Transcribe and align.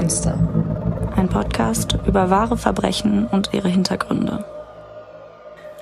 Monster. 0.00 1.12
Ein 1.14 1.28
Podcast 1.28 1.98
über 2.06 2.30
wahre 2.30 2.56
Verbrechen 2.56 3.26
und 3.26 3.50
ihre 3.52 3.68
Hintergründe. 3.68 4.46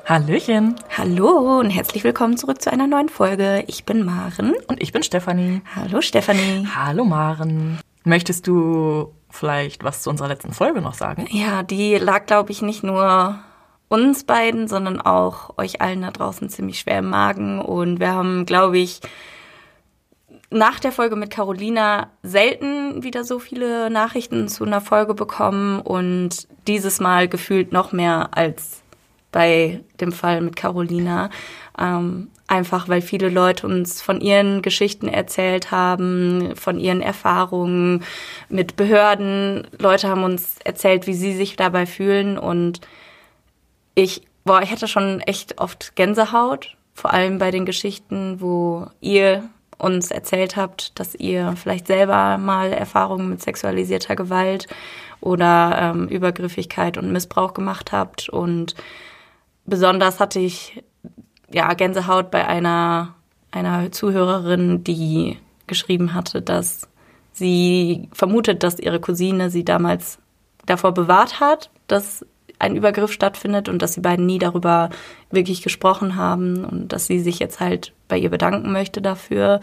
Hallöchen. 0.07 0.75
Hallo 0.97 1.61
und 1.61 1.71
herzlich 1.71 2.03
willkommen 2.03 2.37
zurück 2.37 2.61
zu 2.61 2.73
einer 2.73 2.89
neuen 2.89 3.09
Folge. 3.09 3.63
Ich 3.69 3.85
bin 3.85 4.05
Maren. 4.05 4.55
Und 4.67 4.83
ich 4.83 4.91
bin 4.91 5.05
Stefanie. 5.05 5.63
Hallo 5.77 6.01
Stefanie. 6.01 6.67
Hallo 6.75 7.05
Maren. 7.05 7.79
Möchtest 8.03 8.49
du 8.49 9.13
vielleicht 9.31 9.85
was 9.85 10.03
zu 10.03 10.11
unserer 10.11 10.27
letzten 10.27 10.53
Folge 10.53 10.81
noch 10.83 10.95
sagen? 10.95 11.29
Ja, 11.31 11.63
die 11.63 11.95
lag, 11.95 12.27
glaube 12.27 12.51
ich, 12.51 12.61
nicht 12.61 12.83
nur 12.83 13.39
uns 13.87 14.25
beiden, 14.25 14.67
sondern 14.67 15.01
auch 15.01 15.57
euch 15.59 15.81
allen 15.81 16.03
da 16.03 16.11
draußen 16.11 16.49
ziemlich 16.49 16.81
schwer 16.81 16.99
im 16.99 17.11
Magen. 17.11 17.61
Und 17.61 18.01
wir 18.01 18.15
haben, 18.15 18.47
glaube 18.47 18.79
ich, 18.79 19.01
nach 20.51 20.81
der 20.81 20.93
Folge 20.93 21.17
mit 21.17 21.31
Carolina 21.31 22.11
selten 22.23 23.03
wieder 23.03 23.25
so 23.25 23.39
viele 23.39 23.91
Nachrichten 23.91 24.49
zu 24.49 24.65
einer 24.65 24.81
Folge 24.81 25.15
bekommen 25.15 25.81
und 25.81 26.49
dieses 26.67 27.01
Mal 27.01 27.29
gefühlt 27.29 27.73
noch 27.73 27.93
mehr 27.93 28.31
als 28.33 28.83
bei 29.31 29.81
dem 30.01 30.13
Fall 30.13 30.41
mit 30.41 30.57
Carolina. 30.57 31.29
Ähm, 31.79 32.29
einfach 32.47 32.89
weil 32.89 33.03
viele 33.03 33.29
Leute 33.29 33.67
uns 33.67 34.01
von 34.01 34.23
ihren 34.23 34.63
Geschichten 34.63 35.07
erzählt 35.07 35.71
haben, 35.71 36.57
von 36.57 36.81
ihren 36.81 37.03
Erfahrungen 37.03 38.03
mit 38.49 38.75
Behörden. 38.77 39.67
Leute 39.79 40.09
haben 40.09 40.25
uns 40.25 40.57
erzählt, 40.65 41.07
wie 41.07 41.15
sie 41.15 41.35
sich 41.35 41.57
dabei 41.57 41.85
fühlen 41.85 42.39
und 42.39 42.81
ich, 43.95 44.23
boah, 44.45 44.63
ich 44.63 44.71
hatte 44.71 44.89
schon 44.89 45.21
echt 45.21 45.61
oft 45.61 45.95
Gänsehaut, 45.95 46.77
vor 46.95 47.13
allem 47.13 47.39
bei 47.39 47.51
den 47.51 47.67
Geschichten, 47.67 48.41
wo 48.41 48.87
ihr 49.01 49.51
uns 49.79 50.11
erzählt 50.11 50.57
habt, 50.57 50.99
dass 50.99 51.15
ihr 51.15 51.55
vielleicht 51.57 51.87
selber 51.87 52.39
mal 52.39 52.73
Erfahrungen 52.73 53.31
mit 53.31 53.43
sexualisierter 53.43 54.17
Gewalt 54.17 54.67
oder 55.21 55.79
ähm, 55.81 56.09
Übergriffigkeit 56.09 56.99
und 56.99 57.13
Missbrauch 57.13 57.55
gemacht 57.55 57.93
habt. 57.93 58.29
Und 58.29 58.75
besonders 59.67 60.21
hatte 60.21 60.41
ich 60.41 60.83
ja 61.51 61.73
Gänsehaut 61.75 62.31
bei 62.31 62.47
einer, 62.47 63.15
einer 63.51 63.91
Zuhörerin, 63.93 64.85
die 64.85 65.39
geschrieben 65.67 66.15
hatte, 66.15 66.43
dass 66.43 66.89
sie 67.33 68.09
vermutet, 68.13 68.63
dass 68.63 68.79
ihre 68.79 69.01
Cousine 69.01 69.51
sie 69.51 69.65
damals 69.65 70.19
davor 70.67 70.93
bewahrt 70.93 71.41
hat, 71.41 71.71
dass 71.87 72.27
ein 72.59 72.77
Übergriff 72.77 73.13
stattfindet 73.13 73.69
und 73.69 73.83
dass 73.83 73.93
die 73.93 74.01
beiden 74.01 74.27
nie 74.27 74.39
darüber 74.39 74.91
wirklich 75.31 75.63
gesprochen 75.63 76.17
haben 76.17 76.65
und 76.65 76.93
dass 76.93 77.07
sie 77.07 77.21
sich 77.21 77.39
jetzt 77.39 77.61
halt 77.61 77.93
bei 78.09 78.19
ihr 78.19 78.31
bedanken 78.31 78.73
möchte 78.73 79.01
dafür. 79.01 79.61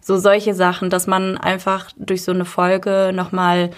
So 0.00 0.18
solche 0.18 0.54
Sachen, 0.54 0.90
dass 0.90 1.06
man 1.06 1.38
einfach 1.38 1.90
durch 1.96 2.22
so 2.22 2.32
eine 2.32 2.44
Folge 2.44 3.12
nochmal 3.14 3.70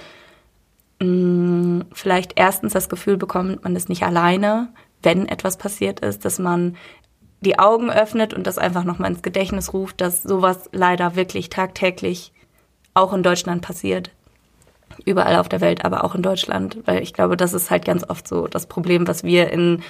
mm, 1.00 1.80
vielleicht 1.92 2.33
erstens 2.36 2.72
das 2.72 2.88
Gefühl 2.88 3.16
bekommt, 3.16 3.64
man 3.64 3.77
ist 3.77 3.88
nicht 3.88 4.05
alleine, 4.05 4.68
wenn 5.02 5.28
etwas 5.28 5.58
passiert 5.58 6.00
ist, 6.00 6.24
dass 6.24 6.39
man 6.39 6.77
die 7.41 7.58
Augen 7.58 7.91
öffnet 7.91 8.33
und 8.33 8.46
das 8.46 8.56
einfach 8.56 8.84
nochmal 8.84 9.11
ins 9.11 9.22
Gedächtnis 9.22 9.74
ruft, 9.74 10.00
dass 10.00 10.22
sowas 10.22 10.70
leider 10.72 11.14
wirklich 11.14 11.50
tagtäglich 11.50 12.33
auch 12.94 13.12
in 13.12 13.22
Deutschland 13.22 13.61
passiert 13.61 14.11
überall 15.05 15.37
auf 15.37 15.48
der 15.48 15.61
Welt, 15.61 15.84
aber 15.84 16.05
auch 16.05 16.14
in 16.14 16.23
Deutschland, 16.23 16.78
weil 16.84 17.03
ich 17.03 17.12
glaube, 17.12 17.37
das 17.37 17.55
ist 17.55 17.70
halt 17.70 17.84
ganz 17.84 18.09
oft 18.09 18.27
so 18.27 18.47
das 18.47 18.67
Problem, 18.67 19.06
was 19.06 19.25
wir 19.25 19.51
in 19.51 19.83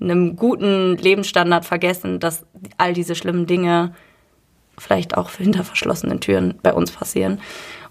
einem 0.00 0.36
guten 0.36 0.96
Lebensstandard 0.96 1.64
vergessen, 1.64 2.20
dass 2.20 2.44
all 2.76 2.92
diese 2.92 3.14
schlimmen 3.14 3.46
Dinge 3.46 3.94
vielleicht 4.78 5.16
auch 5.16 5.30
hinter 5.30 5.64
verschlossenen 5.64 6.20
Türen 6.20 6.58
bei 6.62 6.72
uns 6.72 6.90
passieren. 6.90 7.40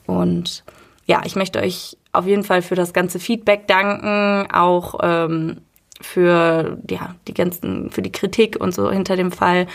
Und 0.06 0.64
ja, 1.06 1.22
ich 1.26 1.36
möchte 1.36 1.60
euch 1.60 1.98
auf 2.12 2.26
jeden 2.26 2.44
Fall 2.44 2.62
für 2.62 2.76
das 2.76 2.94
ganze 2.94 3.20
Feedback 3.20 3.68
danken, 3.68 4.52
auch 4.52 4.96
ähm, 5.02 5.62
für 6.02 6.78
ja 6.90 7.16
die 7.28 7.34
ganzen 7.34 7.92
für 7.92 8.02
die 8.02 8.12
Kritik 8.12 8.58
und 8.60 8.74
so 8.74 8.92
hinter 8.92 9.16
dem 9.16 9.32
Fall. 9.32 9.68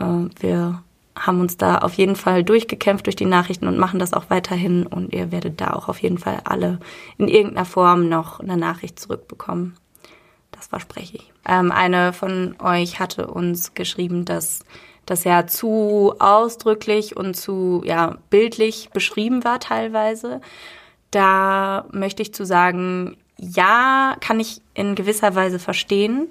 Äh, 0.00 0.04
wir 0.40 0.82
haben 1.18 1.40
uns 1.40 1.56
da 1.56 1.78
auf 1.78 1.94
jeden 1.94 2.16
Fall 2.16 2.44
durchgekämpft 2.44 3.06
durch 3.06 3.16
die 3.16 3.24
Nachrichten 3.24 3.66
und 3.66 3.78
machen 3.78 3.98
das 3.98 4.12
auch 4.12 4.30
weiterhin. 4.30 4.86
Und 4.86 5.12
ihr 5.12 5.32
werdet 5.32 5.60
da 5.60 5.72
auch 5.72 5.88
auf 5.88 6.00
jeden 6.00 6.18
Fall 6.18 6.40
alle 6.44 6.78
in 7.16 7.28
irgendeiner 7.28 7.64
Form 7.64 8.08
noch 8.08 8.40
eine 8.40 8.56
Nachricht 8.56 8.98
zurückbekommen. 8.98 9.76
Das 10.52 10.68
verspreche 10.68 11.16
ich. 11.16 11.32
Ähm, 11.46 11.70
eine 11.72 12.12
von 12.12 12.56
euch 12.60 13.00
hatte 13.00 13.26
uns 13.26 13.74
geschrieben, 13.74 14.24
dass 14.24 14.60
das 15.06 15.24
ja 15.24 15.46
zu 15.46 16.14
ausdrücklich 16.18 17.16
und 17.16 17.34
zu 17.34 17.82
ja, 17.84 18.18
bildlich 18.30 18.90
beschrieben 18.92 19.44
war 19.44 19.60
teilweise. 19.60 20.40
Da 21.10 21.86
möchte 21.92 22.22
ich 22.22 22.34
zu 22.34 22.44
sagen, 22.44 23.16
ja, 23.38 24.16
kann 24.20 24.40
ich 24.40 24.60
in 24.74 24.94
gewisser 24.94 25.34
Weise 25.34 25.58
verstehen 25.58 26.28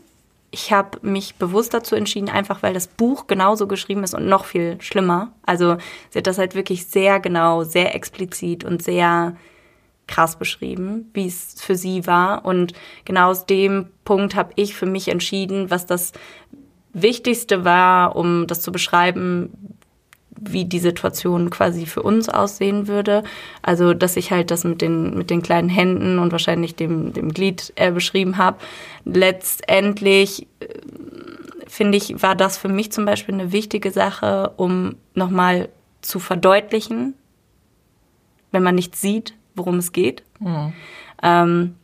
ich 0.57 0.73
habe 0.73 0.97
mich 1.03 1.35
bewusst 1.35 1.75
dazu 1.75 1.94
entschieden, 1.95 2.29
einfach 2.29 2.63
weil 2.63 2.73
das 2.73 2.88
Buch 2.88 3.28
genauso 3.28 3.68
geschrieben 3.68 4.03
ist 4.03 4.16
und 4.16 4.28
noch 4.28 4.45
viel 4.45 4.81
schlimmer. 4.81 5.31
Also 5.45 5.78
sie 6.09 6.18
hat 6.18 6.25
das 6.25 6.40
halt 6.40 6.56
wirklich 6.56 6.88
sehr 6.88 7.19
genau, 7.19 7.63
sehr 7.63 7.94
explizit 7.94 8.63
und 8.63 8.81
sehr 8.81 9.35
krass 10.07 10.40
beschrieben, 10.40 11.12
wie 11.13 11.28
es 11.28 11.62
für 11.62 11.75
sie 11.75 12.07
war. 12.07 12.44
Und 12.44 12.73
genau 13.06 13.29
aus 13.29 13.46
dem 13.46 13.90
Punkt 14.03 14.35
habe 14.35 14.51
ich 14.56 14.73
für 14.73 14.88
mich 14.88 15.09
entschieden, 15.09 15.69
was 15.69 15.85
das 15.85 16.12
Wichtigste 16.91 17.63
war, 17.63 18.16
um 18.16 18.47
das 18.47 18.62
zu 18.62 18.72
beschreiben, 18.72 19.77
wie 20.40 20.66
die 20.66 20.80
Situation 20.80 21.50
quasi 21.50 21.86
für 21.86 22.03
uns 22.03 22.30
aussehen 22.30 22.88
würde. 22.88 23.24
Also, 23.62 23.94
dass 23.94 24.18
ich 24.18 24.31
halt 24.31 24.52
das 24.52 24.64
mit 24.64 24.81
den, 24.81 25.18
mit 25.18 25.30
den 25.30 25.42
kleinen 25.42 25.70
Händen 25.70 26.20
und 26.20 26.31
wahrscheinlich 26.31 26.75
dem, 26.75 27.14
dem 27.14 27.34
Glied 27.34 27.74
äh, 27.75 27.92
beschrieben 27.92 28.38
habe. 28.38 28.58
Letztendlich 29.06 30.47
äh, 30.59 30.68
finde 31.68 31.97
ich, 31.97 32.22
war 32.22 32.36
das 32.36 32.58
für 32.58 32.70
mich 32.70 32.92
zum 32.92 33.06
Beispiel 33.06 33.36
eine 33.36 33.52
wichtige 33.52 33.92
Sache, 33.92 34.53
um 34.58 34.96
nochmal 35.14 35.70
zu 36.02 36.20
verdeutlichen, 36.20 37.16
wenn 38.52 38.64
man 38.64 38.76
nicht 38.76 38.96
sieht, 38.96 39.34
worum 39.56 39.78
es 39.78 39.92
geht. 39.92 40.24
Mhm. 40.40 40.74
Ähm, 41.22 41.76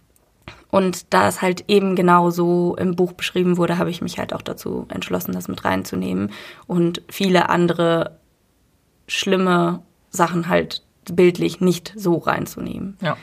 und 0.69 1.13
da 1.13 1.27
es 1.27 1.41
halt 1.41 1.65
eben 1.67 1.95
genau 1.95 2.31
so 2.31 2.75
im 2.79 2.95
Buch 2.95 3.13
beschrieben 3.13 3.57
wurde, 3.57 3.77
habe 3.77 3.91
ich 3.91 4.01
mich 4.01 4.17
halt 4.17 4.33
auch 4.33 4.41
dazu 4.41 4.87
entschlossen, 4.89 5.33
das 5.33 5.47
mit 5.47 5.63
reinzunehmen 5.63 6.31
und 6.65 7.03
viele 7.09 7.49
andere 7.49 8.17
schlimme 9.07 9.81
Sachen 10.09 10.47
halt 10.47 10.83
bildlich 11.11 11.61
nicht 11.61 11.93
so 11.95 12.17
reinzunehmen. 12.17 12.97
Ja. 13.01 13.17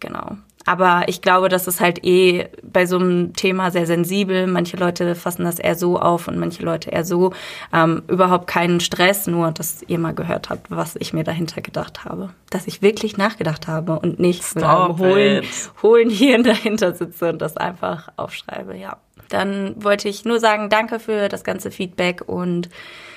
Genau. 0.00 0.36
Aber 0.64 1.04
ich 1.08 1.22
glaube, 1.22 1.48
das 1.48 1.66
ist 1.66 1.80
halt 1.80 2.04
eh 2.04 2.46
bei 2.62 2.86
so 2.86 2.96
einem 2.96 3.34
Thema 3.34 3.70
sehr 3.70 3.86
sensibel. 3.86 4.46
Manche 4.46 4.76
Leute 4.76 5.14
fassen 5.14 5.44
das 5.44 5.58
eher 5.58 5.74
so 5.74 5.98
auf 5.98 6.28
und 6.28 6.38
manche 6.38 6.62
Leute 6.62 6.90
eher 6.90 7.04
so. 7.04 7.32
Ähm, 7.72 8.02
überhaupt 8.08 8.46
keinen 8.46 8.80
Stress, 8.80 9.26
nur 9.26 9.50
dass 9.50 9.82
ihr 9.86 9.98
mal 9.98 10.14
gehört 10.14 10.50
habt, 10.50 10.70
was 10.70 10.96
ich 10.96 11.12
mir 11.12 11.24
dahinter 11.24 11.60
gedacht 11.60 12.04
habe. 12.04 12.30
Dass 12.50 12.66
ich 12.66 12.82
wirklich 12.82 13.16
nachgedacht 13.16 13.66
habe 13.66 13.98
und 13.98 14.20
nicht 14.20 14.44
Stop 14.44 14.98
holen, 14.98 15.44
holen 15.82 16.10
hier 16.10 16.40
dahinter 16.42 16.94
sitze 16.94 17.30
und 17.30 17.42
das 17.42 17.56
einfach 17.56 18.08
aufschreibe, 18.16 18.76
ja. 18.76 18.98
Dann 19.28 19.82
wollte 19.82 20.08
ich 20.08 20.24
nur 20.24 20.38
sagen, 20.38 20.68
danke 20.68 21.00
für 21.00 21.28
das 21.28 21.42
ganze 21.42 21.70
Feedback 21.70 22.22
und 22.26 22.68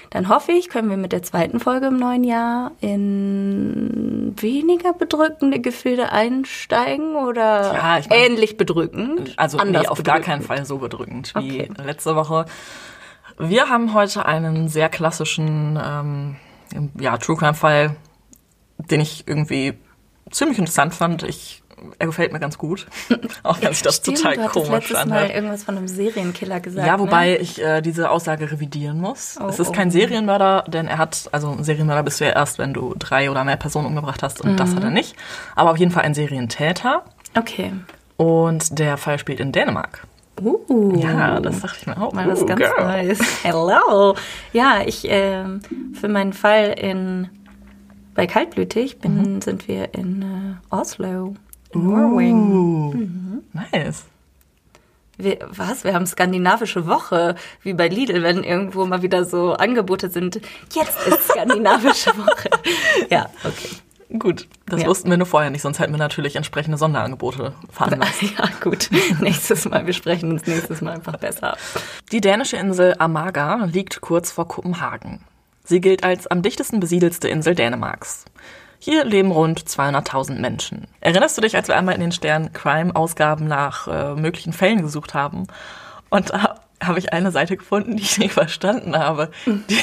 dann 0.09 0.29
hoffe 0.29 0.51
ich, 0.51 0.69
können 0.69 0.89
wir 0.89 0.97
mit 0.97 1.11
der 1.11 1.23
zweiten 1.23 1.59
Folge 1.59 1.87
im 1.87 1.97
neuen 1.97 2.23
Jahr 2.23 2.71
in 2.81 4.33
weniger 4.37 4.93
bedrückende 4.93 5.59
Gefilde 5.59 6.11
einsteigen 6.11 7.15
oder 7.15 7.73
ja, 7.73 7.97
ich 7.99 8.09
mein, 8.09 8.19
ähnlich 8.19 8.57
bedrückend? 8.57 9.33
Also 9.37 9.57
nee, 9.63 9.87
auf 9.87 10.03
gar 10.03 10.19
keinen 10.19 10.41
Fall 10.41 10.65
so 10.65 10.77
bedrückend 10.77 11.33
wie 11.37 11.61
okay. 11.61 11.69
letzte 11.83 12.15
Woche. 12.15 12.45
Wir 13.37 13.69
haben 13.69 13.93
heute 13.93 14.25
einen 14.25 14.69
sehr 14.69 14.89
klassischen 14.89 15.79
ähm, 15.83 16.35
ja, 16.99 17.17
True 17.17 17.35
Crime 17.35 17.53
Fall, 17.53 17.95
den 18.77 19.01
ich 19.01 19.27
irgendwie 19.27 19.73
ziemlich 20.31 20.57
interessant 20.57 20.93
fand. 20.93 21.23
Ich 21.23 21.63
er 21.99 22.07
gefällt 22.07 22.31
mir 22.31 22.39
ganz 22.39 22.57
gut. 22.57 22.87
Auch 23.43 23.61
wenn 23.61 23.73
sich 23.73 23.81
das 23.81 23.97
Stimmt, 23.97 24.17
total 24.17 24.37
du 24.37 24.47
komisch 24.47 24.69
letztes 24.69 24.97
anhört. 24.97 25.27
Mal 25.27 25.35
irgendwas 25.35 25.63
von 25.63 25.77
einem 25.77 25.87
Serienkiller 25.87 26.59
gesagt. 26.59 26.87
Ja, 26.87 26.99
wobei 26.99 27.31
ne? 27.31 27.37
ich 27.37 27.61
äh, 27.61 27.81
diese 27.81 28.09
Aussage 28.09 28.51
revidieren 28.51 28.99
muss. 28.99 29.37
Oh, 29.41 29.47
es 29.47 29.59
ist 29.59 29.69
oh. 29.69 29.71
kein 29.71 29.91
Serienmörder, 29.91 30.65
denn 30.67 30.87
er 30.87 30.97
hat, 30.97 31.29
also 31.31 31.49
ein 31.49 31.63
Serienmörder 31.63 32.03
bist 32.03 32.19
du 32.19 32.25
ja 32.25 32.31
erst, 32.31 32.59
wenn 32.59 32.73
du 32.73 32.95
drei 32.97 33.29
oder 33.29 33.43
mehr 33.43 33.57
Personen 33.57 33.87
umgebracht 33.87 34.23
hast 34.23 34.41
und 34.41 34.59
das 34.59 34.71
hat 34.71 34.79
Mhm. 34.79 34.85
er 34.85 34.91
nicht. 34.91 35.15
Aber 35.55 35.71
auf 35.71 35.77
jeden 35.77 35.91
Fall 35.91 36.03
ein 36.03 36.13
Serientäter. 36.13 37.03
Okay. 37.37 37.73
Und 38.17 38.79
der 38.79 38.97
Fall 38.97 39.19
spielt 39.19 39.39
in 39.39 39.51
Dänemark. 39.51 40.07
Uh. 40.41 40.93
Ja, 40.97 41.39
das 41.39 41.61
dachte 41.61 41.77
ich 41.81 41.87
mir 41.87 41.97
auch. 42.01 42.11
Mal 42.13 42.27
was 42.27 42.41
Uh, 42.41 42.45
ganz 42.45 42.59
girl. 42.59 42.85
Neues. 42.85 43.19
Hello. 43.43 44.15
Ja, 44.51 44.81
ich 44.85 45.05
ähm, 45.05 45.61
für 45.93 46.09
meinen 46.09 46.33
Fall 46.33 46.75
in 46.77 47.29
bei 48.15 48.27
kaltblütig 48.27 48.99
bin, 48.99 49.41
sind 49.41 49.67
wir 49.67 49.93
in 49.93 50.21
äh, 50.21 50.73
Oslo, 50.73 51.35
Uh, 51.75 52.93
Mhm. 52.93 53.43
Nice. 53.53 54.03
Wir, 55.17 55.39
was? 55.49 55.83
Wir 55.83 55.93
haben 55.93 56.05
skandinavische 56.05 56.87
Woche, 56.87 57.35
wie 57.63 57.73
bei 57.73 57.87
Lidl, 57.87 58.21
wenn 58.21 58.43
irgendwo 58.43 58.85
mal 58.85 59.01
wieder 59.01 59.23
so 59.23 59.53
Angebote 59.53 60.09
sind. 60.09 60.41
Jetzt 60.73 61.07
ist 61.07 61.29
skandinavische 61.29 62.09
Woche. 62.17 62.49
Ja, 63.09 63.29
okay. 63.43 63.69
Gut, 64.19 64.47
das 64.67 64.81
ja. 64.81 64.87
wussten 64.87 65.09
wir 65.09 65.17
nur 65.17 65.25
vorher 65.25 65.49
nicht, 65.49 65.63
sonst 65.63 65.79
hätten 65.79 65.91
wir 65.93 65.97
natürlich 65.97 66.35
entsprechende 66.35 66.77
Sonderangebote 66.77 67.53
veranlasst. 67.71 68.21
Ja, 68.37 68.49
gut. 68.61 68.89
Nächstes 69.19 69.67
Mal, 69.67 69.85
wir 69.85 69.93
sprechen 69.93 70.31
uns 70.31 70.45
nächstes 70.45 70.81
Mal 70.81 70.93
einfach 70.95 71.17
besser 71.17 71.57
Die 72.11 72.21
dänische 72.21 72.57
Insel 72.57 72.95
Amager 72.99 73.67
liegt 73.71 74.01
kurz 74.01 74.31
vor 74.31 74.47
Kopenhagen. 74.47 75.21
Sie 75.63 75.81
gilt 75.81 76.03
als 76.03 76.27
am 76.27 76.43
dichtesten 76.43 76.79
besiedelste 76.79 77.27
Insel 77.27 77.55
Dänemarks. 77.55 78.25
Hier 78.85 79.03
leben 79.03 79.31
rund 79.31 79.61
200.000 79.61 80.35
Menschen. 80.35 80.87
Erinnerst 81.01 81.35
du 81.35 81.41
dich, 81.41 81.55
als 81.55 81.67
wir 81.67 81.75
einmal 81.75 81.95
in 81.95 82.01
den 82.01 82.11
Stern 82.11 82.53
Crime-Ausgaben 82.53 83.47
nach 83.47 83.87
äh, 83.87 84.13
möglichen 84.13 84.53
Fällen 84.53 84.83
gesucht 84.83 85.15
haben? 85.15 85.47
Und 86.11 86.29
da 86.29 86.59
habe 86.79 86.99
ich 86.99 87.11
eine 87.11 87.31
Seite 87.31 87.57
gefunden, 87.57 87.97
die 87.97 88.03
ich 88.03 88.19
nicht 88.19 88.33
verstanden 88.33 88.95
habe. 88.95 89.31
Die, 89.47 89.79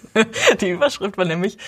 die 0.60 0.70
Überschrift 0.70 1.16
war 1.16 1.26
nämlich 1.26 1.58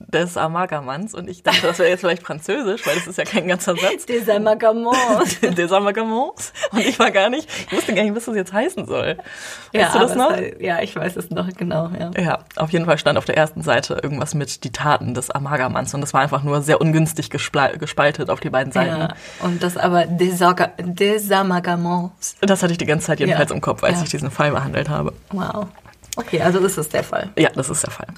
des 0.00 0.36
Amalgamants 0.36 1.12
und 1.12 1.28
ich 1.28 1.42
dachte, 1.42 1.62
das 1.62 1.78
wäre 1.80 1.88
jetzt 1.88 2.00
vielleicht 2.00 2.22
französisch, 2.22 2.86
weil 2.86 2.94
das 2.94 3.08
ist 3.08 3.18
ja 3.18 3.24
kein 3.24 3.48
ganzer 3.48 3.76
Satz. 3.76 4.06
Des 4.06 4.28
Amalgamants. 4.28 5.40
des 5.40 5.72
Amalgamants. 5.72 6.52
Und 6.70 6.80
ich 6.80 6.98
war 6.98 7.10
gar 7.10 7.28
nicht, 7.30 7.48
ich 7.66 7.72
wusste 7.72 7.94
gar 7.94 8.04
nicht, 8.04 8.14
was 8.14 8.26
das 8.26 8.36
jetzt 8.36 8.52
heißen 8.52 8.86
soll. 8.86 9.18
Weißt 9.72 9.72
ja, 9.72 9.92
du 9.92 9.98
das 9.98 10.14
noch? 10.14 10.36
ja, 10.60 10.80
ich 10.80 10.94
weiß 10.94 11.16
es 11.16 11.30
noch, 11.30 11.48
genau, 11.56 11.90
ja. 11.98 12.10
Ja, 12.16 12.38
auf 12.56 12.70
jeden 12.70 12.86
Fall 12.86 12.96
stand 12.98 13.18
auf 13.18 13.24
der 13.24 13.36
ersten 13.36 13.62
Seite 13.62 13.98
irgendwas 14.02 14.34
mit 14.34 14.62
die 14.62 14.70
Taten 14.70 15.14
des 15.14 15.30
Amalgamants 15.30 15.92
und 15.94 16.00
das 16.00 16.14
war 16.14 16.20
einfach 16.20 16.44
nur 16.44 16.62
sehr 16.62 16.80
ungünstig 16.80 17.28
gespaltet 17.28 18.30
auf 18.30 18.40
die 18.40 18.50
beiden 18.50 18.72
Seiten. 18.72 19.00
Ja, 19.00 19.14
und 19.40 19.62
das 19.62 19.76
aber 19.76 20.06
des, 20.06 20.40
des 20.78 21.30
Amalgamants. 21.30 22.36
Das 22.40 22.62
hatte 22.62 22.72
ich 22.72 22.78
die 22.78 22.86
ganze 22.86 23.08
Zeit 23.08 23.20
jedenfalls 23.20 23.50
ja. 23.50 23.56
im 23.56 23.60
Kopf, 23.60 23.82
als 23.82 23.98
ja. 23.98 24.04
ich 24.04 24.10
diesen 24.10 24.30
Fall 24.30 24.52
behandelt 24.52 24.88
habe. 24.88 25.12
Wow. 25.32 25.66
Okay, 26.16 26.40
also 26.40 26.60
das 26.60 26.78
ist 26.78 26.92
der 26.92 27.04
Fall. 27.04 27.30
Ja, 27.36 27.50
das 27.50 27.68
ist 27.68 27.82
der 27.82 27.90
Fall. 27.90 28.08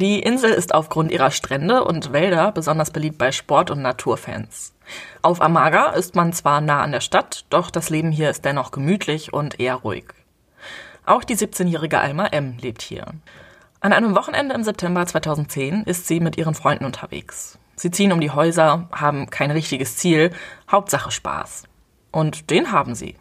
Die 0.00 0.20
Insel 0.20 0.52
ist 0.52 0.76
aufgrund 0.76 1.10
ihrer 1.10 1.32
Strände 1.32 1.82
und 1.82 2.12
Wälder 2.12 2.52
besonders 2.52 2.92
beliebt 2.92 3.18
bei 3.18 3.32
Sport- 3.32 3.72
und 3.72 3.82
Naturfans. 3.82 4.72
Auf 5.22 5.42
Amaga 5.42 5.88
ist 5.88 6.14
man 6.14 6.32
zwar 6.32 6.60
nah 6.60 6.82
an 6.82 6.92
der 6.92 7.00
Stadt, 7.00 7.46
doch 7.50 7.68
das 7.68 7.90
Leben 7.90 8.12
hier 8.12 8.30
ist 8.30 8.44
dennoch 8.44 8.70
gemütlich 8.70 9.32
und 9.32 9.58
eher 9.58 9.74
ruhig. 9.74 10.04
Auch 11.04 11.24
die 11.24 11.34
17-jährige 11.34 11.98
Alma 11.98 12.26
M. 12.26 12.58
lebt 12.60 12.82
hier. 12.82 13.06
An 13.80 13.92
einem 13.92 14.14
Wochenende 14.14 14.54
im 14.54 14.62
September 14.62 15.04
2010 15.04 15.82
ist 15.82 16.06
sie 16.06 16.20
mit 16.20 16.38
ihren 16.38 16.54
Freunden 16.54 16.84
unterwegs. 16.84 17.58
Sie 17.74 17.90
ziehen 17.90 18.12
um 18.12 18.20
die 18.20 18.30
Häuser, 18.30 18.88
haben 18.92 19.30
kein 19.30 19.50
richtiges 19.50 19.96
Ziel, 19.96 20.30
Hauptsache 20.70 21.10
Spaß. 21.10 21.64
Und 22.12 22.50
den 22.50 22.70
haben 22.70 22.94
sie. 22.94 23.16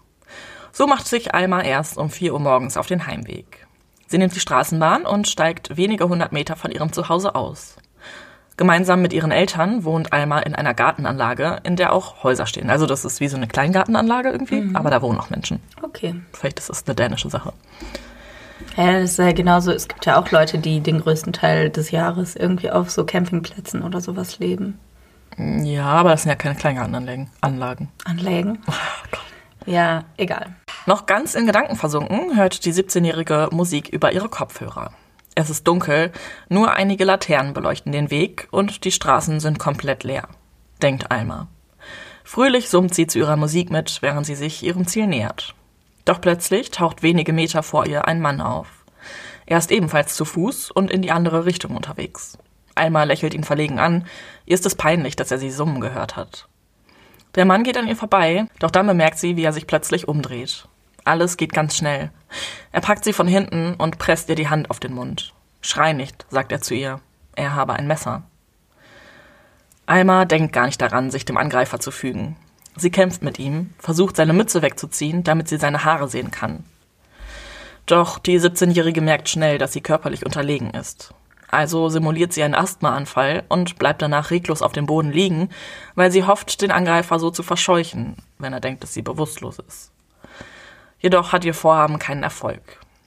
So 0.71 0.85
macht 0.85 1.07
sich 1.07 1.33
Alma 1.33 1.59
erst 1.61 1.97
um 1.97 2.11
4 2.11 2.33
Uhr 2.33 2.39
morgens 2.39 2.77
auf 2.77 2.85
den 2.85 3.07
Heimweg. 3.07 3.66
Sie 4.07 4.17
nimmt 4.17 4.35
die 4.35 4.39
Straßenbahn 4.39 5.05
und 5.05 5.27
steigt 5.27 5.75
wenige 5.75 6.07
hundert 6.07 6.31
Meter 6.31 6.55
von 6.55 6.71
ihrem 6.71 6.93
Zuhause 6.93 7.35
aus. 7.35 7.75
Gemeinsam 8.55 9.03
mit 9.03 9.13
ihren 9.13 9.29
Eltern 9.29 9.83
wohnt 9.83 10.13
Alma 10.13 10.39
in 10.39 10.55
einer 10.55 10.73
Gartenanlage, 10.73 11.59
in 11.63 11.75
der 11.75 11.93
auch 11.93 12.23
Häuser 12.23 12.47
stehen. 12.47 12.71
Also 12.71 12.87
das 12.87 13.05
ist 13.05 13.19
wie 13.19 13.27
so 13.27 13.37
eine 13.37 13.47
Kleingartenanlage 13.47 14.29
irgendwie, 14.29 14.61
mhm. 14.61 14.75
aber 14.75 14.89
da 14.89 15.01
wohnen 15.03 15.19
auch 15.19 15.29
Menschen. 15.29 15.59
Okay. 15.83 16.15
Vielleicht 16.33 16.57
ist 16.57 16.69
das 16.69 16.87
eine 16.87 16.95
dänische 16.95 17.29
Sache. 17.29 17.53
Ja, 18.75 18.93
das 18.93 19.11
ist 19.11 19.19
ja 19.19 19.31
genauso. 19.31 19.71
Es 19.71 19.87
gibt 19.87 20.05
ja 20.07 20.19
auch 20.19 20.31
Leute, 20.31 20.57
die 20.57 20.79
den 20.79 21.01
größten 21.01 21.33
Teil 21.33 21.69
des 21.69 21.91
Jahres 21.91 22.35
irgendwie 22.35 22.71
auf 22.71 22.89
so 22.89 23.05
Campingplätzen 23.05 23.83
oder 23.83 24.01
sowas 24.01 24.39
leben. 24.39 24.79
Ja, 25.37 25.85
aber 25.85 26.11
das 26.11 26.23
sind 26.23 26.29
ja 26.29 26.35
keine 26.35 26.55
Kleingartenanlagen. 26.55 27.29
Anlagen. 27.41 27.89
Anlagen? 28.05 28.59
Oh 28.67 28.73
ja, 29.67 30.05
egal. 30.15 30.55
Noch 30.87 31.05
ganz 31.05 31.35
in 31.35 31.45
Gedanken 31.45 31.75
versunken 31.75 32.37
hört 32.37 32.63
die 32.63 32.71
17-Jährige 32.71 33.49
Musik 33.51 33.89
über 33.89 34.13
ihre 34.13 34.29
Kopfhörer. 34.29 34.93
Es 35.35 35.49
ist 35.49 35.67
dunkel, 35.67 36.13
nur 36.47 36.71
einige 36.71 37.03
Laternen 37.03 37.53
beleuchten 37.53 37.91
den 37.91 38.09
Weg 38.09 38.47
und 38.51 38.85
die 38.85 38.93
Straßen 38.93 39.41
sind 39.41 39.59
komplett 39.59 40.05
leer, 40.05 40.29
denkt 40.81 41.11
Alma. 41.11 41.49
Fröhlich 42.23 42.69
summt 42.69 42.95
sie 42.95 43.05
zu 43.05 43.19
ihrer 43.19 43.35
Musik 43.35 43.69
mit, 43.69 44.01
während 44.01 44.25
sie 44.25 44.35
sich 44.35 44.63
ihrem 44.63 44.87
Ziel 44.87 45.07
nähert. 45.07 45.55
Doch 46.05 46.21
plötzlich 46.21 46.71
taucht 46.71 47.03
wenige 47.03 47.33
Meter 47.33 47.63
vor 47.63 47.85
ihr 47.85 48.07
ein 48.07 48.21
Mann 48.21 48.39
auf. 48.39 48.85
Er 49.45 49.57
ist 49.57 49.73
ebenfalls 49.73 50.15
zu 50.15 50.23
Fuß 50.23 50.71
und 50.71 50.89
in 50.89 51.01
die 51.01 51.11
andere 51.11 51.43
Richtung 51.43 51.75
unterwegs. 51.75 52.37
Alma 52.75 53.03
lächelt 53.03 53.33
ihn 53.33 53.43
verlegen 53.43 53.77
an, 53.77 54.07
ihr 54.45 54.53
ist 54.53 54.65
es 54.65 54.75
peinlich, 54.75 55.17
dass 55.17 55.31
er 55.31 55.37
sie 55.37 55.51
summen 55.51 55.81
gehört 55.81 56.15
hat. 56.15 56.47
Der 57.35 57.43
Mann 57.43 57.63
geht 57.63 57.77
an 57.77 57.89
ihr 57.89 57.97
vorbei, 57.97 58.45
doch 58.59 58.71
dann 58.71 58.87
bemerkt 58.87 59.19
sie, 59.19 59.35
wie 59.35 59.43
er 59.43 59.51
sich 59.51 59.67
plötzlich 59.67 60.07
umdreht. 60.07 60.65
Alles 61.07 61.37
geht 61.37 61.53
ganz 61.53 61.77
schnell. 61.77 62.11
Er 62.73 62.81
packt 62.81 63.05
sie 63.05 63.13
von 63.13 63.27
hinten 63.27 63.75
und 63.75 63.97
presst 63.97 64.27
ihr 64.27 64.35
die 64.35 64.49
Hand 64.49 64.69
auf 64.69 64.81
den 64.81 64.93
Mund. 64.93 65.33
Schrei 65.61 65.93
nicht, 65.93 66.25
sagt 66.29 66.51
er 66.51 66.61
zu 66.61 66.73
ihr. 66.75 66.99
Er 67.33 67.55
habe 67.55 67.73
ein 67.73 67.87
Messer. 67.87 68.23
Alma 69.85 70.25
denkt 70.25 70.51
gar 70.51 70.65
nicht 70.65 70.81
daran, 70.81 71.09
sich 71.09 71.23
dem 71.23 71.37
Angreifer 71.37 71.79
zu 71.79 71.91
fügen. 71.91 72.35
Sie 72.75 72.91
kämpft 72.91 73.23
mit 73.23 73.39
ihm, 73.39 73.73
versucht 73.79 74.17
seine 74.17 74.33
Mütze 74.33 74.61
wegzuziehen, 74.61 75.23
damit 75.23 75.47
sie 75.47 75.55
seine 75.55 75.85
Haare 75.85 76.09
sehen 76.09 76.29
kann. 76.29 76.65
Doch 77.85 78.19
die 78.19 78.37
17-Jährige 78.37 78.99
merkt 78.99 79.29
schnell, 79.29 79.57
dass 79.57 79.71
sie 79.71 79.81
körperlich 79.81 80.25
unterlegen 80.25 80.71
ist. 80.71 81.13
Also 81.47 81.87
simuliert 81.87 82.33
sie 82.33 82.43
einen 82.43 82.53
Asthmaanfall 82.53 83.45
und 83.47 83.79
bleibt 83.79 84.01
danach 84.01 84.29
reglos 84.29 84.61
auf 84.61 84.73
dem 84.73 84.87
Boden 84.87 85.13
liegen, 85.13 85.51
weil 85.95 86.11
sie 86.11 86.25
hofft, 86.25 86.61
den 86.61 86.71
Angreifer 86.71 87.17
so 87.17 87.31
zu 87.31 87.43
verscheuchen, 87.43 88.17
wenn 88.39 88.51
er 88.51 88.59
denkt, 88.59 88.83
dass 88.83 88.93
sie 88.93 89.03
bewusstlos 89.03 89.57
ist. 89.65 89.93
Jedoch 90.99 91.31
hat 91.31 91.45
ihr 91.45 91.53
Vorhaben 91.53 91.99
keinen 91.99 92.23
Erfolg. 92.23 92.61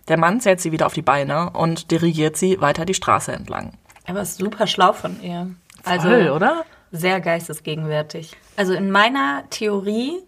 Der 0.08 0.18
Mann 0.18 0.40
zählt 0.40 0.60
sie 0.60 0.72
wieder 0.72 0.86
auf 0.86 0.94
die 0.94 1.02
Beine 1.02 1.50
und 1.50 1.90
dirigiert 1.90 2.36
sie 2.36 2.60
weiter 2.60 2.84
die 2.84 2.94
Straße 2.94 3.32
entlang. 3.32 3.72
Er 4.04 4.14
war 4.14 4.24
super 4.24 4.66
schlau 4.66 4.92
von 4.92 5.22
ihr. 5.22 5.54
Also 5.84 6.08
Voll, 6.08 6.30
oder? 6.30 6.64
Sehr 6.92 7.20
geistesgegenwärtig. 7.20 8.36
Also 8.56 8.72
in 8.72 8.90
meiner 8.90 9.44
Theorie, 9.50 10.18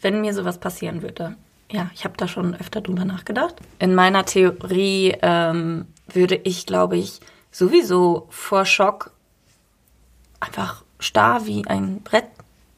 wenn 0.00 0.20
mir 0.20 0.32
sowas 0.32 0.58
passieren 0.58 1.02
würde, 1.02 1.36
ja, 1.70 1.90
ich 1.94 2.04
habe 2.04 2.16
da 2.16 2.28
schon 2.28 2.54
öfter 2.54 2.80
drüber 2.80 3.04
nachgedacht. 3.04 3.56
In 3.78 3.94
meiner 3.94 4.24
Theorie 4.24 5.16
ähm, 5.22 5.86
würde 6.06 6.36
ich, 6.36 6.66
glaube 6.66 6.96
ich, 6.96 7.20
sowieso 7.50 8.26
vor 8.30 8.64
Schock 8.64 9.10
einfach 10.40 10.84
starr 10.98 11.46
wie 11.46 11.66
ein 11.66 12.02
Brett 12.02 12.26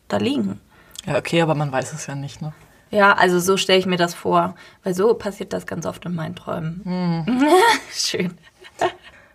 da 0.09 0.17
liegen. 0.17 0.61
Ja, 1.05 1.19
okay, 1.19 1.43
aber 1.43 1.55
man 1.55 1.71
weiß 1.71 1.93
es 1.93 2.07
ja 2.07 2.15
nicht, 2.15 2.43
ne? 2.43 2.53
Ja, 2.91 3.15
also 3.15 3.41
so 3.41 3.57
stelle 3.57 3.79
ich 3.79 3.87
mir 3.87 3.97
das 3.97 4.15
vor, 4.15 4.55
weil 4.85 4.95
so 4.95 5.15
passiert 5.15 5.53
das 5.53 5.67
ganz 5.67 5.87
oft 5.87 6.05
in 6.05 6.15
meinen 6.15 6.37
Träumen. 6.37 6.81
Hm. 6.85 7.43
Schön. 7.93 8.35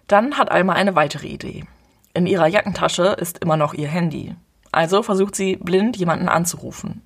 Dann 0.08 0.38
hat 0.38 0.52
Alma 0.52 0.74
eine 0.74 0.96
weitere 0.96 1.28
Idee. 1.28 1.66
In 2.14 2.28
ihrer 2.28 2.48
Jackentasche 2.48 3.16
ist 3.20 3.40
immer 3.40 3.58
noch 3.58 3.74
ihr 3.74 3.88
Handy. 3.88 4.36
Also 4.72 5.04
versucht 5.04 5.36
sie 5.36 5.58
blind 5.58 5.98
jemanden 5.98 6.30
anzurufen. 6.30 7.02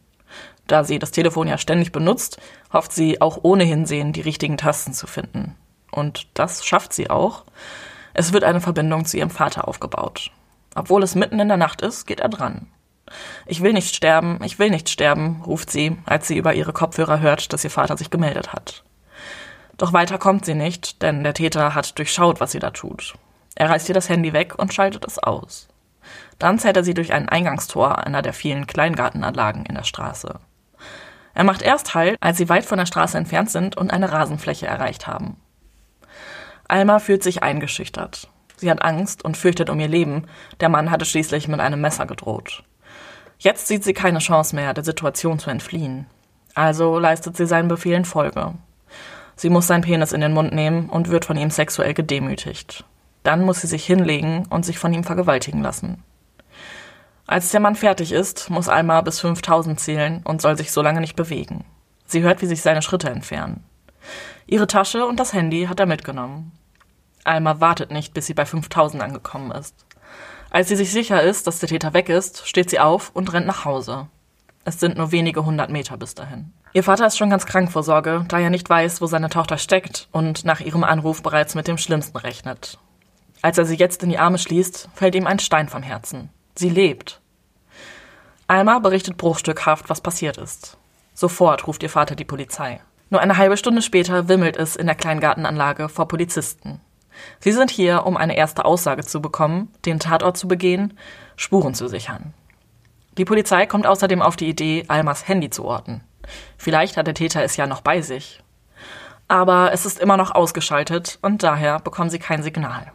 Da 0.67 0.83
sie 0.83 0.97
das 0.99 1.11
Telefon 1.11 1.47
ja 1.47 1.57
ständig 1.57 1.91
benutzt, 1.91 2.39
hofft 2.73 2.91
sie 2.91 3.21
auch 3.21 3.39
ohne 3.43 3.63
Hinsehen 3.63 4.13
die 4.13 4.21
richtigen 4.21 4.57
Tasten 4.57 4.93
zu 4.93 5.07
finden. 5.07 5.55
Und 5.91 6.27
das 6.33 6.65
schafft 6.65 6.93
sie 6.93 7.09
auch. 7.09 7.45
Es 8.13 8.33
wird 8.33 8.43
eine 8.43 8.61
Verbindung 8.61 9.05
zu 9.05 9.17
ihrem 9.17 9.29
Vater 9.29 9.67
aufgebaut. 9.67 10.31
Obwohl 10.73 11.03
es 11.03 11.15
mitten 11.15 11.39
in 11.39 11.47
der 11.47 11.57
Nacht 11.57 11.81
ist, 11.81 12.05
geht 12.05 12.19
er 12.19 12.29
dran. 12.29 12.67
Ich 13.45 13.61
will 13.61 13.73
nicht 13.73 13.95
sterben, 13.95 14.39
ich 14.43 14.57
will 14.57 14.69
nicht 14.69 14.89
sterben, 14.89 15.43
ruft 15.45 15.69
sie, 15.69 15.97
als 16.05 16.27
sie 16.27 16.37
über 16.37 16.53
ihre 16.53 16.73
Kopfhörer 16.73 17.19
hört, 17.19 17.53
dass 17.53 17.63
ihr 17.63 17.69
Vater 17.69 17.97
sich 17.97 18.09
gemeldet 18.09 18.53
hat. 18.53 18.83
Doch 19.77 19.93
weiter 19.93 20.17
kommt 20.17 20.45
sie 20.45 20.55
nicht, 20.55 21.01
denn 21.01 21.23
der 21.23 21.33
Täter 21.33 21.75
hat 21.75 21.97
durchschaut, 21.97 22.39
was 22.39 22.51
sie 22.51 22.59
da 22.59 22.71
tut. 22.71 23.13
Er 23.55 23.69
reißt 23.69 23.87
ihr 23.89 23.95
das 23.95 24.09
Handy 24.09 24.33
weg 24.33 24.57
und 24.57 24.73
schaltet 24.73 25.05
es 25.05 25.19
aus. 25.19 25.67
Dann 26.39 26.59
zählt 26.59 26.77
er 26.77 26.83
sie 26.83 26.93
durch 26.93 27.13
ein 27.13 27.29
Eingangstor 27.29 27.99
einer 28.05 28.21
der 28.21 28.33
vielen 28.33 28.67
Kleingartenanlagen 28.67 29.65
in 29.65 29.75
der 29.75 29.83
Straße. 29.83 30.39
Er 31.33 31.43
macht 31.43 31.61
erst 31.61 31.95
Halt, 31.95 32.17
als 32.21 32.37
sie 32.37 32.49
weit 32.49 32.65
von 32.65 32.77
der 32.77 32.85
Straße 32.85 33.17
entfernt 33.17 33.49
sind 33.49 33.77
und 33.77 33.91
eine 33.91 34.11
Rasenfläche 34.11 34.67
erreicht 34.67 35.07
haben. 35.07 35.37
Alma 36.67 36.99
fühlt 36.99 37.23
sich 37.23 37.43
eingeschüchtert. 37.43 38.29
Sie 38.57 38.71
hat 38.71 38.81
Angst 38.81 39.23
und 39.25 39.37
fürchtet 39.37 39.69
um 39.69 39.79
ihr 39.79 39.87
Leben. 39.87 40.27
Der 40.61 40.69
Mann 40.69 40.91
hatte 40.91 41.05
schließlich 41.05 41.47
mit 41.47 41.59
einem 41.59 41.81
Messer 41.81 42.05
gedroht. 42.05 42.63
Jetzt 43.37 43.67
sieht 43.67 43.83
sie 43.83 43.93
keine 43.93 44.19
Chance 44.19 44.55
mehr, 44.55 44.73
der 44.73 44.83
Situation 44.83 45.39
zu 45.39 45.49
entfliehen. 45.49 46.05
Also 46.53 46.99
leistet 46.99 47.35
sie 47.35 47.45
seinen 47.45 47.67
Befehlen 47.67 48.05
Folge. 48.05 48.53
Sie 49.35 49.49
muss 49.49 49.67
seinen 49.67 49.81
Penis 49.81 50.13
in 50.13 50.21
den 50.21 50.33
Mund 50.33 50.53
nehmen 50.53 50.89
und 50.89 51.09
wird 51.09 51.25
von 51.25 51.37
ihm 51.37 51.49
sexuell 51.49 51.93
gedemütigt. 51.93 52.85
Dann 53.23 53.43
muss 53.43 53.61
sie 53.61 53.67
sich 53.67 53.85
hinlegen 53.85 54.45
und 54.49 54.65
sich 54.65 54.79
von 54.79 54.93
ihm 54.93 55.03
vergewaltigen 55.03 55.61
lassen. 55.61 56.03
Als 57.27 57.49
der 57.49 57.59
Mann 57.59 57.75
fertig 57.75 58.11
ist, 58.11 58.49
muss 58.49 58.69
Alma 58.69 59.01
bis 59.01 59.19
5000 59.19 59.79
zählen 59.79 60.21
und 60.23 60.41
soll 60.41 60.57
sich 60.57 60.71
so 60.71 60.81
lange 60.81 61.01
nicht 61.01 61.15
bewegen. 61.15 61.65
Sie 62.05 62.21
hört, 62.21 62.41
wie 62.41 62.45
sich 62.45 62.61
seine 62.61 62.83
Schritte 62.83 63.09
entfernen. 63.09 63.63
Ihre 64.45 64.67
Tasche 64.67 65.05
und 65.05 65.19
das 65.19 65.33
Handy 65.33 65.65
hat 65.65 65.79
er 65.79 65.87
mitgenommen. 65.87 66.51
Alma 67.23 67.59
wartet 67.59 67.89
nicht, 67.91 68.13
bis 68.13 68.27
sie 68.27 68.35
bei 68.35 68.45
5000 68.45 69.01
angekommen 69.01 69.51
ist. 69.51 69.84
Als 70.55 70.69
sie 70.69 70.77
sich 70.77 70.89
sicher 70.89 71.21
ist, 71.21 71.47
dass 71.47 71.59
der 71.59 71.67
Täter 71.67 71.93
weg 71.93 72.07
ist, 72.07 72.47
steht 72.47 72.69
sie 72.69 72.79
auf 72.79 73.11
und 73.13 73.33
rennt 73.33 73.45
nach 73.45 73.65
Hause. 73.65 74.07
Es 74.63 74.79
sind 74.79 74.95
nur 74.95 75.11
wenige 75.11 75.43
hundert 75.43 75.69
Meter 75.69 75.97
bis 75.97 76.15
dahin. 76.15 76.53
Ihr 76.71 76.81
Vater 76.81 77.05
ist 77.07 77.17
schon 77.17 77.29
ganz 77.29 77.45
krank 77.45 77.73
vor 77.73 77.83
Sorge, 77.83 78.23
da 78.29 78.39
er 78.39 78.49
nicht 78.49 78.69
weiß, 78.69 79.01
wo 79.01 79.05
seine 79.05 79.29
Tochter 79.29 79.57
steckt 79.57 80.07
und 80.13 80.45
nach 80.45 80.61
ihrem 80.61 80.85
Anruf 80.85 81.21
bereits 81.21 81.55
mit 81.55 81.67
dem 81.67 81.77
Schlimmsten 81.77 82.15
rechnet. 82.15 82.79
Als 83.41 83.57
er 83.57 83.65
sie 83.65 83.75
jetzt 83.75 84.01
in 84.01 84.07
die 84.07 84.17
Arme 84.17 84.37
schließt, 84.37 84.87
fällt 84.95 85.15
ihm 85.15 85.27
ein 85.27 85.39
Stein 85.39 85.67
vom 85.67 85.83
Herzen. 85.83 86.29
Sie 86.55 86.69
lebt. 86.69 87.19
Alma 88.47 88.79
berichtet 88.79 89.17
bruchstückhaft, 89.17 89.89
was 89.89 89.99
passiert 89.99 90.37
ist. 90.37 90.77
Sofort 91.13 91.67
ruft 91.67 91.83
ihr 91.83 91.89
Vater 91.89 92.15
die 92.15 92.23
Polizei. 92.23 92.79
Nur 93.09 93.19
eine 93.19 93.35
halbe 93.35 93.57
Stunde 93.57 93.81
später 93.81 94.29
wimmelt 94.29 94.55
es 94.55 94.77
in 94.77 94.85
der 94.85 94.95
Kleingartenanlage 94.95 95.89
vor 95.89 96.07
Polizisten. 96.07 96.79
Sie 97.39 97.51
sind 97.51 97.71
hier, 97.71 98.05
um 98.05 98.17
eine 98.17 98.35
erste 98.35 98.65
Aussage 98.65 99.03
zu 99.03 99.21
bekommen, 99.21 99.71
den 99.85 99.99
Tatort 99.99 100.37
zu 100.37 100.47
begehen, 100.47 100.97
Spuren 101.35 101.73
zu 101.73 101.87
sichern. 101.87 102.33
Die 103.17 103.25
Polizei 103.25 103.65
kommt 103.65 103.87
außerdem 103.87 104.21
auf 104.21 104.35
die 104.35 104.49
Idee, 104.49 104.85
Almas 104.87 105.27
Handy 105.27 105.49
zu 105.49 105.65
orten. 105.65 106.03
Vielleicht 106.57 106.97
hat 106.97 107.07
der 107.07 107.13
Täter 107.13 107.43
es 107.43 107.55
ja 107.57 107.67
noch 107.67 107.81
bei 107.81 108.01
sich. 108.01 108.41
Aber 109.27 109.71
es 109.73 109.85
ist 109.85 109.99
immer 109.99 110.17
noch 110.17 110.35
ausgeschaltet 110.35 111.17
und 111.21 111.41
daher 111.41 111.79
bekommen 111.79 112.09
sie 112.09 112.19
kein 112.19 112.43
Signal. 112.43 112.91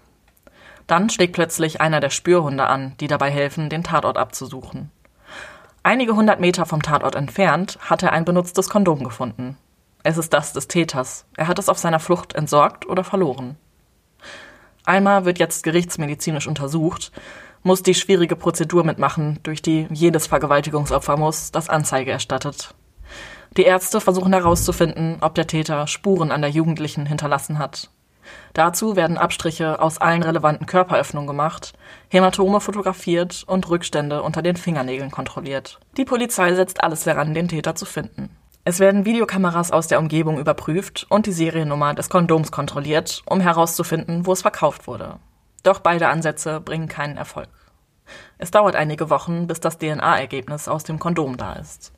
Dann 0.86 1.08
schlägt 1.08 1.34
plötzlich 1.34 1.80
einer 1.80 2.00
der 2.00 2.10
Spürhunde 2.10 2.66
an, 2.66 2.94
die 3.00 3.06
dabei 3.06 3.30
helfen, 3.30 3.68
den 3.68 3.84
Tatort 3.84 4.16
abzusuchen. 4.16 4.90
Einige 5.82 6.14
hundert 6.14 6.40
Meter 6.40 6.66
vom 6.66 6.82
Tatort 6.82 7.14
entfernt 7.14 7.78
hat 7.80 8.02
er 8.02 8.12
ein 8.12 8.24
benutztes 8.24 8.68
Kondom 8.68 9.02
gefunden. 9.02 9.56
Es 10.02 10.18
ist 10.18 10.32
das 10.32 10.52
des 10.52 10.68
Täters. 10.68 11.26
Er 11.36 11.48
hat 11.48 11.58
es 11.58 11.68
auf 11.68 11.78
seiner 11.78 12.00
Flucht 12.00 12.34
entsorgt 12.34 12.86
oder 12.86 13.04
verloren. 13.04 13.56
Alma 14.84 15.24
wird 15.24 15.38
jetzt 15.38 15.62
gerichtsmedizinisch 15.62 16.46
untersucht, 16.46 17.12
muss 17.62 17.82
die 17.82 17.94
schwierige 17.94 18.36
Prozedur 18.36 18.84
mitmachen, 18.84 19.38
durch 19.42 19.62
die 19.62 19.86
jedes 19.90 20.26
Vergewaltigungsopfer 20.26 21.16
muss, 21.16 21.52
das 21.52 21.68
Anzeige 21.68 22.10
erstattet. 22.10 22.74
Die 23.56 23.64
Ärzte 23.64 24.00
versuchen 24.00 24.32
herauszufinden, 24.32 25.18
ob 25.20 25.34
der 25.34 25.46
Täter 25.46 25.86
Spuren 25.86 26.30
an 26.30 26.40
der 26.40 26.50
Jugendlichen 26.50 27.06
hinterlassen 27.06 27.58
hat. 27.58 27.90
Dazu 28.52 28.96
werden 28.96 29.18
Abstriche 29.18 29.80
aus 29.80 29.98
allen 29.98 30.22
relevanten 30.22 30.66
Körperöffnungen 30.66 31.26
gemacht, 31.26 31.72
Hämatome 32.08 32.60
fotografiert 32.60 33.44
und 33.46 33.68
Rückstände 33.68 34.22
unter 34.22 34.42
den 34.42 34.56
Fingernägeln 34.56 35.10
kontrolliert. 35.10 35.80
Die 35.96 36.04
Polizei 36.04 36.54
setzt 36.54 36.82
alles 36.82 37.04
daran, 37.04 37.34
den 37.34 37.48
Täter 37.48 37.74
zu 37.74 37.86
finden. 37.86 38.36
Es 38.62 38.78
werden 38.78 39.06
Videokameras 39.06 39.70
aus 39.70 39.86
der 39.86 39.98
Umgebung 39.98 40.38
überprüft 40.38 41.06
und 41.08 41.24
die 41.26 41.32
Seriennummer 41.32 41.94
des 41.94 42.10
Kondoms 42.10 42.52
kontrolliert, 42.52 43.22
um 43.24 43.40
herauszufinden, 43.40 44.26
wo 44.26 44.32
es 44.32 44.42
verkauft 44.42 44.86
wurde. 44.86 45.18
Doch 45.62 45.78
beide 45.78 46.08
Ansätze 46.08 46.60
bringen 46.60 46.88
keinen 46.88 47.16
Erfolg. 47.16 47.48
Es 48.38 48.50
dauert 48.50 48.76
einige 48.76 49.08
Wochen, 49.08 49.46
bis 49.46 49.60
das 49.60 49.78
DNA-Ergebnis 49.78 50.68
aus 50.68 50.84
dem 50.84 50.98
Kondom 50.98 51.36
da 51.36 51.54
ist. 51.54 51.92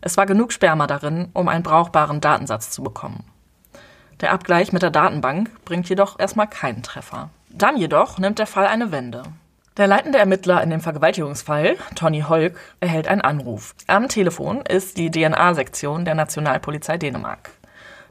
Es 0.00 0.16
war 0.16 0.26
genug 0.26 0.52
Sperma 0.52 0.86
darin, 0.86 1.30
um 1.32 1.48
einen 1.48 1.64
brauchbaren 1.64 2.20
Datensatz 2.20 2.70
zu 2.70 2.82
bekommen. 2.82 3.24
Der 4.20 4.32
Abgleich 4.32 4.72
mit 4.72 4.82
der 4.82 4.90
Datenbank 4.90 5.64
bringt 5.64 5.88
jedoch 5.88 6.18
erstmal 6.18 6.48
keinen 6.48 6.82
Treffer. 6.82 7.30
Dann 7.50 7.76
jedoch 7.76 8.18
nimmt 8.18 8.38
der 8.38 8.46
Fall 8.46 8.66
eine 8.66 8.92
Wende. 8.92 9.24
Der 9.76 9.86
leitende 9.86 10.18
Ermittler 10.18 10.62
in 10.62 10.70
dem 10.70 10.80
Vergewaltigungsfall, 10.80 11.76
Tony 11.94 12.22
Holk, 12.22 12.58
erhält 12.80 13.08
einen 13.08 13.20
Anruf. 13.20 13.74
Am 13.86 14.08
Telefon 14.08 14.62
ist 14.62 14.96
die 14.96 15.10
DNA-Sektion 15.10 16.06
der 16.06 16.14
Nationalpolizei 16.14 16.96
Dänemark. 16.96 17.50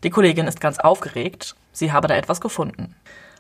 Die 0.04 0.12
Kollegin 0.12 0.46
ist 0.46 0.62
ganz 0.62 0.78
aufgeregt, 0.78 1.56
sie 1.72 1.92
habe 1.92 2.08
da 2.08 2.16
etwas 2.16 2.40
gefunden. 2.40 2.94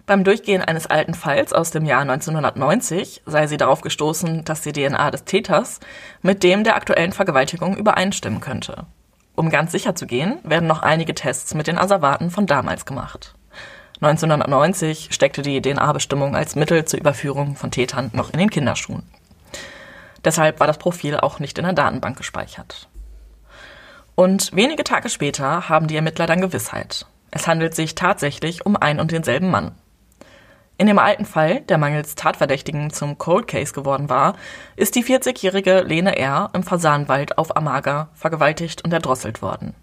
Beim 0.07 0.23
Durchgehen 0.23 0.63
eines 0.63 0.87
alten 0.87 1.13
Falls 1.13 1.53
aus 1.53 1.69
dem 1.69 1.85
Jahr 1.85 2.01
1990 2.01 3.21
sei 3.27 3.45
sie 3.45 3.57
darauf 3.57 3.81
gestoßen, 3.81 4.43
dass 4.43 4.61
die 4.61 4.71
DNA 4.71 5.11
des 5.11 5.25
Täters 5.25 5.79
mit 6.23 6.41
dem 6.41 6.63
der 6.63 6.77
aktuellen 6.77 7.11
Vergewaltigung 7.11 7.77
übereinstimmen 7.77 8.41
könnte. 8.41 8.87
Um 9.35 9.51
ganz 9.51 9.71
sicher 9.71 9.93
zu 9.93 10.07
gehen, 10.07 10.39
werden 10.43 10.67
noch 10.67 10.81
einige 10.81 11.13
Tests 11.13 11.53
mit 11.53 11.67
den 11.67 11.77
Asservaten 11.77 12.31
von 12.31 12.47
damals 12.47 12.87
gemacht. 12.87 13.34
1990 14.01 15.09
steckte 15.11 15.41
die 15.41 15.61
DNA-Bestimmung 15.61 16.35
als 16.35 16.55
Mittel 16.55 16.85
zur 16.85 16.99
Überführung 16.99 17.55
von 17.55 17.71
Tätern 17.71 18.11
noch 18.13 18.31
in 18.31 18.39
den 18.39 18.49
Kinderschuhen. 18.49 19.03
Deshalb 20.23 20.59
war 20.59 20.67
das 20.67 20.79
Profil 20.79 21.17
auch 21.17 21.39
nicht 21.39 21.57
in 21.57 21.63
der 21.63 21.73
Datenbank 21.73 22.17
gespeichert. 22.17 22.89
Und 24.15 24.53
wenige 24.55 24.83
Tage 24.83 25.09
später 25.09 25.69
haben 25.69 25.87
die 25.87 25.95
Ermittler 25.95 26.25
dann 26.25 26.41
Gewissheit. 26.41 27.05
Es 27.31 27.47
handelt 27.47 27.75
sich 27.75 27.95
tatsächlich 27.95 28.65
um 28.65 28.75
ein 28.75 28.99
und 28.99 29.11
denselben 29.11 29.49
Mann. 29.49 29.71
In 30.77 30.87
dem 30.87 30.99
alten 30.99 31.25
Fall, 31.25 31.61
der 31.61 31.77
mangels 31.77 32.15
Tatverdächtigen 32.15 32.91
zum 32.91 33.17
Cold 33.17 33.47
Case 33.47 33.73
geworden 33.73 34.09
war, 34.09 34.35
ist 34.75 34.95
die 34.95 35.05
40-jährige 35.05 35.81
Lene 35.81 36.17
R. 36.17 36.49
im 36.53 36.63
Fasanwald 36.63 37.37
auf 37.37 37.55
Amaga 37.55 38.09
vergewaltigt 38.13 38.83
und 38.83 38.91
erdrosselt 38.91 39.41
worden. 39.41 39.73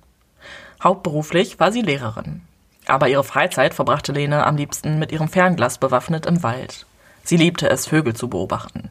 Hauptberuflich 0.83 1.61
war 1.61 1.73
sie 1.73 1.81
Lehrerin. 1.81 2.42
Aber 2.86 3.08
ihre 3.08 3.24
Freizeit 3.24 3.74
verbrachte 3.74 4.12
Lene 4.12 4.44
am 4.44 4.56
liebsten 4.56 4.98
mit 4.98 5.12
ihrem 5.12 5.28
Fernglas 5.28 5.78
bewaffnet 5.78 6.26
im 6.26 6.42
Wald. 6.42 6.86
Sie 7.24 7.36
liebte 7.36 7.68
es, 7.70 7.86
Vögel 7.86 8.14
zu 8.14 8.28
beobachten. 8.28 8.90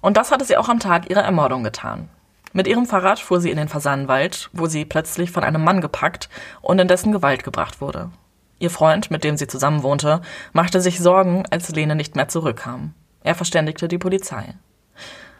Und 0.00 0.16
das 0.16 0.30
hatte 0.30 0.44
sie 0.44 0.56
auch 0.56 0.68
am 0.68 0.78
Tag 0.78 1.10
ihrer 1.10 1.22
Ermordung 1.22 1.64
getan. 1.64 2.08
Mit 2.52 2.66
ihrem 2.66 2.86
Fahrrad 2.86 3.18
fuhr 3.18 3.40
sie 3.40 3.50
in 3.50 3.56
den 3.56 3.68
Fasanenwald, 3.68 4.48
wo 4.52 4.66
sie 4.66 4.84
plötzlich 4.84 5.30
von 5.30 5.44
einem 5.44 5.62
Mann 5.64 5.80
gepackt 5.80 6.28
und 6.60 6.78
in 6.78 6.88
dessen 6.88 7.12
Gewalt 7.12 7.44
gebracht 7.44 7.80
wurde. 7.80 8.10
Ihr 8.58 8.70
Freund, 8.70 9.10
mit 9.10 9.24
dem 9.24 9.36
sie 9.36 9.46
zusammenwohnte, 9.46 10.22
machte 10.52 10.80
sich 10.80 10.98
Sorgen, 10.98 11.44
als 11.50 11.68
Lene 11.68 11.94
nicht 11.94 12.16
mehr 12.16 12.28
zurückkam. 12.28 12.94
Er 13.22 13.34
verständigte 13.34 13.88
die 13.88 13.98
Polizei. 13.98 14.54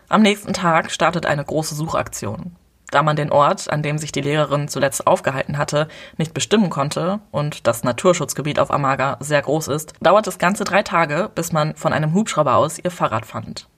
Am 0.08 0.22
nächsten 0.22 0.52
Tag 0.52 0.90
startet 0.90 1.26
eine 1.26 1.44
große 1.44 1.74
Suchaktion. 1.74 2.56
Da 2.90 3.02
man 3.02 3.16
den 3.16 3.30
Ort, 3.30 3.70
an 3.70 3.82
dem 3.82 3.98
sich 3.98 4.12
die 4.12 4.22
Lehrerin 4.22 4.68
zuletzt 4.68 5.06
aufgehalten 5.06 5.58
hatte, 5.58 5.88
nicht 6.16 6.32
bestimmen 6.32 6.70
konnte 6.70 7.20
und 7.30 7.66
das 7.66 7.84
Naturschutzgebiet 7.84 8.58
auf 8.58 8.70
Amaga 8.70 9.18
sehr 9.20 9.42
groß 9.42 9.68
ist, 9.68 9.92
dauert 10.00 10.26
es 10.26 10.38
ganze 10.38 10.64
drei 10.64 10.82
Tage, 10.82 11.30
bis 11.34 11.52
man 11.52 11.76
von 11.76 11.92
einem 11.92 12.14
Hubschrauber 12.14 12.56
aus 12.56 12.78
ihr 12.78 12.90
Fahrrad 12.90 13.26
fand. 13.26 13.68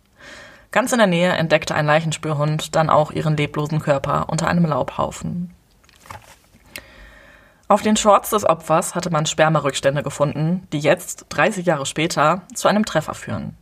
Ganz 0.70 0.92
in 0.92 0.98
der 0.98 1.08
Nähe 1.08 1.32
entdeckte 1.32 1.74
ein 1.74 1.86
Leichenspürhund 1.86 2.76
dann 2.76 2.90
auch 2.90 3.10
ihren 3.10 3.36
leblosen 3.36 3.80
Körper 3.80 4.28
unter 4.28 4.46
einem 4.46 4.66
Laubhaufen. 4.66 5.52
Auf 7.66 7.82
den 7.82 7.96
Shorts 7.96 8.30
des 8.30 8.44
Opfers 8.44 8.94
hatte 8.94 9.10
man 9.10 9.26
Spermarückstände 9.26 10.04
gefunden, 10.04 10.66
die 10.72 10.78
jetzt, 10.78 11.26
30 11.30 11.66
Jahre 11.66 11.86
später, 11.86 12.42
zu 12.54 12.68
einem 12.68 12.84
Treffer 12.84 13.14
führen. 13.14 13.56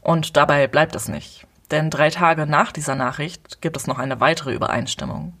Und 0.00 0.36
dabei 0.36 0.68
bleibt 0.68 0.94
es 0.94 1.08
nicht. 1.08 1.47
Denn 1.70 1.90
drei 1.90 2.10
Tage 2.10 2.46
nach 2.46 2.72
dieser 2.72 2.94
Nachricht 2.94 3.60
gibt 3.60 3.76
es 3.76 3.86
noch 3.86 3.98
eine 3.98 4.20
weitere 4.20 4.54
Übereinstimmung. 4.54 5.34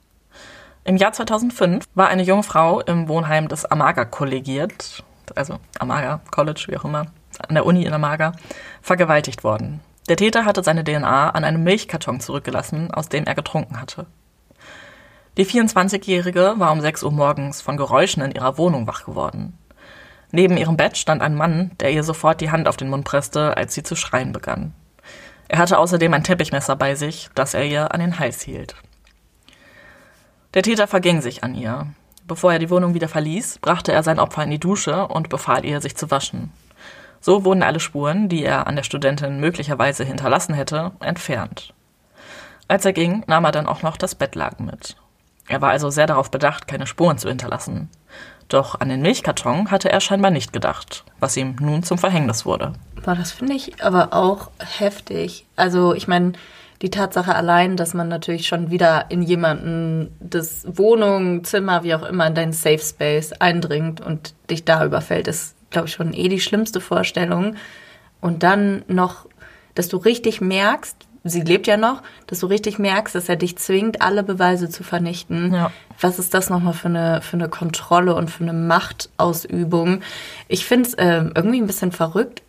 Im 0.84 0.96
Jahr 0.96 1.12
2005 1.12 1.86
war 1.94 2.08
eine 2.08 2.22
junge 2.22 2.42
Frau 2.42 2.80
im 2.80 3.08
Wohnheim 3.08 3.48
des 3.48 3.66
Amaga 3.66 4.04
kollegiert, 4.04 5.02
also 5.34 5.58
Amaga 5.78 6.20
College, 6.30 6.66
wie 6.68 6.76
auch 6.76 6.84
immer, 6.84 7.06
an 7.46 7.54
der 7.54 7.66
Uni 7.66 7.84
in 7.84 7.92
Amaga, 7.92 8.32
vergewaltigt 8.82 9.44
worden. 9.44 9.80
Der 10.08 10.16
Täter 10.16 10.46
hatte 10.46 10.62
seine 10.62 10.84
DNA 10.84 11.30
an 11.30 11.44
einem 11.44 11.62
Milchkarton 11.62 12.20
zurückgelassen, 12.20 12.90
aus 12.90 13.08
dem 13.08 13.26
er 13.26 13.34
getrunken 13.34 13.80
hatte. 13.80 14.06
Die 15.36 15.44
24-Jährige 15.44 16.54
war 16.56 16.72
um 16.72 16.80
6 16.80 17.02
Uhr 17.02 17.12
morgens 17.12 17.60
von 17.60 17.76
Geräuschen 17.76 18.22
in 18.22 18.32
ihrer 18.32 18.56
Wohnung 18.58 18.86
wach 18.86 19.04
geworden. 19.04 19.58
Neben 20.30 20.56
ihrem 20.56 20.76
Bett 20.76 20.96
stand 20.96 21.22
ein 21.22 21.34
Mann, 21.34 21.70
der 21.80 21.92
ihr 21.92 22.02
sofort 22.02 22.40
die 22.40 22.50
Hand 22.50 22.66
auf 22.66 22.76
den 22.76 22.88
Mund 22.88 23.04
presste, 23.04 23.56
als 23.56 23.74
sie 23.74 23.82
zu 23.82 23.94
schreien 23.94 24.32
begann. 24.32 24.74
Er 25.48 25.58
hatte 25.58 25.78
außerdem 25.78 26.12
ein 26.12 26.24
Teppichmesser 26.24 26.76
bei 26.76 26.94
sich, 26.94 27.30
das 27.34 27.54
er 27.54 27.64
ihr 27.64 27.92
an 27.92 28.00
den 28.00 28.18
Hals 28.18 28.42
hielt. 28.42 28.76
Der 30.54 30.62
Täter 30.62 30.86
verging 30.86 31.20
sich 31.20 31.42
an 31.42 31.54
ihr. 31.54 31.86
Bevor 32.26 32.52
er 32.52 32.58
die 32.58 32.70
Wohnung 32.70 32.92
wieder 32.92 33.08
verließ, 33.08 33.58
brachte 33.58 33.92
er 33.92 34.02
sein 34.02 34.18
Opfer 34.18 34.44
in 34.44 34.50
die 34.50 34.60
Dusche 34.60 35.08
und 35.08 35.30
befahl 35.30 35.64
ihr, 35.64 35.80
sich 35.80 35.96
zu 35.96 36.10
waschen. 36.10 36.52
So 37.20 37.44
wurden 37.44 37.62
alle 37.62 37.80
Spuren, 37.80 38.28
die 38.28 38.44
er 38.44 38.66
an 38.66 38.76
der 38.76 38.82
Studentin 38.82 39.40
möglicherweise 39.40 40.04
hinterlassen 40.04 40.54
hätte, 40.54 40.92
entfernt. 41.00 41.72
Als 42.68 42.84
er 42.84 42.92
ging, 42.92 43.24
nahm 43.26 43.44
er 43.44 43.52
dann 43.52 43.66
auch 43.66 43.82
noch 43.82 43.96
das 43.96 44.14
Bettlaken 44.14 44.66
mit. 44.66 44.96
Er 45.48 45.62
war 45.62 45.70
also 45.70 45.88
sehr 45.88 46.06
darauf 46.06 46.30
bedacht, 46.30 46.68
keine 46.68 46.86
Spuren 46.86 47.16
zu 47.16 47.28
hinterlassen. 47.28 47.88
Doch 48.48 48.80
an 48.80 48.88
den 48.88 49.02
Milchkarton 49.02 49.70
hatte 49.70 49.90
er 49.90 50.00
scheinbar 50.00 50.30
nicht 50.30 50.52
gedacht, 50.52 51.04
was 51.20 51.36
ihm 51.36 51.56
nun 51.60 51.82
zum 51.82 51.98
Verhängnis 51.98 52.46
wurde. 52.46 52.72
Boah, 53.04 53.14
das 53.14 53.32
finde 53.32 53.54
ich 53.54 53.82
aber 53.82 54.14
auch 54.14 54.50
heftig. 54.58 55.46
Also 55.56 55.94
ich 55.94 56.08
meine, 56.08 56.32
die 56.80 56.90
Tatsache 56.90 57.34
allein, 57.34 57.76
dass 57.76 57.92
man 57.92 58.08
natürlich 58.08 58.46
schon 58.46 58.70
wieder 58.70 59.06
in 59.10 59.22
jemanden 59.22 60.16
das 60.20 60.64
Wohnung, 60.66 61.44
Zimmer, 61.44 61.82
wie 61.82 61.94
auch 61.94 62.04
immer, 62.04 62.26
in 62.28 62.34
deinen 62.34 62.52
Safe 62.52 62.78
Space 62.78 63.32
eindringt 63.32 64.00
und 64.00 64.34
dich 64.48 64.64
da 64.64 64.84
überfällt, 64.84 65.28
ist, 65.28 65.56
glaube 65.70 65.88
ich, 65.88 65.94
schon 65.94 66.14
eh 66.14 66.28
die 66.28 66.40
schlimmste 66.40 66.80
Vorstellung. 66.80 67.56
Und 68.20 68.44
dann 68.44 68.84
noch, 68.86 69.26
dass 69.74 69.88
du 69.88 69.96
richtig 69.96 70.40
merkst, 70.40 71.07
sie 71.28 71.42
lebt 71.42 71.66
ja 71.66 71.76
noch, 71.76 72.02
dass 72.26 72.40
du 72.40 72.46
richtig 72.46 72.78
merkst, 72.78 73.14
dass 73.14 73.28
er 73.28 73.36
dich 73.36 73.56
zwingt, 73.58 74.02
alle 74.02 74.22
Beweise 74.22 74.68
zu 74.68 74.82
vernichten. 74.82 75.54
Ja. 75.54 75.70
Was 76.00 76.18
ist 76.18 76.34
das 76.34 76.50
nochmal 76.50 76.74
für 76.74 76.88
eine, 76.88 77.20
für 77.22 77.36
eine 77.36 77.48
Kontrolle 77.48 78.14
und 78.14 78.30
für 78.30 78.44
eine 78.44 78.52
Machtausübung? 78.52 80.00
Ich 80.48 80.66
finde 80.66 80.88
es 80.88 80.94
äh, 80.94 81.24
irgendwie 81.34 81.60
ein 81.60 81.66
bisschen 81.66 81.92
verrückt. 81.92 82.42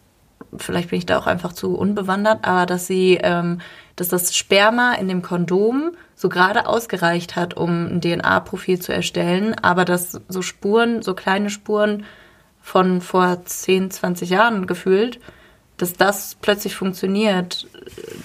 Vielleicht 0.57 0.89
bin 0.89 0.99
ich 0.99 1.05
da 1.05 1.19
auch 1.19 1.27
einfach 1.27 1.53
zu 1.53 1.75
unbewandert, 1.75 2.39
aber 2.47 2.65
dass 2.65 2.87
sie, 2.87 3.19
ähm, 3.21 3.61
dass 3.95 4.07
das 4.07 4.35
Sperma 4.35 4.93
in 4.93 5.07
dem 5.07 5.21
Kondom 5.21 5.91
so 6.15 6.27
gerade 6.27 6.65
ausgereicht 6.65 7.35
hat, 7.35 7.55
um 7.55 7.85
ein 7.85 8.01
DNA-Profil 8.01 8.79
zu 8.79 8.93
erstellen, 8.93 9.55
aber 9.61 9.85
dass 9.85 10.19
so 10.27 10.41
Spuren, 10.41 11.01
so 11.01 11.13
kleine 11.13 11.49
Spuren 11.49 12.05
von 12.61 13.01
vor 13.01 13.45
10, 13.45 13.91
20 13.91 14.29
Jahren 14.29 14.67
gefühlt, 14.67 15.19
dass 15.79 15.93
das 15.93 16.35
plötzlich 16.41 16.75
funktioniert, 16.75 17.65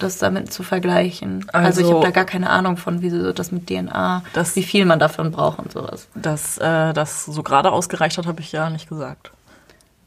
das 0.01 0.19
damit 0.19 0.53
zu 0.53 0.65
vergleichen. 0.65 1.47
Also, 1.53 1.67
also 1.67 1.81
ich 1.81 1.95
habe 1.95 2.05
da 2.05 2.11
gar 2.11 2.25
keine 2.25 2.51
Ahnung 2.51 2.77
von, 2.77 3.01
wie 3.01 3.11
so 3.11 3.33
das 3.33 3.53
mit 3.53 3.69
DNA, 3.69 4.25
das, 4.33 4.57
wie 4.57 4.65
viel 4.65 4.85
man 4.85 4.99
davon 4.99 5.31
braucht 5.31 5.61
und 5.61 5.73
sowas. 5.73 6.09
Dass 6.17 6.59
äh, 6.59 6.93
das 6.93 7.25
so 7.25 7.43
gerade 7.45 7.71
ausgereicht 7.71 8.19
hat, 8.19 8.27
habe 8.27 8.41
ich 8.41 8.51
ja 8.51 8.69
nicht 8.71 8.89
gesagt. 8.89 9.31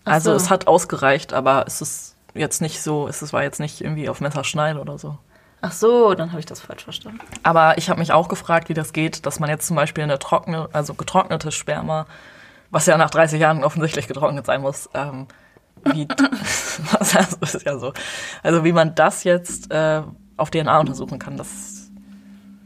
Ach 0.03 0.11
also 0.11 0.31
so. 0.31 0.35
es 0.35 0.49
hat 0.49 0.67
ausgereicht, 0.67 1.33
aber 1.33 1.63
es 1.67 1.81
ist 1.81 2.15
jetzt 2.33 2.61
nicht 2.61 2.81
so, 2.81 3.07
es 3.07 3.31
war 3.31 3.43
jetzt 3.43 3.61
nicht 3.61 3.79
irgendwie 3.79 4.09
auf 4.09 4.19
Messerschneide 4.19 4.81
oder 4.81 4.97
so. 4.97 5.17
Ach 5.61 5.71
so, 5.71 6.13
dann 6.15 6.31
habe 6.31 6.41
ich 6.41 6.45
das 6.45 6.59
falsch 6.59 6.83
verstanden. 6.83 7.19
Aber 7.43 7.77
ich 7.77 7.89
habe 7.89 7.99
mich 7.99 8.11
auch 8.11 8.27
gefragt, 8.27 8.67
wie 8.67 8.73
das 8.73 8.91
geht, 8.91 9.25
dass 9.25 9.39
man 9.39 9.49
jetzt 9.49 9.65
zum 9.65 9.77
Beispiel 9.77 10.03
eine 10.03 10.19
trockene, 10.19 10.67
also 10.73 10.93
getrocknete 10.93 11.51
Sperma, 11.53 12.07
was 12.71 12.85
ja 12.85 12.97
nach 12.97 13.09
30 13.09 13.39
Jahren 13.39 13.63
offensichtlich 13.63 14.07
getrocknet 14.07 14.45
sein 14.45 14.61
muss, 14.61 14.89
ähm, 14.93 15.27
wie, 15.94 16.08
also 17.00 17.38
ist 17.41 17.65
ja 17.65 17.77
so, 17.77 17.94
also 18.44 18.63
wie 18.63 18.72
man 18.72 18.96
das 18.96 19.24
jetzt 19.24 19.72
äh, 19.72 20.01
auf 20.38 20.50
DNA 20.50 20.79
untersuchen 20.79 21.20
kann, 21.20 21.38
das 21.38 21.77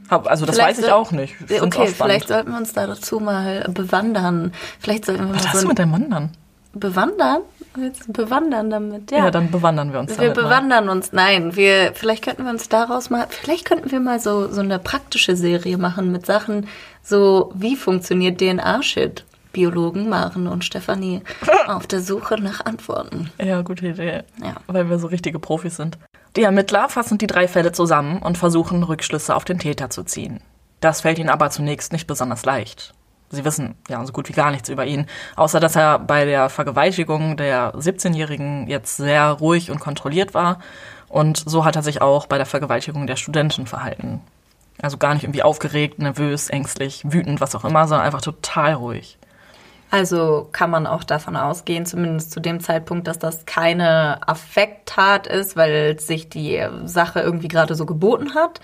also 0.09 0.45
das 0.45 0.55
vielleicht 0.55 0.77
weiß 0.79 0.85
ich 0.85 0.91
auch 0.91 1.11
nicht. 1.11 1.35
Ich 1.47 1.61
okay, 1.61 1.87
vielleicht 1.87 2.27
sollten 2.27 2.51
wir 2.51 2.57
uns 2.57 2.73
da 2.73 2.85
dazu 2.85 3.21
mal 3.21 3.63
bewandern. 3.69 4.51
Vielleicht 4.79 5.05
sollten 5.05 5.27
wir 5.27 5.35
Was 5.35 5.47
hast 5.47 5.55
so 5.55 5.61
du 5.61 5.67
mit 5.69 5.79
dem 5.79 5.93
Wandern? 5.93 6.31
Bewandern? 6.73 7.41
Jetzt 7.77 8.11
bewandern 8.11 8.69
damit, 8.69 9.11
ja. 9.11 9.19
Ja, 9.19 9.31
dann 9.31 9.49
bewandern 9.49 9.93
wir 9.93 9.99
uns 10.01 10.19
Wir 10.19 10.31
bewandern 10.31 10.87
mal. 10.87 10.91
uns, 10.91 11.13
nein, 11.13 11.55
wir, 11.55 11.93
vielleicht 11.93 12.23
könnten 12.23 12.43
wir 12.43 12.51
uns 12.51 12.67
daraus 12.67 13.09
mal, 13.09 13.27
vielleicht 13.29 13.63
könnten 13.63 13.91
wir 13.91 14.01
mal 14.01 14.19
so, 14.19 14.51
so 14.51 14.59
eine 14.59 14.77
praktische 14.77 15.37
Serie 15.37 15.77
machen 15.77 16.11
mit 16.11 16.25
Sachen, 16.25 16.67
so, 17.01 17.51
wie 17.55 17.77
funktioniert 17.77 18.39
DNA-Shit? 18.41 19.23
Biologen 19.51 20.09
Maren 20.09 20.47
und 20.47 20.63
Stefanie 20.65 21.21
auf 21.67 21.87
der 21.87 22.01
Suche 22.01 22.35
nach 22.39 22.65
Antworten. 22.65 23.31
Ja, 23.41 23.61
gute 23.61 23.87
Idee. 23.87 24.23
Ja. 24.41 24.55
Weil 24.67 24.89
wir 24.89 24.99
so 24.99 25.07
richtige 25.07 25.39
Profis 25.39 25.75
sind. 25.75 25.97
Die 26.35 26.43
Ermittler 26.43 26.87
fassen 26.87 27.17
die 27.17 27.27
drei 27.27 27.47
Fälle 27.47 27.71
zusammen 27.71 28.19
und 28.19 28.37
versuchen, 28.37 28.83
Rückschlüsse 28.83 29.35
auf 29.35 29.43
den 29.43 29.59
Täter 29.59 29.89
zu 29.89 30.03
ziehen. 30.03 30.39
Das 30.79 31.01
fällt 31.01 31.19
ihnen 31.19 31.29
aber 31.29 31.49
zunächst 31.49 31.91
nicht 31.91 32.07
besonders 32.07 32.45
leicht. 32.45 32.93
Sie 33.29 33.45
wissen 33.45 33.75
ja 33.87 34.05
so 34.05 34.11
gut 34.11 34.27
wie 34.27 34.33
gar 34.33 34.51
nichts 34.51 34.69
über 34.69 34.85
ihn, 34.85 35.07
außer 35.35 35.59
dass 35.59 35.75
er 35.75 35.99
bei 35.99 36.25
der 36.25 36.49
Vergewaltigung 36.49 37.37
der 37.37 37.73
17-Jährigen 37.75 38.67
jetzt 38.67 38.97
sehr 38.97 39.25
ruhig 39.31 39.71
und 39.71 39.79
kontrolliert 39.79 40.33
war. 40.33 40.59
Und 41.07 41.43
so 41.45 41.65
hat 41.65 41.75
er 41.75 41.83
sich 41.83 42.01
auch 42.01 42.27
bei 42.27 42.37
der 42.37 42.45
Vergewaltigung 42.45 43.07
der 43.07 43.15
Studenten 43.15 43.67
verhalten. 43.67 44.21
Also 44.81 44.97
gar 44.97 45.13
nicht 45.13 45.23
irgendwie 45.23 45.43
aufgeregt, 45.43 45.99
nervös, 45.99 46.49
ängstlich, 46.49 47.03
wütend, 47.05 47.39
was 47.39 47.55
auch 47.55 47.65
immer, 47.65 47.87
sondern 47.87 48.05
einfach 48.05 48.21
total 48.21 48.73
ruhig. 48.73 49.17
Also 49.91 50.47
kann 50.53 50.69
man 50.69 50.87
auch 50.87 51.03
davon 51.03 51.35
ausgehen, 51.35 51.85
zumindest 51.85 52.31
zu 52.31 52.39
dem 52.39 52.61
Zeitpunkt, 52.61 53.07
dass 53.07 53.19
das 53.19 53.45
keine 53.45 54.25
Affekttat 54.25 55.27
ist, 55.27 55.57
weil 55.57 55.99
sich 55.99 56.29
die 56.29 56.65
Sache 56.85 57.19
irgendwie 57.19 57.49
gerade 57.49 57.75
so 57.75 57.85
geboten 57.85 58.33
hat 58.33 58.61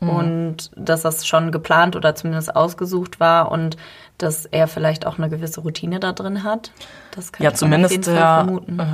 mhm. 0.00 0.10
und 0.10 0.70
dass 0.76 1.00
das 1.00 1.26
schon 1.26 1.50
geplant 1.50 1.96
oder 1.96 2.14
zumindest 2.14 2.54
ausgesucht 2.54 3.20
war 3.20 3.50
und 3.50 3.78
dass 4.18 4.44
er 4.44 4.68
vielleicht 4.68 5.06
auch 5.06 5.16
eine 5.16 5.30
gewisse 5.30 5.62
Routine 5.62 5.98
da 5.98 6.12
drin 6.12 6.42
hat. 6.42 6.72
Das 7.10 7.32
kann 7.32 7.42
ja, 7.42 7.54
zumindest 7.54 8.06
der, 8.06 8.46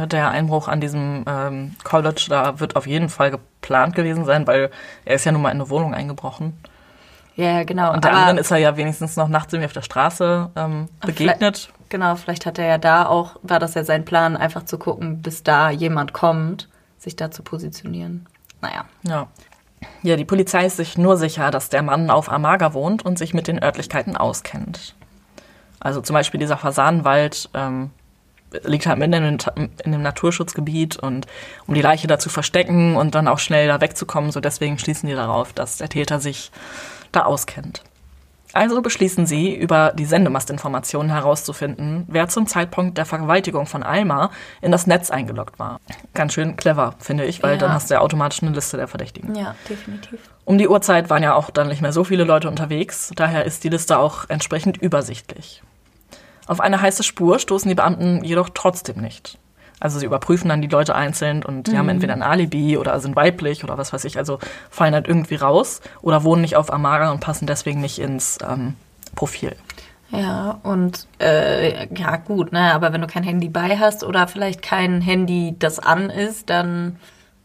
äh, 0.02 0.06
der 0.06 0.30
Einbruch 0.30 0.68
an 0.68 0.80
diesem 0.80 1.24
ähm, 1.26 1.74
College, 1.82 2.26
da 2.28 2.60
wird 2.60 2.76
auf 2.76 2.86
jeden 2.86 3.08
Fall 3.08 3.32
geplant 3.32 3.96
gewesen 3.96 4.24
sein, 4.24 4.46
weil 4.46 4.70
er 5.04 5.16
ist 5.16 5.24
ja 5.24 5.32
nun 5.32 5.42
mal 5.42 5.50
in 5.50 5.60
eine 5.60 5.68
Wohnung 5.68 5.94
eingebrochen. 5.94 6.56
Ja, 7.36 7.64
genau. 7.64 7.92
Und 7.92 8.04
der 8.04 8.12
anderen 8.12 8.38
ist 8.38 8.50
er 8.50 8.58
ja 8.58 8.76
wenigstens 8.76 9.16
noch 9.16 9.28
nachts 9.28 9.52
irgendwie 9.52 9.66
auf 9.66 9.72
der 9.72 9.82
Straße 9.82 10.50
ähm, 10.54 10.88
begegnet. 11.00 11.38
Vielleicht, 11.38 11.88
genau, 11.88 12.14
vielleicht 12.16 12.46
hat 12.46 12.58
er 12.58 12.66
ja 12.66 12.78
da 12.78 13.06
auch, 13.06 13.36
war 13.42 13.58
das 13.58 13.74
ja 13.74 13.84
sein 13.84 14.04
Plan, 14.04 14.36
einfach 14.36 14.64
zu 14.64 14.78
gucken, 14.78 15.22
bis 15.22 15.42
da 15.42 15.70
jemand 15.70 16.12
kommt, 16.12 16.68
sich 16.98 17.16
da 17.16 17.30
zu 17.30 17.42
positionieren. 17.42 18.26
Naja. 18.60 18.84
Ja. 19.02 19.26
Ja, 20.02 20.16
die 20.16 20.24
Polizei 20.24 20.66
ist 20.66 20.76
sich 20.76 20.96
nur 20.96 21.16
sicher, 21.16 21.50
dass 21.50 21.68
der 21.68 21.82
Mann 21.82 22.10
auf 22.10 22.30
Amaga 22.30 22.72
wohnt 22.72 23.04
und 23.04 23.18
sich 23.18 23.34
mit 23.34 23.48
den 23.48 23.62
Örtlichkeiten 23.62 24.16
auskennt. 24.16 24.94
Also 25.80 26.00
zum 26.00 26.14
Beispiel 26.14 26.38
dieser 26.38 26.56
Fasanenwald 26.56 27.50
ähm, 27.54 27.90
liegt 28.62 28.86
halt 28.86 28.98
mitten 28.98 29.14
in, 29.14 29.38
in 29.56 29.70
einem 29.84 30.02
Naturschutzgebiet 30.02 30.96
und 30.96 31.26
um 31.66 31.74
die 31.74 31.82
Leiche 31.82 32.06
da 32.06 32.18
zu 32.18 32.28
verstecken 32.28 32.96
und 32.96 33.14
dann 33.14 33.26
auch 33.26 33.38
schnell 33.38 33.66
da 33.66 33.80
wegzukommen, 33.80 34.30
so 34.30 34.40
deswegen 34.40 34.78
schließen 34.78 35.08
die 35.08 35.14
darauf, 35.14 35.52
dass 35.52 35.78
der 35.78 35.88
Täter 35.88 36.20
sich 36.20 36.52
da 37.12 37.22
auskennt. 37.22 37.82
Also 38.52 38.82
beschließen 38.82 39.24
sie, 39.24 39.54
über 39.54 39.92
die 39.94 40.04
Sendemastinformationen 40.04 41.10
herauszufinden, 41.10 42.04
wer 42.08 42.28
zum 42.28 42.46
Zeitpunkt 42.46 42.98
der 42.98 43.06
Vergewaltigung 43.06 43.66
von 43.66 43.82
Alma 43.82 44.30
in 44.60 44.70
das 44.70 44.86
Netz 44.86 45.10
eingeloggt 45.10 45.58
war. 45.58 45.80
Ganz 46.12 46.34
schön 46.34 46.56
clever, 46.56 46.94
finde 46.98 47.24
ich, 47.24 47.42
weil 47.42 47.52
ja. 47.52 47.58
dann 47.58 47.72
hast 47.72 47.88
du 47.88 47.94
ja 47.94 48.00
automatisch 48.00 48.42
eine 48.42 48.52
Liste 48.52 48.76
der 48.76 48.88
Verdächtigen. 48.88 49.34
Ja, 49.34 49.54
definitiv. 49.68 50.20
Um 50.44 50.58
die 50.58 50.68
Uhrzeit 50.68 51.08
waren 51.08 51.22
ja 51.22 51.34
auch 51.34 51.50
dann 51.50 51.68
nicht 51.68 51.80
mehr 51.80 51.92
so 51.92 52.04
viele 52.04 52.24
Leute 52.24 52.48
unterwegs, 52.48 53.10
daher 53.16 53.44
ist 53.44 53.64
die 53.64 53.70
Liste 53.70 53.98
auch 53.98 54.28
entsprechend 54.28 54.76
übersichtlich. 54.76 55.62
Auf 56.46 56.60
eine 56.60 56.82
heiße 56.82 57.04
Spur 57.04 57.38
stoßen 57.38 57.68
die 57.68 57.74
Beamten 57.74 58.22
jedoch 58.22 58.50
trotzdem 58.52 59.00
nicht. 59.00 59.38
Also 59.82 59.98
sie 59.98 60.06
überprüfen 60.06 60.48
dann 60.48 60.62
die 60.62 60.68
Leute 60.68 60.94
einzeln 60.94 61.44
und 61.44 61.66
die 61.66 61.72
mhm. 61.72 61.78
haben 61.78 61.88
entweder 61.88 62.12
ein 62.12 62.22
Alibi 62.22 62.76
oder 62.76 63.00
sind 63.00 63.16
weiblich 63.16 63.64
oder 63.64 63.78
was 63.78 63.92
weiß 63.92 64.04
ich, 64.04 64.16
also 64.16 64.38
fallen 64.70 64.94
halt 64.94 65.08
irgendwie 65.08 65.34
raus 65.34 65.80
oder 66.02 66.22
wohnen 66.22 66.42
nicht 66.42 66.54
auf 66.54 66.72
Amara 66.72 67.10
und 67.10 67.18
passen 67.18 67.48
deswegen 67.48 67.80
nicht 67.80 67.98
ins 67.98 68.38
ähm, 68.48 68.74
Profil. 69.16 69.56
Ja, 70.10 70.60
und 70.62 71.08
äh, 71.20 71.92
ja 71.92 72.16
gut, 72.16 72.52
ne, 72.52 72.72
aber 72.72 72.92
wenn 72.92 73.00
du 73.00 73.08
kein 73.08 73.24
Handy 73.24 73.48
bei 73.48 73.76
hast 73.76 74.04
oder 74.04 74.28
vielleicht 74.28 74.62
kein 74.62 75.00
Handy, 75.00 75.56
das 75.58 75.80
an 75.80 76.10
ist, 76.10 76.48
dann 76.48 77.00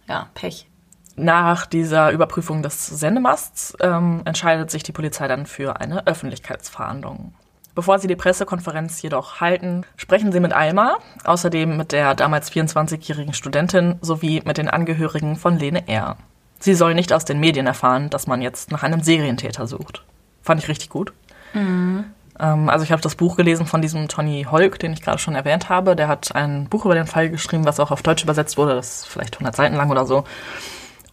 ja, 0.07 0.27
Pech. 0.35 0.67
Nach 1.15 1.65
dieser 1.65 2.11
Überprüfung 2.11 2.61
des 2.61 2.85
Sendemasts 2.85 3.75
ähm, 3.81 4.21
entscheidet 4.25 4.69
sich 4.69 4.83
die 4.83 4.91
Polizei 4.91 5.27
dann 5.27 5.47
für 5.47 5.81
eine 5.81 6.05
Öffentlichkeitsfahndung. 6.05 7.33
Bevor 7.77 7.99
sie 7.99 8.07
die 8.07 8.15
Pressekonferenz 8.15 9.03
jedoch 9.03 9.39
halten, 9.39 9.85
sprechen 9.97 10.31
sie 10.31 10.39
mit 10.39 10.51
Alma, 10.51 10.97
außerdem 11.25 11.77
mit 11.77 11.91
der 11.91 12.15
damals 12.15 12.51
24-jährigen 12.51 13.33
Studentin 13.33 13.99
sowie 14.01 14.41
mit 14.43 14.57
den 14.57 14.67
Angehörigen 14.67 15.35
von 15.35 15.59
Lene 15.59 15.87
R. 15.87 16.17
Sie 16.57 16.73
soll 16.73 16.95
nicht 16.95 17.13
aus 17.13 17.23
den 17.23 17.39
Medien 17.39 17.67
erfahren, 17.67 18.09
dass 18.09 18.25
man 18.25 18.41
jetzt 18.41 18.71
nach 18.71 18.81
einem 18.81 19.03
Serientäter 19.03 19.67
sucht. 19.67 20.03
Fand 20.41 20.59
ich 20.59 20.69
richtig 20.69 20.89
gut. 20.89 21.13
Mhm. 21.53 22.05
Ähm, 22.39 22.67
also 22.67 22.83
ich 22.83 22.91
habe 22.91 23.03
das 23.03 23.13
Buch 23.13 23.35
gelesen 23.35 23.67
von 23.67 23.83
diesem 23.83 24.07
Tony 24.07 24.47
Holk, 24.49 24.79
den 24.79 24.93
ich 24.93 25.03
gerade 25.03 25.19
schon 25.19 25.35
erwähnt 25.35 25.69
habe. 25.69 25.95
Der 25.95 26.07
hat 26.07 26.33
ein 26.33 26.69
Buch 26.69 26.83
über 26.83 26.95
den 26.95 27.05
Fall 27.05 27.29
geschrieben, 27.29 27.65
was 27.65 27.79
auch 27.79 27.91
auf 27.91 28.01
Deutsch 28.01 28.23
übersetzt 28.23 28.57
wurde. 28.57 28.73
Das 28.73 29.01
ist 29.01 29.07
vielleicht 29.07 29.35
100 29.35 29.55
Seiten 29.55 29.75
lang 29.75 29.91
oder 29.91 30.07
so. 30.07 30.23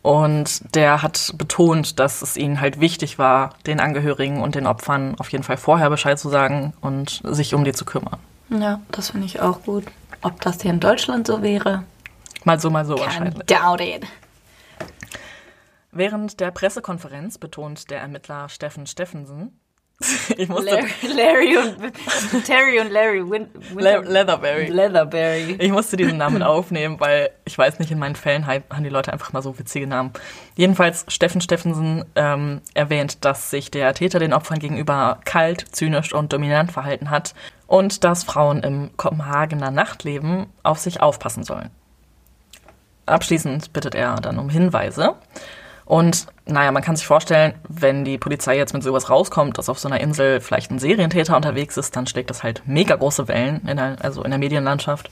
Und 0.04 0.74
der 0.74 1.00
hat 1.00 1.32
betont, 1.38 1.98
dass 1.98 2.20
es 2.20 2.36
ihnen 2.36 2.60
halt 2.60 2.78
wichtig 2.78 3.18
war, 3.18 3.54
den 3.66 3.80
Angehörigen 3.80 4.42
und 4.42 4.54
den 4.54 4.66
Opfern 4.66 5.14
auf 5.18 5.32
jeden 5.32 5.44
Fall 5.44 5.56
vorher 5.56 5.88
Bescheid 5.88 6.18
zu 6.18 6.28
sagen 6.28 6.74
und 6.82 7.22
sich 7.24 7.54
um 7.54 7.64
die 7.64 7.72
zu 7.72 7.86
kümmern. 7.86 8.18
Ja, 8.50 8.82
das 8.90 9.10
finde 9.10 9.24
ich 9.24 9.40
auch 9.40 9.62
gut. 9.62 9.84
Ob 10.20 10.38
das 10.42 10.60
hier 10.60 10.72
in 10.72 10.80
Deutschland 10.80 11.26
so 11.26 11.40
wäre? 11.40 11.84
Mal 12.44 12.60
so, 12.60 12.68
mal 12.68 12.84
so 12.84 12.98
wahrscheinlich. 12.98 13.46
Doubt 13.46 13.80
it. 13.80 14.06
Während 15.90 16.38
der 16.38 16.50
Pressekonferenz 16.50 17.38
betont 17.38 17.90
der 17.90 18.00
Ermittler 18.00 18.50
Steffen 18.50 18.86
Steffensen, 18.86 19.58
Ich 20.36 20.48
musste 20.48 20.70
Larry, 20.70 20.88
Larry 21.14 21.56
und 21.56 22.44
Terry 22.44 22.80
und 22.80 22.90
Larry 22.90 23.30
Win, 23.30 23.48
Le 23.76 24.00
Leatherberry. 24.00 24.66
Leatherberry. 24.66 25.56
Ich 25.58 25.70
musste 25.70 25.96
diesen 25.96 26.18
Namen 26.18 26.42
aufnehmen, 26.42 26.98
weil 26.98 27.30
ich 27.44 27.56
weiß 27.56 27.78
nicht, 27.78 27.90
in 27.90 27.98
meinen 27.98 28.16
Fällen 28.16 28.46
haben 28.46 28.84
die 28.84 28.90
Leute 28.90 29.12
einfach 29.12 29.32
mal 29.32 29.42
so 29.42 29.58
witzige 29.58 29.86
Namen. 29.86 30.12
Jedenfalls 30.56 31.04
Steffen 31.08 31.40
Steffensen 31.40 32.04
ähm, 32.16 32.60
erwähnt, 32.74 33.24
dass 33.24 33.50
sich 33.50 33.70
der 33.70 33.94
Täter 33.94 34.18
den 34.18 34.32
Opfern 34.32 34.58
gegenüber 34.58 35.20
kalt, 35.24 35.64
zynisch 35.72 36.12
und 36.12 36.32
dominant 36.32 36.72
verhalten 36.72 37.10
hat 37.10 37.34
und 37.66 38.04
dass 38.04 38.24
Frauen 38.24 38.62
im 38.62 38.90
Kopenhagener 38.96 39.70
Nachtleben 39.70 40.46
auf 40.62 40.78
sich 40.78 41.00
aufpassen 41.00 41.44
sollen. 41.44 41.70
Abschließend 43.06 43.72
bittet 43.72 43.94
er 43.94 44.16
dann 44.16 44.38
um 44.38 44.48
Hinweise. 44.48 45.14
Und 45.84 46.26
naja, 46.46 46.72
man 46.72 46.82
kann 46.82 46.96
sich 46.96 47.06
vorstellen, 47.06 47.54
wenn 47.68 48.04
die 48.04 48.18
Polizei 48.18 48.56
jetzt 48.56 48.72
mit 48.72 48.82
sowas 48.82 49.10
rauskommt, 49.10 49.58
dass 49.58 49.68
auf 49.68 49.78
so 49.78 49.88
einer 49.88 50.00
Insel 50.00 50.40
vielleicht 50.40 50.70
ein 50.70 50.78
Serientäter 50.78 51.36
unterwegs 51.36 51.76
ist, 51.76 51.94
dann 51.96 52.06
schlägt 52.06 52.30
das 52.30 52.42
halt 52.42 52.62
mega 52.66 52.96
große 52.96 53.28
Wellen, 53.28 53.66
in 53.68 53.76
der, 53.76 53.96
also 54.00 54.22
in 54.22 54.30
der 54.30 54.38
Medienlandschaft. 54.38 55.10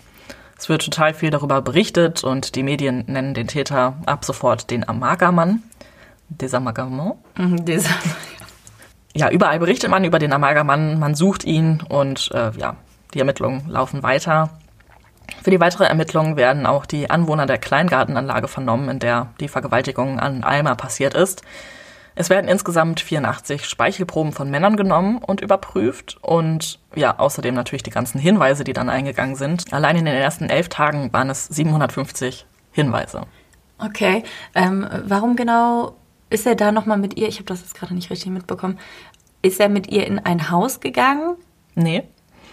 Es 0.58 0.68
wird 0.68 0.84
total 0.84 1.12
viel 1.12 1.30
darüber 1.30 1.60
berichtet 1.60 2.24
und 2.24 2.54
die 2.54 2.62
Medien 2.62 3.04
nennen 3.06 3.34
den 3.34 3.48
Täter 3.48 3.96
ab 4.06 4.24
sofort 4.24 4.70
den 4.70 4.88
Amagermann. 4.88 5.62
Desamagament. 6.28 7.16
Mhm, 7.36 7.64
ja, 9.14 9.30
überall 9.30 9.58
berichtet 9.58 9.90
man 9.90 10.04
über 10.04 10.18
den 10.18 10.32
Amagermann, 10.32 10.98
man 10.98 11.14
sucht 11.14 11.44
ihn 11.44 11.82
und 11.86 12.30
äh, 12.32 12.52
ja, 12.56 12.76
die 13.12 13.18
Ermittlungen 13.18 13.68
laufen 13.68 14.02
weiter. 14.02 14.50
Für 15.42 15.50
die 15.50 15.60
weitere 15.60 15.84
Ermittlung 15.84 16.36
werden 16.36 16.66
auch 16.66 16.86
die 16.86 17.10
Anwohner 17.10 17.46
der 17.46 17.58
Kleingartenanlage 17.58 18.48
vernommen, 18.48 18.88
in 18.88 18.98
der 18.98 19.28
die 19.40 19.48
Vergewaltigung 19.48 20.20
an 20.20 20.44
Alma 20.44 20.74
passiert 20.74 21.14
ist. 21.14 21.42
Es 22.14 22.28
werden 22.28 22.48
insgesamt 22.48 23.00
84 23.00 23.64
Speichelproben 23.64 24.32
von 24.32 24.50
Männern 24.50 24.76
genommen 24.76 25.18
und 25.18 25.40
überprüft 25.40 26.18
und 26.20 26.78
ja, 26.94 27.18
außerdem 27.18 27.54
natürlich 27.54 27.82
die 27.82 27.90
ganzen 27.90 28.20
Hinweise, 28.20 28.64
die 28.64 28.74
dann 28.74 28.90
eingegangen 28.90 29.34
sind. 29.34 29.72
Allein 29.72 29.96
in 29.96 30.04
den 30.04 30.14
ersten 30.14 30.50
elf 30.50 30.68
Tagen 30.68 31.12
waren 31.12 31.30
es 31.30 31.46
750 31.46 32.46
Hinweise. 32.70 33.22
Okay. 33.78 34.24
Ähm, 34.54 34.86
warum 35.04 35.36
genau 35.36 35.96
ist 36.28 36.46
er 36.46 36.54
da 36.54 36.70
nochmal 36.70 36.98
mit 36.98 37.16
ihr? 37.18 37.28
Ich 37.28 37.36
habe 37.36 37.46
das 37.46 37.60
jetzt 37.60 37.74
gerade 37.74 37.94
nicht 37.94 38.10
richtig 38.10 38.30
mitbekommen. 38.30 38.78
Ist 39.40 39.58
er 39.58 39.68
mit 39.68 39.88
ihr 39.88 40.06
in 40.06 40.18
ein 40.18 40.50
Haus 40.50 40.80
gegangen? 40.80 41.36
Nee. 41.74 42.04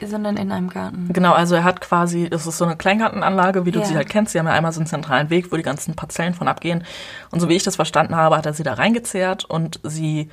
Sondern 0.05 0.37
in 0.37 0.51
einem 0.51 0.69
Garten. 0.69 1.09
Genau, 1.11 1.33
also 1.33 1.55
er 1.55 1.63
hat 1.63 1.81
quasi, 1.81 2.29
das 2.29 2.47
ist 2.47 2.57
so 2.57 2.65
eine 2.65 2.75
Kleingartenanlage, 2.77 3.65
wie 3.65 3.71
du 3.71 3.79
Ja. 3.79 3.85
sie 3.85 3.95
halt 3.95 4.09
kennst. 4.09 4.33
Sie 4.33 4.39
haben 4.39 4.47
ja 4.47 4.53
einmal 4.53 4.71
so 4.71 4.79
einen 4.79 4.87
zentralen 4.87 5.29
Weg, 5.29 5.51
wo 5.51 5.57
die 5.57 5.63
ganzen 5.63 5.95
Parzellen 5.95 6.33
von 6.33 6.47
abgehen. 6.47 6.83
Und 7.31 7.39
so 7.39 7.49
wie 7.49 7.55
ich 7.55 7.63
das 7.63 7.75
verstanden 7.75 8.15
habe, 8.15 8.37
hat 8.37 8.45
er 8.45 8.53
sie 8.53 8.63
da 8.63 8.73
reingezerrt 8.73 9.45
und 9.45 9.79
sie 9.83 10.29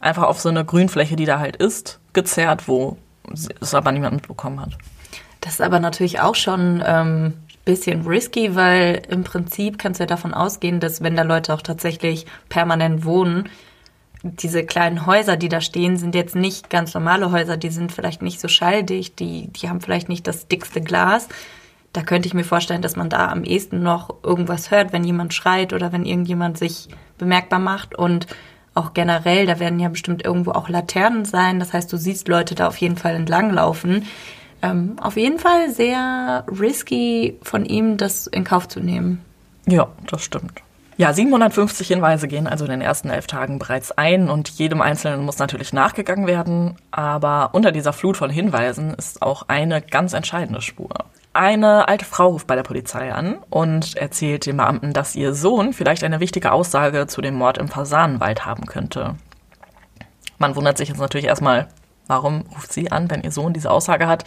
einfach 0.00 0.22
auf 0.22 0.40
so 0.40 0.48
eine 0.48 0.64
Grünfläche, 0.64 1.16
die 1.16 1.26
da 1.26 1.38
halt 1.38 1.56
ist, 1.56 2.00
gezerrt, 2.12 2.66
wo 2.68 2.96
es 3.60 3.74
aber 3.74 3.92
niemand 3.92 4.14
mitbekommen 4.14 4.60
hat. 4.60 4.78
Das 5.40 5.54
ist 5.54 5.60
aber 5.60 5.80
natürlich 5.80 6.20
auch 6.20 6.34
schon 6.34 6.82
ähm, 6.86 7.34
bisschen 7.64 8.06
risky, 8.06 8.56
weil 8.56 9.02
im 9.08 9.24
Prinzip 9.24 9.78
kannst 9.78 10.00
du 10.00 10.02
ja 10.04 10.06
davon 10.06 10.34
ausgehen, 10.34 10.80
dass 10.80 11.02
wenn 11.02 11.16
da 11.16 11.22
Leute 11.22 11.54
auch 11.54 11.62
tatsächlich 11.62 12.26
permanent 12.48 13.04
wohnen, 13.04 13.48
diese 14.22 14.64
kleinen 14.64 15.06
Häuser, 15.06 15.36
die 15.36 15.48
da 15.48 15.60
stehen, 15.60 15.96
sind 15.96 16.14
jetzt 16.14 16.36
nicht 16.36 16.68
ganz 16.70 16.94
normale 16.94 17.30
Häuser, 17.30 17.56
die 17.56 17.70
sind 17.70 17.92
vielleicht 17.92 18.22
nicht 18.22 18.40
so 18.40 18.48
schalldicht, 18.48 19.18
die, 19.18 19.48
die 19.48 19.68
haben 19.68 19.80
vielleicht 19.80 20.08
nicht 20.08 20.26
das 20.26 20.48
dickste 20.48 20.80
Glas. 20.80 21.28
Da 21.92 22.02
könnte 22.02 22.28
ich 22.28 22.34
mir 22.34 22.44
vorstellen, 22.44 22.82
dass 22.82 22.96
man 22.96 23.08
da 23.08 23.28
am 23.28 23.44
ehesten 23.44 23.82
noch 23.82 24.14
irgendwas 24.22 24.70
hört, 24.70 24.92
wenn 24.92 25.04
jemand 25.04 25.34
schreit 25.34 25.72
oder 25.72 25.92
wenn 25.92 26.04
irgendjemand 26.04 26.58
sich 26.58 26.88
bemerkbar 27.18 27.58
macht. 27.58 27.96
Und 27.96 28.26
auch 28.74 28.94
generell, 28.94 29.46
da 29.46 29.58
werden 29.58 29.80
ja 29.80 29.88
bestimmt 29.88 30.24
irgendwo 30.24 30.52
auch 30.52 30.68
Laternen 30.68 31.24
sein. 31.24 31.58
Das 31.58 31.72
heißt, 31.72 31.92
du 31.92 31.96
siehst 31.96 32.28
Leute 32.28 32.54
da 32.54 32.68
auf 32.68 32.76
jeden 32.76 32.96
Fall 32.96 33.16
entlanglaufen. 33.16 34.06
Ähm, 34.62 34.96
auf 35.00 35.16
jeden 35.16 35.38
Fall 35.38 35.70
sehr 35.70 36.44
risky 36.48 37.38
von 37.42 37.64
ihm, 37.64 37.96
das 37.96 38.26
in 38.26 38.44
Kauf 38.44 38.68
zu 38.68 38.78
nehmen. 38.78 39.24
Ja, 39.66 39.88
das 40.06 40.22
stimmt. 40.22 40.62
Ja, 41.00 41.14
750 41.14 41.88
Hinweise 41.88 42.28
gehen 42.28 42.46
also 42.46 42.66
in 42.66 42.70
den 42.72 42.82
ersten 42.82 43.08
elf 43.08 43.26
Tagen 43.26 43.58
bereits 43.58 43.90
ein 43.90 44.28
und 44.28 44.50
jedem 44.50 44.82
Einzelnen 44.82 45.24
muss 45.24 45.38
natürlich 45.38 45.72
nachgegangen 45.72 46.26
werden. 46.26 46.76
Aber 46.90 47.54
unter 47.54 47.72
dieser 47.72 47.94
Flut 47.94 48.18
von 48.18 48.28
Hinweisen 48.28 48.92
ist 48.92 49.22
auch 49.22 49.44
eine 49.48 49.80
ganz 49.80 50.12
entscheidende 50.12 50.60
Spur. 50.60 50.90
Eine 51.32 51.88
alte 51.88 52.04
Frau 52.04 52.28
ruft 52.28 52.46
bei 52.46 52.54
der 52.54 52.64
Polizei 52.64 53.14
an 53.14 53.38
und 53.48 53.96
erzählt 53.96 54.44
den 54.44 54.58
Beamten, 54.58 54.92
dass 54.92 55.16
ihr 55.16 55.32
Sohn 55.32 55.72
vielleicht 55.72 56.04
eine 56.04 56.20
wichtige 56.20 56.52
Aussage 56.52 57.06
zu 57.06 57.22
dem 57.22 57.34
Mord 57.34 57.56
im 57.56 57.68
Fasanenwald 57.68 58.44
haben 58.44 58.66
könnte. 58.66 59.14
Man 60.36 60.54
wundert 60.54 60.76
sich 60.76 60.90
jetzt 60.90 61.00
natürlich 61.00 61.28
erstmal, 61.28 61.68
warum 62.10 62.42
ruft 62.54 62.72
sie 62.72 62.92
an, 62.92 63.08
wenn 63.08 63.22
ihr 63.22 63.30
Sohn 63.30 63.54
diese 63.54 63.70
Aussage 63.70 64.06
hat. 64.06 64.24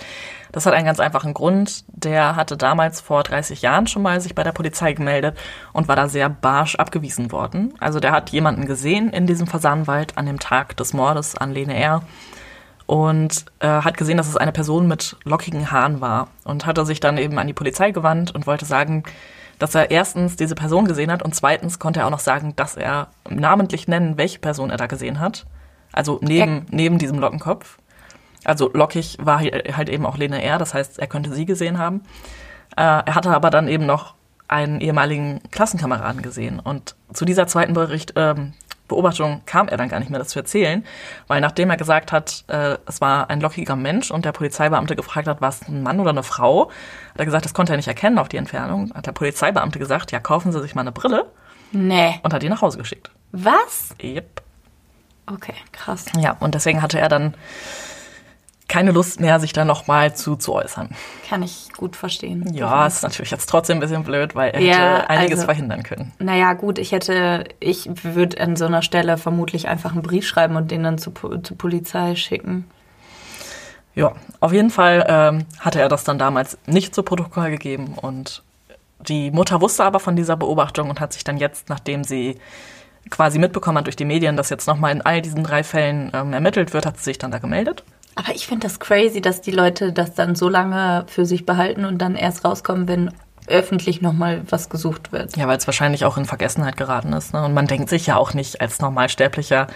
Das 0.52 0.66
hat 0.66 0.74
einen 0.74 0.86
ganz 0.86 1.00
einfachen 1.00 1.34
Grund. 1.34 1.84
Der 1.88 2.36
hatte 2.36 2.58
damals 2.58 3.02
vor 3.02 3.24
30 3.24 3.62
Jahren 3.62 3.88
schon 3.88 4.02
mal 4.02 4.20
sich 4.22 4.34
bei 4.34 4.44
der 4.44 4.54
Polizei 4.54 4.94
gemeldet 4.94 5.38
und 5.74 5.88
war 5.88 5.96
da 5.96 6.08
sehr 6.08 6.30
barsch 6.30 6.76
abgewiesen 6.76 7.32
worden. 7.32 7.74
Also 7.80 8.00
der 8.00 8.12
hat 8.12 8.30
jemanden 8.30 8.66
gesehen 8.66 9.12
in 9.12 9.28
diesem 9.28 9.46
Fasanenwald 9.46 10.18
an 10.18 10.26
dem 10.26 10.40
Tag 10.40 10.78
des 10.78 10.94
Mordes 10.94 11.38
an 11.38 11.52
Lene 11.52 11.76
R. 11.76 12.02
Und 12.86 13.46
äh, 13.60 13.68
hat 13.68 13.98
gesehen, 13.98 14.18
dass 14.18 14.28
es 14.28 14.38
eine 14.38 14.52
Person 14.52 14.88
mit 14.88 15.16
lockigen 15.24 15.72
Haaren 15.72 16.02
war 16.02 16.30
und 16.44 16.66
hatte 16.66 16.86
sich 16.86 17.00
dann 17.00 17.18
eben 17.18 17.40
an 17.40 17.48
die 17.48 17.54
Polizei 17.54 17.92
gewandt 17.92 18.36
und 18.36 18.46
wollte 18.46 18.66
sagen, 18.66 19.04
dass 19.60 19.76
er 19.76 19.92
erstens 19.92 20.36
diese 20.36 20.56
Person 20.56 20.86
gesehen 20.86 21.12
hat 21.12 21.24
und 21.24 21.34
zweitens 21.34 21.80
konnte 21.80 22.02
er 22.02 22.08
auch 22.08 22.12
noch 22.12 22.20
sagen, 22.20 22.56
dass 22.56 22.76
er 22.76 23.08
namentlich 23.30 23.88
nennen, 23.88 24.18
welche 24.18 24.40
Person 24.40 24.70
er 24.70 24.78
da 24.78 24.88
gesehen 24.88 25.20
hat. 25.20 25.46
Also 25.94 26.20
neben, 26.22 26.66
neben 26.70 26.98
diesem 26.98 27.20
Lockenkopf. 27.20 27.78
Also 28.44 28.70
lockig 28.74 29.18
war 29.22 29.40
halt 29.40 29.88
eben 29.90 30.06
auch 30.06 30.18
Lene 30.18 30.44
R., 30.44 30.58
das 30.58 30.74
heißt, 30.74 31.00
er 31.00 31.08
könnte 31.08 31.34
sie 31.34 31.46
gesehen 31.46 31.78
haben. 31.78 32.02
Äh, 32.76 32.82
er 32.82 33.16
hatte 33.16 33.30
aber 33.30 33.50
dann 33.50 33.70
eben 33.70 33.86
noch 33.86 34.16
einen 34.50 34.82
ehemaligen 34.82 35.40
Klassenkameraden 35.52 36.22
gesehen. 36.22 36.60
Und 36.60 36.96
zu 37.14 37.24
dieser 37.24 37.48
zweiten 37.48 37.74
Bericht, 37.74 38.14
ähm, 38.18 38.54
Beobachtung 38.90 39.42
kam 39.46 39.70
er 39.70 39.78
dann 39.78 39.88
gar 39.88 40.00
nicht 40.00 40.10
mehr, 40.10 40.20
das 40.20 40.28
zu 40.28 40.40
erzählen, 40.40 40.84
weil 41.28 41.40
nachdem 41.40 41.70
er 41.70 41.78
gesagt 41.78 42.12
hat, 42.12 42.44
äh, 42.48 42.78
es 42.86 43.00
war 43.00 43.30
ein 43.30 43.40
lockiger 43.40 43.78
Mensch 43.78 44.12
und 44.12 44.26
der 44.26 44.34
Polizeibeamte 44.34 44.96
gefragt 44.96 45.28
hat, 45.28 45.40
war 45.42 45.50
es 45.50 45.68
ein 45.68 45.82
Mann 45.82 46.00
oder 46.00 46.10
eine 46.10 46.22
Frau, 46.22 46.70
hat 47.12 47.20
er 47.20 47.26
gesagt, 47.26 47.46
das 47.46 47.54
konnte 47.54 47.74
er 47.74 47.78
nicht 47.78 47.88
erkennen 47.88 48.20
auf 48.20 48.28
die 48.28 48.38
Entfernung, 48.38 48.94
hat 48.94 49.08
der 49.08 49.14
Polizeibeamte 49.14 49.80
gesagt, 49.80 50.12
ja, 50.12 50.20
kaufen 50.20 50.52
Sie 50.52 50.62
sich 50.62 50.76
mal 50.76 50.82
eine 50.82 50.92
Brille 50.92 51.32
Nee. 51.72 52.20
und 52.22 52.34
hat 52.34 52.44
ihn 52.44 52.50
nach 52.50 52.62
Hause 52.62 52.78
geschickt. 52.78 53.10
Was? 53.32 53.96
Yep. 54.04 54.43
Okay, 55.28 55.54
krass. 55.72 56.06
Ja, 56.18 56.36
und 56.40 56.56
deswegen 56.56 56.82
hatte 56.82 57.00
er 57.00 57.10
dann 57.10 57.34
keine 58.68 58.92
Lust 58.92 59.20
mehr, 59.20 59.40
sich 59.40 59.54
da 59.54 59.66
nochmal 59.66 60.16
zu, 60.16 60.36
zu 60.36 60.54
äußern. 60.54 60.90
Kann 61.30 61.44
ich 61.44 61.72
gut 61.78 61.96
verstehen. 61.96 62.52
Ja, 62.54 62.88
ist 62.88 63.04
natürlich 63.04 63.30
jetzt 63.32 63.48
trotzdem 63.48 63.78
ein 63.78 63.82
bisschen 63.82 64.04
blöd, 64.04 64.36
weil 64.36 64.52
er 64.52 64.62
Ja, 64.62 64.74
hätte 64.98 65.10
einiges 65.10 65.40
also- 65.40 65.46
verhindern 65.46 65.84
können. 65.84 66.12
Naja, 66.20 66.54
gut, 66.54 66.80
ich 66.80 66.92
hätte, 66.92 67.44
ich 67.60 67.88
würde 68.04 68.42
an 68.42 68.56
so 68.56 68.66
einer 68.66 68.82
Stelle 68.82 69.18
vermutlich 69.18 69.68
einfach 69.68 69.92
einen 69.92 70.02
Brief 70.02 70.26
schreiben 70.26 70.56
und 70.56 70.72
den 70.72 70.84
dann 70.84 70.98
zu, 70.98 71.12
zur 71.12 71.58
Polizei 71.58 72.16
schicken. 72.16 72.66
Ja, 73.96 74.14
auf 74.40 74.54
jeden 74.54 74.72
Fall 74.72 75.06
ähm, 75.08 75.46
hatte 75.60 75.80
er 75.80 75.88
das 75.90 76.04
dann 76.04 76.18
damals 76.18 76.58
nicht 76.66 76.96
zu 76.96 77.04
Protokoll 77.04 77.52
gegeben 77.52 77.94
und 78.02 78.42
die 79.08 79.30
Mutter 79.30 79.62
wusste 79.62 79.84
aber 79.84 80.00
von 80.00 80.16
dieser 80.16 80.36
Beobachtung 80.38 80.90
und 80.90 81.00
hat 81.00 81.14
sich 81.14 81.24
dann 81.24 81.38
jetzt, 81.38 81.70
nachdem 81.70 82.04
sie 82.04 82.40
quasi 83.10 83.40
mitbekommen 83.40 83.78
hat 83.80 83.86
durch 83.88 83.96
die 83.96 84.06
Medien, 84.06 84.38
dass 84.38 84.50
jetzt 84.50 84.68
nochmal 84.68 84.92
in 84.92 85.02
all 85.02 85.22
diesen 85.22 85.44
drei 85.44 85.64
Fällen 85.64 86.12
ähm, 86.14 86.34
ermittelt 86.34 86.74
wird, 86.74 86.86
hat 86.86 86.98
sie 86.98 87.04
sich 87.06 87.18
dann 87.18 87.32
da 87.32 87.40
gemeldet. 87.40 87.84
Aber 88.16 88.36
ich 88.36 88.48
finde 88.48 88.68
das 88.68 88.80
crazy, 88.80 89.22
dass 89.22 89.42
die 89.42 89.52
Leute 89.52 89.92
das 89.92 90.14
dann 90.14 90.36
so 90.36 90.50
lange 90.50 91.06
für 91.08 91.26
sich 91.26 91.46
behalten 91.46 91.86
und 91.86 91.98
dann 91.98 92.16
erst 92.16 92.46
rauskommen, 92.46 92.88
wenn 92.88 93.12
öffentlich 93.48 94.02
nochmal 94.02 94.44
was 94.50 94.70
gesucht 94.70 95.12
wird. 95.12 95.36
Ja, 95.36 95.48
weil 95.48 95.58
es 95.58 95.68
wahrscheinlich 95.68 96.06
auch 96.06 96.18
in 96.18 96.26
Vergessenheit 96.26 96.78
geraten 96.78 97.14
ist. 97.14 97.34
Ne? 97.34 97.44
Und 97.44 97.54
man 97.54 97.68
denkt 97.68 97.90
sich 97.90 98.08
ja 98.08 98.16
auch 98.18 98.34
nicht 98.34 98.62
als 98.62 98.80
Normalsterblicher, 98.80 99.68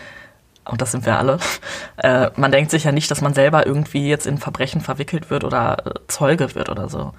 und 0.66 0.82
das 0.82 0.92
sind 0.92 1.06
wir 1.06 1.18
alle, 1.18 1.40
äh, 1.98 2.30
man 2.36 2.52
denkt 2.52 2.72
sich 2.72 2.84
ja 2.84 2.92
nicht, 2.92 3.10
dass 3.10 3.22
man 3.22 3.34
selber 3.34 3.66
irgendwie 3.66 4.08
jetzt 4.08 4.28
in 4.28 4.38
Verbrechen 4.38 4.82
verwickelt 4.82 5.30
wird 5.30 5.44
oder 5.44 5.78
äh, 5.86 5.92
Zeuge 6.08 6.56
wird 6.56 6.70
oder 6.70 6.90
so. 6.90 7.13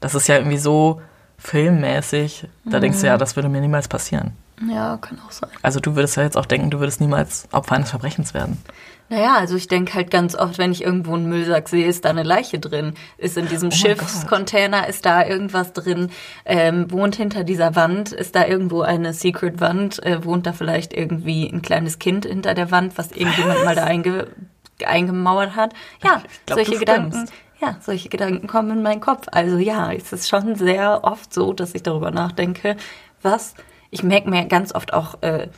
Das 0.00 0.14
ist 0.14 0.28
ja 0.28 0.36
irgendwie 0.36 0.58
so 0.58 1.00
filmmäßig, 1.38 2.48
da 2.64 2.80
denkst 2.80 3.00
du 3.00 3.06
ja, 3.06 3.16
das 3.16 3.34
würde 3.36 3.48
mir 3.48 3.60
niemals 3.60 3.88
passieren. 3.88 4.32
Ja, 4.68 4.98
kann 5.00 5.18
auch 5.26 5.30
sein. 5.30 5.50
Also 5.62 5.80
du 5.80 5.96
würdest 5.96 6.16
ja 6.16 6.22
jetzt 6.22 6.36
auch 6.36 6.46
denken, 6.46 6.70
du 6.70 6.80
würdest 6.80 7.00
niemals 7.00 7.48
Opfer 7.52 7.76
eines 7.76 7.90
Verbrechens 7.90 8.34
werden. 8.34 8.62
Naja, 9.08 9.38
also 9.38 9.56
ich 9.56 9.66
denke 9.66 9.94
halt 9.94 10.12
ganz 10.12 10.36
oft, 10.36 10.58
wenn 10.58 10.70
ich 10.70 10.84
irgendwo 10.84 11.14
einen 11.14 11.28
Müllsack 11.28 11.68
sehe, 11.68 11.86
ist 11.86 12.04
da 12.04 12.10
eine 12.10 12.22
Leiche 12.22 12.60
drin. 12.60 12.94
Ist 13.18 13.36
in 13.36 13.48
diesem 13.48 13.70
Oh 13.70 13.72
Schiffscontainer, 13.72 14.86
ist 14.86 15.04
da 15.04 15.26
irgendwas 15.26 15.72
drin, 15.72 16.10
ähm, 16.44 16.88
wohnt 16.92 17.16
hinter 17.16 17.42
dieser 17.42 17.74
Wand, 17.74 18.12
ist 18.12 18.36
da 18.36 18.46
irgendwo 18.46 18.82
eine 18.82 19.12
Secret-Wand, 19.12 20.04
äh, 20.04 20.24
wohnt 20.24 20.46
da 20.46 20.52
vielleicht 20.52 20.92
irgendwie 20.92 21.48
ein 21.48 21.60
kleines 21.60 21.98
Kind 21.98 22.24
hinter 22.24 22.54
der 22.54 22.70
Wand, 22.70 22.98
was 22.98 23.10
irgendjemand 23.10 23.64
mal 23.64 23.74
da 23.74 23.84
einge 23.84 24.28
eingemauert 24.86 25.56
hat. 25.56 25.74
Ja, 26.02 26.22
glaub, 26.46 26.58
solche 26.58 26.78
Gedanken. 26.78 27.12
stimmst. 27.12 27.32
Ja, 27.60 27.76
solche 27.80 28.08
Gedanken 28.08 28.46
kommen 28.46 28.70
in 28.70 28.82
meinen 28.82 29.00
Kopf. 29.00 29.26
Also 29.32 29.58
ja, 29.58 29.92
es 29.92 30.12
ist 30.12 30.28
schon 30.28 30.54
sehr 30.54 31.04
oft 31.04 31.34
so, 31.34 31.52
dass 31.52 31.74
ich 31.74 31.82
darüber 31.82 32.10
nachdenke, 32.10 32.76
was 33.22 33.54
ich 33.90 34.02
merke 34.02 34.30
mir 34.30 34.46
ganz 34.46 34.74
oft 34.74 34.92
auch 34.92 35.22
äh, 35.22 35.48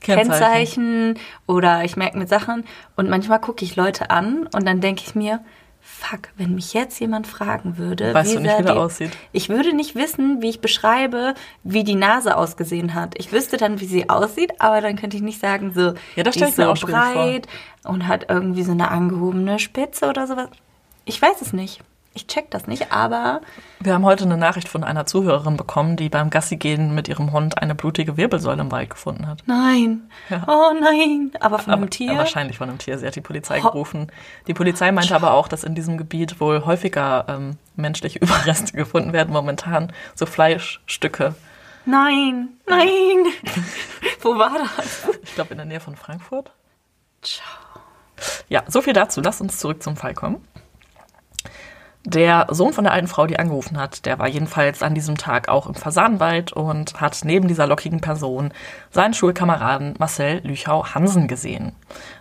Kennzeichen. 0.00 0.30
Kennzeichen 0.30 1.18
oder 1.46 1.84
ich 1.84 1.96
merke 1.96 2.18
mir 2.18 2.26
Sachen 2.26 2.64
und 2.96 3.10
manchmal 3.10 3.40
gucke 3.40 3.64
ich 3.64 3.76
Leute 3.76 4.10
an 4.10 4.48
und 4.54 4.66
dann 4.66 4.80
denke 4.80 5.02
ich 5.06 5.14
mir, 5.14 5.40
fuck, 5.80 6.28
wenn 6.36 6.54
mich 6.54 6.72
jetzt 6.72 6.98
jemand 7.00 7.26
fragen 7.26 7.76
würde, 7.76 8.14
Weißt 8.14 8.34
du 8.34 8.40
nicht, 8.40 8.58
wie 8.58 8.62
der 8.62 8.76
aussieht? 8.78 9.10
Ich 9.32 9.48
würde 9.48 9.74
nicht 9.74 9.94
wissen, 9.94 10.40
wie 10.40 10.48
ich 10.48 10.60
beschreibe, 10.60 11.34
wie 11.64 11.84
die 11.84 11.94
Nase 11.94 12.36
ausgesehen 12.36 12.94
hat. 12.94 13.14
Ich 13.18 13.32
wüsste 13.32 13.56
dann, 13.56 13.80
wie 13.80 13.86
sie 13.86 14.08
aussieht, 14.08 14.52
aber 14.58 14.80
dann 14.80 14.96
könnte 14.96 15.16
ich 15.16 15.22
nicht 15.22 15.40
sagen, 15.40 15.72
so, 15.74 15.94
Ja, 16.16 16.22
das 16.22 16.36
die 16.36 16.44
ist 16.44 16.56
so 16.56 16.72
breit 16.72 17.46
und 17.84 18.06
hat 18.06 18.26
irgendwie 18.28 18.62
so 18.62 18.72
eine 18.72 18.90
angehobene 18.90 19.58
Spitze 19.58 20.08
oder 20.08 20.26
sowas. 20.26 20.48
Ich 21.04 21.20
weiß 21.20 21.40
es 21.40 21.52
nicht. 21.52 21.80
Ich 22.12 22.26
check 22.26 22.50
das 22.50 22.66
nicht, 22.66 22.90
aber 22.90 23.40
Wir 23.78 23.94
haben 23.94 24.04
heute 24.04 24.24
eine 24.24 24.36
Nachricht 24.36 24.68
von 24.68 24.82
einer 24.82 25.06
Zuhörerin 25.06 25.56
bekommen, 25.56 25.96
die 25.96 26.08
beim 26.08 26.28
Gassigehen 26.28 26.92
mit 26.92 27.06
ihrem 27.08 27.30
Hund 27.32 27.62
eine 27.62 27.76
blutige 27.76 28.16
Wirbelsäule 28.16 28.60
im 28.62 28.72
Wald 28.72 28.90
gefunden 28.90 29.28
hat. 29.28 29.42
nein. 29.46 30.10
Ja. 30.28 30.42
Oh 30.48 30.72
nein. 30.80 31.30
Aber 31.38 31.60
von 31.60 31.72
Aber, 31.72 31.82
einem 31.82 31.90
Tier. 31.90 32.16
wahrscheinlich 32.18 32.58
von 32.58 32.68
einem 32.68 32.78
Tier. 32.78 32.98
Sie 32.98 33.06
hat 33.06 33.14
die 33.14 33.20
Polizei 33.20 33.60
gerufen. 33.60 34.10
Die 34.48 34.54
Polizei 34.54 34.90
meinte 34.90 35.14
aber 35.14 35.34
auch, 35.34 35.46
dass 35.46 35.62
in 35.62 35.76
diesem 35.76 35.98
Gebiet 35.98 36.40
wohl 36.40 36.64
häufiger 36.66 37.26
ähm, 37.28 37.58
menschliche 37.76 38.18
Überreste 38.20 38.72
gefunden 38.76 39.12
werden 39.12 39.32
momentan. 39.32 39.92
So 40.16 40.26
Fleischstücke. 40.26 41.36
Nein, 41.86 42.48
nein. 42.66 42.88
Wo 44.20 44.36
war 44.36 44.50
das? 44.76 45.06
Ich 45.22 45.34
glaube 45.36 45.52
in 45.52 45.58
der 45.58 45.66
Nähe 45.66 45.80
von 45.80 45.94
Frankfurt. 45.94 46.50
Ciao. 47.22 47.46
Ja, 48.48 48.64
so 48.66 48.82
viel 48.82 48.92
dazu. 48.94 49.20
Lass 49.20 49.40
uns 49.40 49.58
zurück 49.58 49.80
zum 49.82 49.96
Fall 49.96 50.12
kommen. 50.14 50.44
Der 52.04 52.46
Sohn 52.50 52.72
von 52.72 52.84
der 52.84 52.94
alten 52.94 53.08
Frau, 53.08 53.26
die 53.26 53.38
angerufen 53.38 53.78
hat, 53.78 54.06
der 54.06 54.18
war 54.18 54.26
jedenfalls 54.26 54.82
an 54.82 54.94
diesem 54.94 55.18
Tag 55.18 55.48
auch 55.48 55.66
im 55.66 55.74
Fasanenwald 55.74 56.52
und 56.52 56.98
hat 56.98 57.20
neben 57.24 57.46
dieser 57.46 57.66
lockigen 57.66 58.00
Person 58.00 58.52
seinen 58.90 59.12
Schulkameraden 59.12 59.94
Marcel 59.98 60.40
Lüchau-Hansen 60.42 61.28
gesehen. 61.28 61.72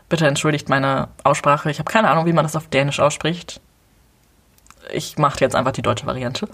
Bitte 0.09 0.27
entschuldigt 0.27 0.67
meine 0.67 1.07
Aussprache. 1.23 1.71
Ich 1.71 1.79
habe 1.79 1.89
keine 1.89 2.09
Ahnung, 2.09 2.25
wie 2.25 2.33
man 2.33 2.43
das 2.43 2.57
auf 2.57 2.67
Dänisch 2.67 2.99
ausspricht. 2.99 3.61
Ich 4.91 5.17
mache 5.17 5.39
jetzt 5.39 5.55
einfach 5.55 5.71
die 5.71 5.81
deutsche 5.81 6.05
Variante. 6.05 6.49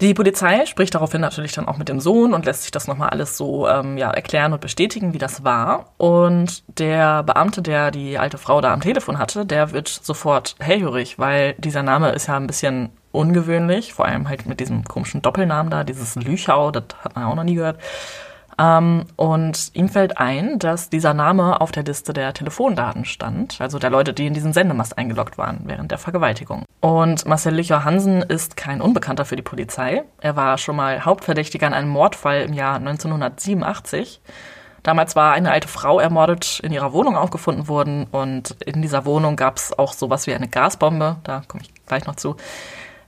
Die 0.00 0.14
Polizei 0.14 0.64
spricht 0.64 0.94
daraufhin 0.94 1.20
natürlich 1.20 1.52
dann 1.52 1.68
auch 1.68 1.76
mit 1.76 1.90
dem 1.90 2.00
Sohn 2.00 2.32
und 2.32 2.46
lässt 2.46 2.62
sich 2.62 2.70
das 2.70 2.88
nochmal 2.88 3.10
alles 3.10 3.36
so 3.36 3.68
ähm, 3.68 3.98
ja, 3.98 4.10
erklären 4.10 4.54
und 4.54 4.62
bestätigen, 4.62 5.12
wie 5.12 5.18
das 5.18 5.44
war. 5.44 5.92
Und 5.98 6.62
der 6.78 7.22
Beamte, 7.22 7.60
der 7.60 7.90
die 7.90 8.18
alte 8.18 8.38
Frau 8.38 8.62
da 8.62 8.72
am 8.72 8.80
Telefon 8.80 9.18
hatte, 9.18 9.44
der 9.44 9.72
wird 9.72 9.88
sofort 9.88 10.56
hellhörig, 10.58 11.18
weil 11.18 11.54
dieser 11.58 11.82
Name 11.82 12.12
ist 12.12 12.28
ja 12.28 12.36
ein 12.36 12.46
bisschen 12.46 12.88
ungewöhnlich, 13.12 13.92
vor 13.92 14.06
allem 14.06 14.28
halt 14.28 14.46
mit 14.46 14.60
diesem 14.60 14.84
komischen 14.84 15.20
Doppelnamen 15.20 15.70
da, 15.70 15.84
dieses 15.84 16.14
Lüchau, 16.14 16.70
das 16.70 16.84
hat 17.04 17.14
man 17.14 17.24
auch 17.24 17.34
noch 17.34 17.44
nie 17.44 17.56
gehört. 17.56 17.78
Ähm, 18.60 19.06
und 19.16 19.70
ihm 19.72 19.88
fällt 19.88 20.18
ein, 20.18 20.58
dass 20.58 20.90
dieser 20.90 21.14
Name 21.14 21.62
auf 21.62 21.72
der 21.72 21.82
Liste 21.82 22.12
der 22.12 22.34
Telefondaten 22.34 23.06
stand, 23.06 23.58
also 23.58 23.78
der 23.78 23.88
Leute, 23.88 24.12
die 24.12 24.26
in 24.26 24.34
diesen 24.34 24.52
Sendemast 24.52 24.98
eingeloggt 24.98 25.38
waren 25.38 25.60
während 25.64 25.90
der 25.90 25.98
Vergewaltigung. 25.98 26.64
Und 26.80 27.26
Marcel 27.26 27.54
Lücher 27.54 27.84
Hansen 27.84 28.20
ist 28.20 28.58
kein 28.58 28.82
Unbekannter 28.82 29.24
für 29.24 29.36
die 29.36 29.42
Polizei. 29.42 30.02
Er 30.20 30.36
war 30.36 30.58
schon 30.58 30.76
mal 30.76 31.06
Hauptverdächtiger 31.06 31.66
in 31.66 31.72
einem 31.72 31.88
Mordfall 31.88 32.42
im 32.42 32.52
Jahr 32.52 32.76
1987. 32.76 34.20
Damals 34.82 35.16
war 35.16 35.32
eine 35.32 35.52
alte 35.52 35.68
Frau 35.68 35.98
ermordet, 35.98 36.60
in 36.62 36.72
ihrer 36.72 36.92
Wohnung 36.92 37.16
aufgefunden 37.16 37.66
worden 37.68 38.06
und 38.10 38.56
in 38.64 38.82
dieser 38.82 39.06
Wohnung 39.06 39.36
gab 39.36 39.56
es 39.56 39.78
auch 39.78 39.92
sowas 39.94 40.26
wie 40.26 40.34
eine 40.34 40.48
Gasbombe, 40.48 41.16
da 41.24 41.42
komme 41.48 41.62
ich 41.62 41.72
gleich 41.86 42.06
noch 42.06 42.16
zu. 42.16 42.36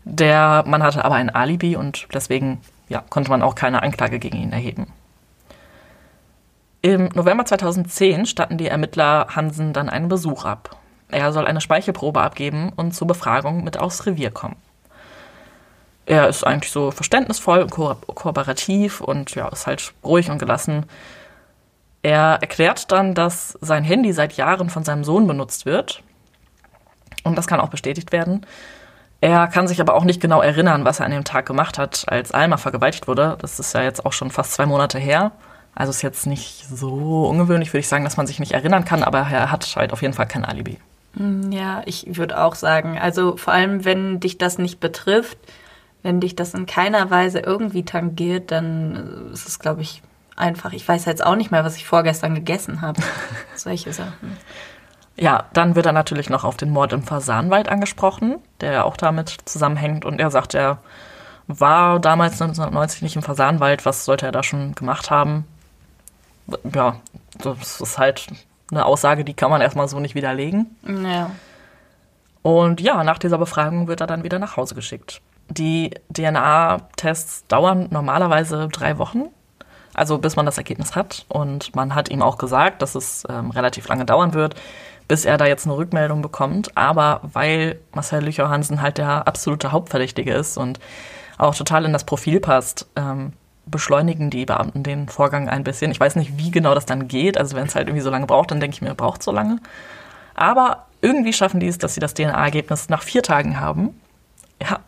Der 0.05 0.65
Mann 0.67 0.83
hatte 0.83 1.05
aber 1.05 1.15
ein 1.15 1.31
Alibi 1.31 1.77
und 1.77 2.09
deswegen 2.13 2.61
ja, 2.89 3.03
konnte 3.09 3.31
man 3.31 3.43
auch 3.43 3.55
keine 3.55 3.83
Anklage 3.83 4.19
gegen 4.19 4.37
ihn 4.37 4.53
erheben. 4.53 4.87
Im 6.85 7.11
November 7.15 7.45
2010 7.45 8.27
statten 8.27 8.59
die 8.59 8.67
Ermittler 8.67 9.29
Hansen 9.37 9.73
dann 9.73 9.89
einen 9.89 10.09
Besuch 10.09 10.45
ab. 10.45 10.77
Er 11.13 11.33
soll 11.33 11.47
eine 11.47 11.61
Speichelprobe 11.61 12.21
abgeben 12.21 12.73
und 12.75 12.91
zur 12.91 13.07
Befragung 13.07 13.63
mit 13.63 13.79
aufs 13.79 14.05
Revier 14.05 14.33
kommen. 14.33 14.57
Er 16.07 16.27
ist 16.29 16.45
eigentlich 16.45 16.73
so 16.73 16.91
verständnisvoll 16.91 17.61
und 17.61 17.71
ko 17.71 17.95
kooperativ 17.95 19.01
und 19.01 19.33
ja, 19.37 19.47
ist 19.49 19.69
halt 19.69 19.95
ruhig 20.03 20.29
und 20.29 20.39
gelassen. 20.39 20.87
Er 22.03 22.39
erklärt 22.41 22.91
dann, 22.91 23.15
dass 23.15 23.57
sein 23.61 23.85
Handy 23.85 24.13
seit 24.13 24.33
Jahren 24.33 24.69
von 24.69 24.83
seinem 24.83 25.05
Sohn 25.05 25.29
benutzt 25.29 25.67
wird. 25.67 26.03
Und 27.23 27.39
das 27.39 27.47
kann 27.47 27.61
auch 27.61 27.69
bestätigt 27.69 28.11
werden. 28.11 28.45
Er 29.21 29.47
kann 29.47 29.69
sich 29.69 29.81
aber 29.81 29.95
auch 29.95 30.03
nicht 30.03 30.21
genau 30.21 30.43
erinnern, 30.43 30.85
was 30.85 30.99
er 30.99 31.07
an 31.07 31.13
dem 31.13 31.23
Tag 31.23 31.47
gemacht 31.47 31.79
hat, 31.79 32.07
als 32.09 32.33
Alma 32.33 32.57
vergewaltigt 32.57 33.07
wurde. 33.07 33.39
Das 33.41 33.61
ist 33.61 33.73
ja 33.73 33.83
jetzt 33.83 34.05
auch 34.05 34.13
schon 34.13 34.33
fast 34.33 34.55
zwei 34.55 34.67
Monate 34.67 34.99
her. 34.99 35.31
Also 35.75 35.91
ist 35.91 36.03
jetzt 36.03 36.27
nicht 36.27 36.67
so 36.69 37.27
ungewöhnlich, 37.27 37.71
würde 37.71 37.81
ich 37.81 37.89
sagen, 37.89 38.05
dass 38.05 38.17
man 38.17 38.27
sich 38.27 38.41
nicht 38.41 38.53
erinnern 38.53 38.85
kann, 38.85 39.03
aber 39.03 39.21
er 39.21 39.51
hat 39.51 39.75
halt 39.77 39.93
auf 39.93 40.03
jeden 40.03 40.15
Fall 40.15 40.27
kein 40.27 40.45
Alibi. 40.45 40.79
Mm, 41.15 41.51
ja, 41.51 41.83
ich 41.87 42.17
würde 42.17 42.43
auch 42.43 42.55
sagen, 42.55 42.99
also 42.99 43.37
vor 43.37 43.53
allem, 43.53 43.85
wenn 43.85 44.21
dich 44.21 44.39
das 44.39 44.59
nicht 44.59 44.81
betrifft, 44.81 45.39
wenn 46.03 46.21
dich 46.21 46.37
das 46.37 46.55
in 46.55 46.67
keiner 46.67 47.11
Weise 47.11 47.41
irgendwie 47.41 47.85
tangiert, 47.85 48.51
dann 48.51 49.31
ist 49.33 49.49
es, 49.49 49.59
glaube 49.59 49.83
ich, 49.83 50.03
einfach. 50.37 50.73
Ich 50.73 50.87
weiß 50.87 51.05
jetzt 51.05 51.25
auch 51.25 51.37
nicht 51.37 51.51
mehr, 51.51 51.65
was 51.65 51.77
ich 51.77 51.87
vorgestern 51.87 52.35
gegessen 52.35 52.81
habe. 52.81 53.01
Solche 53.55 53.93
Sachen. 53.93 54.37
Ja, 55.17 55.45
dann 55.53 55.75
wird 55.75 55.87
er 55.87 55.93
natürlich 55.93 56.31
noch 56.31 56.45
auf 56.45 56.57
den 56.57 56.71
Mord 56.71 56.93
im 56.93 57.03
Fasanwald 57.03 57.69
angesprochen, 57.69 58.37
der 58.61 58.85
auch 58.85 58.97
damit 58.97 59.37
zusammenhängt. 59.45 60.05
Und 60.05 60.21
er 60.21 60.31
sagt, 60.31 60.55
er 60.55 60.79
war 61.47 62.01
damals 62.01 62.41
1990 62.41 63.03
nicht 63.03 63.17
im 63.17 63.23
Fasanwald. 63.23 63.85
Was 63.85 64.05
sollte 64.05 64.27
er 64.27 64.33
da 64.33 64.43
schon 64.43 64.75
gemacht 64.75 65.11
haben? 65.11 65.45
Ja, 66.75 66.97
das 67.39 67.81
ist 67.81 67.99
halt 67.99 68.27
eine 68.71 68.87
Aussage, 68.87 69.25
die 69.25 69.35
kann 69.35 69.51
man 69.51 69.61
erstmal 69.61 69.89
so 69.89 70.01
nicht 70.01 70.15
widerlegen. 70.15 70.77
Ja. 71.05 71.31
Und 72.43 72.81
ja, 72.81 73.05
nach 73.05 73.19
dieser 73.19 73.39
Befragung 73.39 73.87
wird 73.87 74.01
er 74.01 74.07
dann 74.07 74.25
wieder 74.25 74.39
nach 74.39 74.57
Hause 74.57 74.75
geschickt. 74.75 75.21
Die 75.49 75.91
DNA-Tests 76.13 77.47
dauern 77.47 77.89
normalerweise 77.91 78.69
drei 78.69 78.99
Wochen, 78.99 79.25
also 79.95 80.19
bis 80.19 80.37
man 80.37 80.47
das 80.47 80.59
Ergebnis 80.59 80.97
hat. 80.97 81.25
Und 81.29 81.75
man 81.77 81.95
hat 81.95 82.11
ihm 82.11 82.23
auch 82.23 82.39
gesagt, 82.39 82.83
dass 82.83 82.95
es 82.95 83.25
ähm, 83.29 83.51
relativ 83.51 83.87
lange 83.89 84.05
dauern 84.05 84.35
wird, 84.35 84.55
bis 85.07 85.25
er 85.25 85.37
da 85.37 85.47
jetzt 85.47 85.67
eine 85.67 85.77
Rückmeldung 85.77 86.23
bekommt. 86.23 86.77
Aber 86.77 87.21
weil 87.23 87.79
Marcel 87.95 88.25
Lücher 88.25 88.49
Hansen 88.49 88.81
halt 88.81 88.99
der 88.99 89.29
absolute 89.29 89.71
Hauptverdächtige 89.71 90.33
ist 90.33 90.57
und 90.57 90.81
auch 91.39 91.55
total 91.55 91.85
in 91.85 91.93
das 91.93 92.05
Profil 92.05 92.41
passt, 92.41 92.89
ähm, 92.97 93.33
beschleunigen 93.67 94.31
die 94.31 94.45
Beamten 94.45 94.83
den 94.83 95.09
Vorgang 95.09 95.49
ein 95.49 95.65
bisschen. 95.65 95.91
Ich 95.91 96.01
weiß 96.01 96.17
nicht, 96.17 96.37
wie 96.37 96.51
genau 96.51 96.75
das 96.75 96.87
dann 96.87 97.09
geht. 97.09 97.39
Also 97.39 97.57
wenn 97.57 97.67
es 97.67 97.75
halt 97.75 97.89
irgendwie 97.89 98.03
so 98.03 98.11
lange 98.11 98.27
braucht, 98.27 98.51
dann 98.51 98.61
denke 98.61 98.75
ich 98.75 98.83
mir, 98.83 98.95
braucht 98.95 99.23
so 99.23 99.31
lange. 99.33 99.59
Aber 100.35 100.87
irgendwie 101.01 101.33
schaffen 101.33 101.61
die 101.61 101.69
es, 101.69 101.79
dass 101.79 101.95
sie 101.95 102.01
das 102.01 102.15
DNA-Ergebnis 102.15 102.89
nach 102.89 103.03
vier 103.03 103.23
Tagen 103.23 103.61
haben. 103.61 104.01
Ja. 104.61 104.81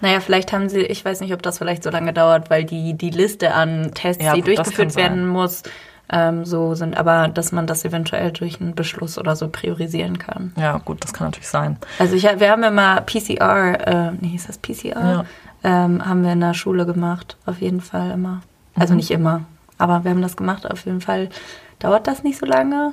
Naja, 0.00 0.20
vielleicht 0.20 0.52
haben 0.52 0.68
sie, 0.68 0.80
ich 0.80 1.04
weiß 1.04 1.20
nicht, 1.20 1.32
ob 1.32 1.42
das 1.42 1.58
vielleicht 1.58 1.82
so 1.82 1.90
lange 1.90 2.12
dauert, 2.12 2.50
weil 2.50 2.64
die, 2.64 2.94
die 2.94 3.10
Liste 3.10 3.52
an 3.52 3.90
Tests, 3.94 4.22
ja, 4.22 4.34
die 4.34 4.42
durchgeführt 4.42 4.94
werden 4.96 5.26
muss, 5.26 5.64
ähm, 6.10 6.44
so 6.44 6.74
sind, 6.74 6.96
aber 6.96 7.28
dass 7.28 7.52
man 7.52 7.66
das 7.66 7.84
eventuell 7.84 8.30
durch 8.30 8.60
einen 8.60 8.74
Beschluss 8.74 9.18
oder 9.18 9.36
so 9.36 9.48
priorisieren 9.48 10.18
kann. 10.18 10.52
Ja, 10.56 10.78
gut, 10.78 11.02
das 11.02 11.12
kann 11.12 11.26
natürlich 11.26 11.48
sein. 11.48 11.78
Also 11.98 12.14
ich, 12.14 12.22
wir 12.22 12.50
haben 12.50 12.62
ja 12.62 12.70
mal 12.70 13.02
PCR, 13.02 13.86
äh, 13.86 14.12
nee, 14.20 14.36
ist 14.36 14.48
das 14.48 14.58
PCR? 14.58 15.00
Ja 15.00 15.24
ähm, 15.64 16.06
haben 16.06 16.22
wir 16.22 16.32
in 16.32 16.40
der 16.40 16.54
Schule 16.54 16.86
gemacht, 16.86 17.36
auf 17.46 17.60
jeden 17.60 17.80
Fall 17.80 18.10
immer. 18.10 18.42
Also 18.74 18.94
mhm. 18.94 18.98
nicht 18.98 19.10
immer, 19.10 19.42
aber 19.76 20.04
wir 20.04 20.10
haben 20.10 20.22
das 20.22 20.36
gemacht, 20.36 20.70
auf 20.70 20.84
jeden 20.84 21.00
Fall. 21.00 21.30
Dauert 21.78 22.06
das 22.06 22.24
nicht 22.24 22.38
so 22.38 22.46
lange, 22.46 22.92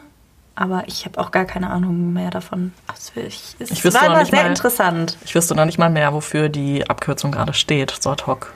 aber 0.56 0.84
ich 0.88 1.06
habe 1.06 1.20
auch 1.20 1.32
gar 1.32 1.46
keine 1.46 1.70
Ahnung 1.70 2.14
mehr 2.14 2.30
davon. 2.30 2.74
Also 2.88 3.20
ich, 3.20 3.56
es 3.60 3.72
ich 3.72 3.84
war 3.84 4.10
noch 4.10 4.20
nicht 4.20 4.32
sehr 4.32 4.44
mal, 4.44 4.50
interessant. 4.50 5.18
Ich 5.26 5.36
wüsste 5.36 5.56
noch 5.56 5.66
nicht 5.66 5.78
mal 5.78 5.90
mehr, 5.90 6.14
wofür 6.14 6.50
die 6.50 6.88
Abkürzung 6.90 7.32
gerade 7.32 7.54
steht, 7.54 7.92
so 8.00 8.12
ad 8.12 8.26
hoc. 8.26 8.54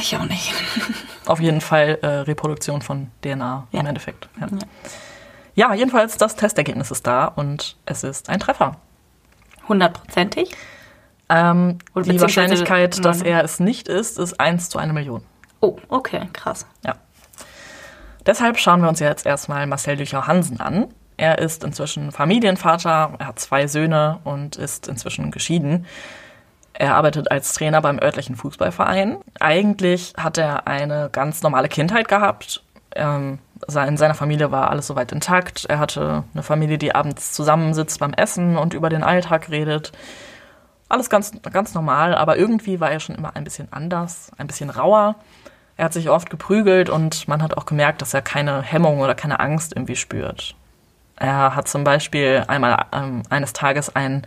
Ich 0.00 0.16
auch 0.16 0.24
nicht. 0.24 0.52
Auf 1.26 1.40
jeden 1.40 1.60
Fall 1.60 1.98
äh, 2.02 2.06
Reproduktion 2.06 2.82
von 2.82 3.10
DNA 3.22 3.66
ja. 3.70 3.80
im 3.80 3.86
Endeffekt. 3.86 4.28
Ja. 4.40 4.46
ja. 4.46 5.70
ja, 5.70 5.74
jedenfalls 5.74 6.16
das 6.16 6.36
Testergebnis 6.36 6.90
ist 6.90 7.06
da 7.06 7.26
und 7.26 7.76
es 7.86 8.04
ist 8.04 8.28
ein 8.28 8.40
Treffer. 8.40 8.76
Hundertprozentig? 9.68 10.54
Ähm, 11.28 11.78
die 11.96 12.20
Wahrscheinlichkeit, 12.20 13.04
dass 13.04 13.22
er 13.22 13.44
es 13.44 13.60
nicht 13.60 13.88
ist, 13.88 14.18
ist 14.18 14.38
1 14.38 14.68
zu 14.68 14.78
1 14.78 14.92
Million. 14.92 15.22
Oh, 15.60 15.78
okay, 15.88 16.28
krass. 16.32 16.66
Ja. 16.84 16.96
Deshalb 18.26 18.58
schauen 18.58 18.82
wir 18.82 18.88
uns 18.88 19.00
jetzt 19.00 19.26
erstmal 19.26 19.66
Marcel 19.66 19.96
Dücher 19.96 20.26
Hansen 20.26 20.60
an. 20.60 20.88
Er 21.16 21.38
ist 21.38 21.64
inzwischen 21.64 22.10
Familienvater, 22.10 23.14
er 23.18 23.26
hat 23.26 23.38
zwei 23.38 23.66
Söhne 23.66 24.20
und 24.24 24.56
ist 24.56 24.88
inzwischen 24.88 25.30
geschieden. 25.30 25.86
Er 26.72 26.96
arbeitet 26.96 27.30
als 27.30 27.52
Trainer 27.52 27.80
beim 27.80 28.00
örtlichen 28.00 28.34
Fußballverein. 28.34 29.18
Eigentlich 29.38 30.12
hat 30.16 30.38
er 30.38 30.66
eine 30.66 31.08
ganz 31.12 31.42
normale 31.42 31.68
Kindheit 31.68 32.08
gehabt. 32.08 32.64
Ähm, 32.96 33.38
in 33.68 33.96
seiner 33.96 34.14
Familie 34.14 34.50
war 34.50 34.70
alles 34.70 34.88
soweit 34.88 35.12
intakt. 35.12 35.66
Er 35.66 35.78
hatte 35.78 36.24
eine 36.34 36.42
Familie, 36.42 36.78
die 36.78 36.94
abends 36.94 37.32
zusammensitzt 37.32 38.00
beim 38.00 38.12
Essen 38.12 38.56
und 38.56 38.74
über 38.74 38.88
den 38.88 39.04
Alltag 39.04 39.50
redet 39.50 39.92
alles 40.88 41.10
ganz, 41.10 41.32
ganz 41.52 41.74
normal, 41.74 42.14
aber 42.14 42.36
irgendwie 42.36 42.80
war 42.80 42.90
er 42.90 43.00
schon 43.00 43.14
immer 43.14 43.36
ein 43.36 43.44
bisschen 43.44 43.68
anders, 43.72 44.30
ein 44.38 44.46
bisschen 44.46 44.70
rauer. 44.70 45.16
Er 45.76 45.86
hat 45.86 45.92
sich 45.92 46.08
oft 46.08 46.30
geprügelt 46.30 46.88
und 46.88 47.26
man 47.26 47.42
hat 47.42 47.56
auch 47.56 47.66
gemerkt, 47.66 48.02
dass 48.02 48.14
er 48.14 48.22
keine 48.22 48.62
Hemmung 48.62 49.00
oder 49.00 49.14
keine 49.14 49.40
Angst 49.40 49.72
irgendwie 49.74 49.96
spürt. 49.96 50.54
Er 51.16 51.54
hat 51.56 51.68
zum 51.68 51.84
Beispiel 51.84 52.44
einmal 52.46 52.86
ähm, 52.92 53.22
eines 53.30 53.52
Tages 53.52 53.94
einen 53.94 54.22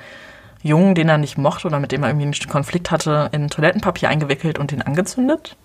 Jungen, 0.63 0.95
den 0.95 1.09
er 1.09 1.17
nicht 1.17 1.37
mochte 1.37 1.67
oder 1.67 1.79
mit 1.79 1.91
dem 1.91 2.03
er 2.03 2.09
irgendwie 2.09 2.25
einen 2.25 2.49
Konflikt 2.49 2.91
hatte, 2.91 3.29
in 3.31 3.49
Toilettenpapier 3.49 4.09
eingewickelt 4.09 4.59
und 4.59 4.71
ihn 4.71 4.81
angezündet. 4.81 5.55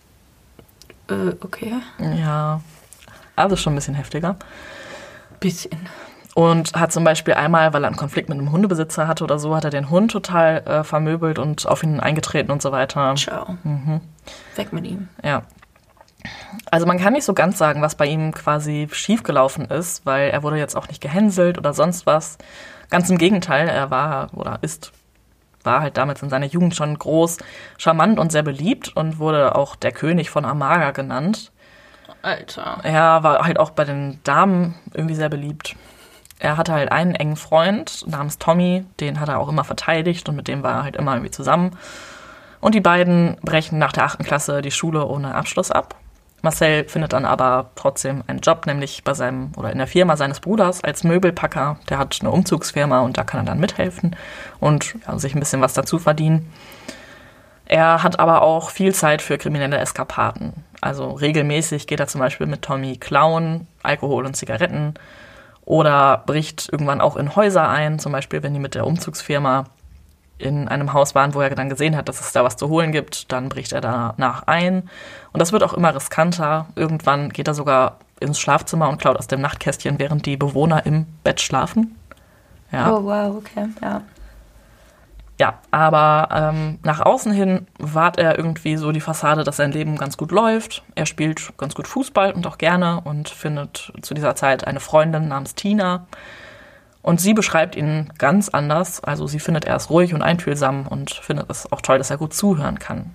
Äh, 1.09 1.35
okay. 1.41 1.75
Ja, 1.99 2.61
also 3.35 3.57
schon 3.57 3.73
ein 3.73 3.77
bisschen 3.77 3.95
heftiger. 3.95 4.37
Bisschen. 5.41 5.89
Und 6.35 6.73
hat 6.75 6.93
zum 6.93 7.05
Beispiel 7.05 7.35
einmal, 7.35 7.75
weil 7.75 7.85
er 7.85 7.89
einen 7.89 7.97
Konflikt 7.97 8.29
mit 8.31 8.39
einem 8.39 8.53
Hundebesitzer 8.53 9.07
hatte 9.07 9.25
oder 9.25 9.39
so, 9.39 9.55
hat 9.55 9.65
er 9.65 9.71
den 9.71 9.91
Hund 9.91 10.11
total 10.11 10.59
äh, 10.67 10.85
vermöbelt 10.85 11.39
und 11.39 11.67
auf 11.67 11.83
ihn 11.83 12.01
eingetreten 12.01 12.51
und 12.51 12.63
so 12.63 12.73
weiter. 12.73 13.15
Ciao. 13.17 13.59
Mhm. 13.63 14.01
Weg 14.57 14.73
mit 14.73 14.87
ihm. 14.87 15.09
Ja. 15.23 15.43
Also 16.71 16.87
man 16.87 16.99
kann 16.99 17.13
nicht 17.13 17.25
so 17.25 17.35
ganz 17.35 17.59
sagen, 17.59 17.83
was 17.83 17.97
bei 17.97 18.07
ihm 18.07 18.33
quasi 18.33 18.89
schiefgelaufen 18.93 19.67
ist, 19.67 20.07
weil 20.07 20.31
er 20.31 20.43
wurde 20.43 20.57
jetzt 20.57 20.77
auch 20.77 20.89
nicht 20.89 21.03
gehänselt 21.03 21.59
oder 21.59 21.75
sonst 21.75 22.07
was. 22.07 22.39
Ganz 22.89 23.11
im 23.11 23.19
Gegenteil, 23.19 23.69
er 23.69 23.91
war 23.91 24.31
oder 24.35 24.59
ist, 24.63 24.93
war 25.65 25.81
halt 25.81 25.97
damals 25.97 26.23
in 26.23 26.31
seiner 26.31 26.47
Jugend 26.47 26.75
schon 26.75 26.99
groß, 26.99 27.39
charmant 27.77 28.19
und 28.19 28.33
sehr 28.33 28.43
beliebt 28.43 28.97
und 28.97 29.19
wurde 29.19 29.55
auch 29.55 29.77
der 29.77 29.93
König 29.93 30.31
von 30.31 30.45
Amaga 30.45 30.93
genannt. 30.93 31.53
Alter. 32.23 32.79
Er 32.85 33.23
war 33.23 33.45
halt 33.45 33.59
auch 33.59 33.71
bei 33.71 33.85
den 33.85 34.21
Damen 34.23 34.77
irgendwie 34.95 35.17
sehr 35.17 35.29
beliebt 35.29 35.75
er 36.43 36.57
hatte 36.57 36.73
halt 36.73 36.91
einen 36.91 37.15
engen 37.15 37.37
Freund 37.37 38.05
namens 38.09 38.37
Tommy, 38.37 38.85
den 38.99 39.21
hat 39.21 39.29
er 39.29 39.39
auch 39.39 39.49
immer 39.49 39.63
verteidigt 39.63 40.29
und 40.29 40.35
mit 40.35 40.49
dem 40.49 40.65
war 40.65 40.79
er 40.79 40.83
halt 40.83 40.97
immer 40.97 41.13
irgendwie 41.13 41.31
zusammen. 41.31 41.77
Und 42.61 42.75
die 42.75 42.81
beiden 42.81 43.37
brechen 43.43 43.79
nach 43.79 43.93
der 43.93 44.05
achten 44.05 44.25
Klasse 44.25 44.61
die 44.61 44.73
Schule 44.73 45.07
ohne 45.07 45.37
Abschluss 45.37 45.71
ab. 45.71 45.95
Marcel 46.43 46.89
findet 46.89 47.13
dann 47.13 47.25
aber 47.25 47.71
trotzdem 47.77 48.25
einen 48.27 48.41
Job, 48.41 48.67
nämlich 48.67 49.05
bei 49.05 49.15
seinem 49.15 49.53
oder 49.57 49.71
in 49.71 49.79
der 49.79 49.87
Firma 49.87 50.17
seines 50.17 50.41
Bruders 50.41 50.83
als 50.83 51.05
Möbelpacker. 51.05 51.79
Der 51.89 51.99
hat 51.99 52.19
eine 52.21 52.33
Umzugsfirma 52.33 53.03
und 53.03 53.17
da 53.17 53.23
kann 53.23 53.43
er 53.43 53.47
dann 53.47 53.61
mithelfen 53.61 54.17
und 54.59 54.97
ja, 55.07 55.17
sich 55.21 55.37
ein 55.37 55.41
bisschen 55.41 55.61
was 55.61 55.75
dazu 55.75 56.01
verdienen. 56.01 56.53
Er 57.67 58.03
hat 58.03 58.19
aber 58.19 58.43
auch 58.43 58.71
viel 58.71 58.93
Zeit 58.93 59.23
für 59.23 59.39
kriminelle 59.39 59.79
Eskapaden. 59.79 60.65
Also 60.81 61.13
regelmäßig 61.13 61.87
geht 61.87 62.01
er 62.01 62.09
zum 62.09 62.19
Beispiel 62.21 62.49
mit 62.49 62.63
Tommy 62.63 62.97
klauen, 62.97 63.69
Alkohol 63.85 64.27
und 64.27 64.37
Zigaretten 64.37 64.95
oder 65.73 66.23
bricht 66.27 66.69
irgendwann 66.71 67.01
auch 67.01 67.17
in 67.17 67.35
Häuser 67.35 67.67
ein, 67.67 67.99
zum 67.99 68.13
Beispiel 68.13 68.43
wenn 68.43 68.53
die 68.53 68.61
mit 68.61 68.75
der 68.75 68.87
Umzugsfirma 68.87 69.65
in 70.37 70.69
einem 70.69 70.93
Haus 70.93 71.15
waren, 71.15 71.33
wo 71.33 71.41
er 71.41 71.49
dann 71.55 71.71
gesehen 71.71 71.97
hat, 71.97 72.11
dass 72.11 72.21
es 72.21 72.31
da 72.33 72.45
was 72.45 72.59
zu 72.59 72.69
holen 72.69 72.93
gibt, 72.93 73.33
dann 73.33 73.49
bricht 73.49 73.73
er 73.73 73.81
danach 73.81 74.43
ein. 74.43 74.91
Und 75.33 75.41
das 75.41 75.51
wird 75.51 75.63
auch 75.63 75.73
immer 75.73 75.95
riskanter. 75.95 76.67
Irgendwann 76.77 77.31
geht 77.31 77.49
er 77.49 77.55
sogar 77.55 77.97
ins 78.21 78.39
Schlafzimmer 78.39 78.91
und 78.91 79.01
klaut 79.01 79.17
aus 79.17 79.29
dem 79.29 79.41
Nachtkästchen, 79.41 79.99
während 79.99 80.27
die 80.27 80.37
Bewohner 80.37 80.85
im 80.85 81.07
Bett 81.25 81.41
schlafen. 81.41 81.97
Ja. 82.71 82.93
Oh, 82.93 83.03
wow, 83.05 83.35
okay, 83.39 83.69
ja. 83.81 84.03
Ja, 85.43 85.59
aber 85.73 86.29
ähm, 86.31 86.79
nach 86.85 87.01
außen 87.01 87.33
hin 87.33 87.67
wahrt 87.77 88.17
er 88.17 88.39
irgendwie 88.39 88.77
so 88.77 88.93
die 88.93 89.01
Fassade, 89.01 89.43
dass 89.43 89.57
sein 89.57 89.73
Leben 89.73 89.97
ganz 89.97 90.17
gut 90.17 90.31
läuft. 90.31 90.85
Er 90.95 91.05
spielt 91.05 91.59
ganz 91.59 91.75
gut 91.75 91.89
Fußball 91.89 92.31
und 92.31 92.47
auch 92.47 92.59
gerne 92.59 93.01
und 93.01 93.29
findet 93.29 93.93
zu 94.03 94.15
dieser 94.15 94.37
Zeit 94.37 94.65
eine 94.69 94.79
Freundin 94.79 95.27
namens 95.27 95.57
Tina. 95.57 96.07
Und 97.03 97.21
sie 97.21 97.35
beschreibt 97.35 97.75
ihn 97.75 98.13
ganz 98.19 98.51
anders. 98.51 99.03
Also 99.03 99.27
sie 99.27 99.41
findet 99.41 99.65
er 99.65 99.75
ist 99.75 99.91
ruhig 99.91 100.15
und 100.15 100.23
einfühlsam 100.23 100.87
und 100.87 101.11
findet 101.11 101.51
es 101.51 101.73
auch 101.73 101.81
toll, 101.81 101.99
dass 101.99 102.11
er 102.11 102.19
gut 102.19 102.35
zuhören 102.35 102.79
kann. 102.79 103.11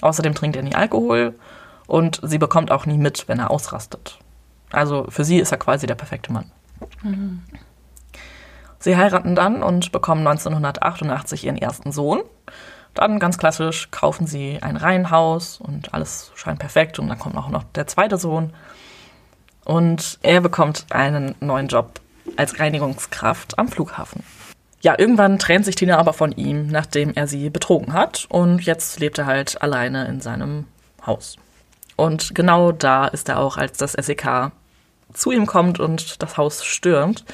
Außerdem 0.00 0.36
trinkt 0.36 0.56
er 0.56 0.62
nie 0.62 0.76
Alkohol 0.76 1.34
und 1.88 2.20
sie 2.22 2.38
bekommt 2.38 2.70
auch 2.70 2.86
nie 2.86 2.98
mit, 2.98 3.26
wenn 3.26 3.40
er 3.40 3.50
ausrastet. 3.50 4.20
Also 4.70 5.06
für 5.08 5.24
sie 5.24 5.38
ist 5.38 5.50
er 5.50 5.58
quasi 5.58 5.88
der 5.88 5.96
perfekte 5.96 6.32
Mann. 6.32 6.52
Mhm. 7.02 7.42
Sie 8.78 8.96
heiraten 8.96 9.34
dann 9.34 9.62
und 9.62 9.92
bekommen 9.92 10.26
1988 10.26 11.44
ihren 11.44 11.58
ersten 11.58 11.92
Sohn. 11.92 12.22
Dann 12.94 13.18
ganz 13.18 13.38
klassisch 13.38 13.90
kaufen 13.90 14.26
sie 14.26 14.58
ein 14.60 14.76
Reihenhaus 14.76 15.60
und 15.60 15.94
alles 15.94 16.32
scheint 16.34 16.58
perfekt 16.58 16.98
und 16.98 17.08
dann 17.08 17.18
kommt 17.18 17.36
auch 17.36 17.48
noch 17.48 17.64
der 17.74 17.86
zweite 17.86 18.18
Sohn. 18.18 18.52
Und 19.64 20.18
er 20.22 20.40
bekommt 20.40 20.86
einen 20.90 21.34
neuen 21.40 21.68
Job 21.68 22.00
als 22.36 22.58
Reinigungskraft 22.58 23.58
am 23.58 23.68
Flughafen. 23.68 24.22
Ja, 24.80 24.94
irgendwann 24.96 25.38
trennt 25.38 25.64
sich 25.64 25.74
Tina 25.74 25.98
aber 25.98 26.12
von 26.12 26.32
ihm, 26.32 26.68
nachdem 26.68 27.12
er 27.14 27.26
sie 27.26 27.50
betrogen 27.50 27.92
hat 27.92 28.26
und 28.28 28.62
jetzt 28.62 29.00
lebt 29.00 29.18
er 29.18 29.26
halt 29.26 29.60
alleine 29.60 30.06
in 30.06 30.20
seinem 30.20 30.66
Haus. 31.04 31.36
Und 31.96 32.34
genau 32.34 32.70
da 32.70 33.08
ist 33.08 33.28
er 33.28 33.40
auch, 33.40 33.56
als 33.56 33.76
das 33.78 33.92
SEK 33.92 34.52
zu 35.12 35.32
ihm 35.32 35.46
kommt 35.46 35.80
und 35.80 36.22
das 36.22 36.36
Haus 36.36 36.64
stürmt. 36.64 37.24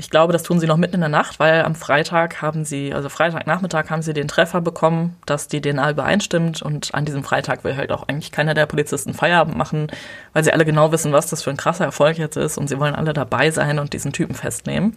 Ich 0.00 0.08
glaube, 0.08 0.32
das 0.32 0.42
tun 0.42 0.58
sie 0.58 0.66
noch 0.66 0.78
mitten 0.78 0.94
in 0.94 1.00
der 1.00 1.10
Nacht, 1.10 1.38
weil 1.40 1.62
am 1.62 1.74
Freitag 1.74 2.40
haben 2.40 2.64
sie, 2.64 2.94
also 2.94 3.10
Freitagnachmittag 3.10 3.90
haben 3.90 4.00
sie 4.00 4.14
den 4.14 4.28
Treffer 4.28 4.62
bekommen, 4.62 5.18
dass 5.26 5.46
die 5.46 5.60
DNA 5.60 5.90
übereinstimmt 5.90 6.62
und 6.62 6.94
an 6.94 7.04
diesem 7.04 7.22
Freitag 7.22 7.64
will 7.64 7.76
halt 7.76 7.92
auch 7.92 8.08
eigentlich 8.08 8.32
keiner 8.32 8.54
der 8.54 8.64
Polizisten 8.64 9.12
Feierabend 9.12 9.58
machen, 9.58 9.88
weil 10.32 10.42
sie 10.42 10.54
alle 10.54 10.64
genau 10.64 10.90
wissen, 10.90 11.12
was 11.12 11.26
das 11.26 11.42
für 11.42 11.50
ein 11.50 11.58
krasser 11.58 11.84
Erfolg 11.84 12.16
jetzt 12.16 12.38
ist 12.38 12.56
und 12.56 12.66
sie 12.66 12.80
wollen 12.80 12.94
alle 12.94 13.12
dabei 13.12 13.50
sein 13.50 13.78
und 13.78 13.92
diesen 13.92 14.14
Typen 14.14 14.34
festnehmen. 14.34 14.96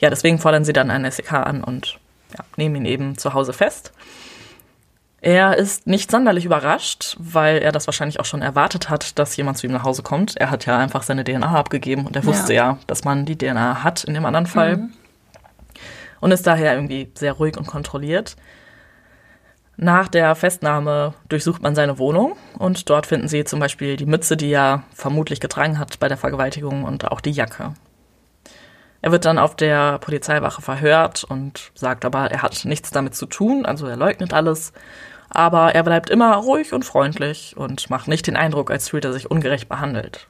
Ja, 0.00 0.10
deswegen 0.10 0.38
fordern 0.38 0.66
sie 0.66 0.74
dann 0.74 0.90
einen 0.90 1.10
SEK 1.10 1.32
an 1.32 1.64
und 1.64 1.98
ja, 2.36 2.44
nehmen 2.58 2.76
ihn 2.76 2.84
eben 2.84 3.16
zu 3.16 3.32
Hause 3.32 3.54
fest. 3.54 3.94
Er 5.24 5.56
ist 5.56 5.86
nicht 5.86 6.10
sonderlich 6.10 6.44
überrascht, 6.44 7.16
weil 7.18 7.56
er 7.56 7.72
das 7.72 7.86
wahrscheinlich 7.86 8.20
auch 8.20 8.26
schon 8.26 8.42
erwartet 8.42 8.90
hat, 8.90 9.18
dass 9.18 9.34
jemand 9.38 9.56
zu 9.56 9.66
ihm 9.66 9.72
nach 9.72 9.82
Hause 9.82 10.02
kommt. 10.02 10.36
Er 10.36 10.50
hat 10.50 10.66
ja 10.66 10.76
einfach 10.76 11.02
seine 11.02 11.24
DNA 11.24 11.58
abgegeben 11.58 12.06
und 12.06 12.14
er 12.14 12.26
wusste 12.26 12.52
ja, 12.52 12.72
ja 12.72 12.78
dass 12.86 13.04
man 13.04 13.24
die 13.24 13.38
DNA 13.38 13.82
hat 13.82 14.04
in 14.04 14.12
dem 14.12 14.26
anderen 14.26 14.44
Fall. 14.44 14.76
Mhm. 14.76 14.92
Und 16.20 16.30
ist 16.30 16.46
daher 16.46 16.74
irgendwie 16.74 17.10
sehr 17.14 17.32
ruhig 17.32 17.56
und 17.56 17.66
kontrolliert. 17.66 18.36
Nach 19.78 20.08
der 20.08 20.34
Festnahme 20.34 21.14
durchsucht 21.30 21.62
man 21.62 21.74
seine 21.74 21.98
Wohnung 21.98 22.36
und 22.58 22.90
dort 22.90 23.06
finden 23.06 23.26
sie 23.26 23.44
zum 23.44 23.60
Beispiel 23.60 23.96
die 23.96 24.04
Mütze, 24.04 24.36
die 24.36 24.52
er 24.52 24.82
vermutlich 24.92 25.40
getragen 25.40 25.78
hat 25.78 25.98
bei 26.00 26.08
der 26.08 26.18
Vergewaltigung 26.18 26.84
und 26.84 27.10
auch 27.10 27.22
die 27.22 27.32
Jacke. 27.32 27.72
Er 29.00 29.10
wird 29.10 29.24
dann 29.24 29.38
auf 29.38 29.56
der 29.56 29.98
Polizeiwache 30.00 30.60
verhört 30.60 31.24
und 31.24 31.72
sagt 31.74 32.04
aber, 32.04 32.30
er 32.30 32.42
hat 32.42 32.66
nichts 32.66 32.90
damit 32.90 33.14
zu 33.14 33.24
tun, 33.24 33.64
also 33.64 33.86
er 33.86 33.96
leugnet 33.96 34.34
alles 34.34 34.74
aber 35.34 35.74
er 35.74 35.82
bleibt 35.82 36.10
immer 36.10 36.34
ruhig 36.36 36.72
und 36.72 36.84
freundlich 36.84 37.56
und 37.56 37.90
macht 37.90 38.08
nicht 38.08 38.26
den 38.26 38.36
Eindruck, 38.36 38.70
als 38.70 38.88
fühlt 38.88 39.04
er 39.04 39.12
sich 39.12 39.30
ungerecht 39.30 39.68
behandelt. 39.68 40.28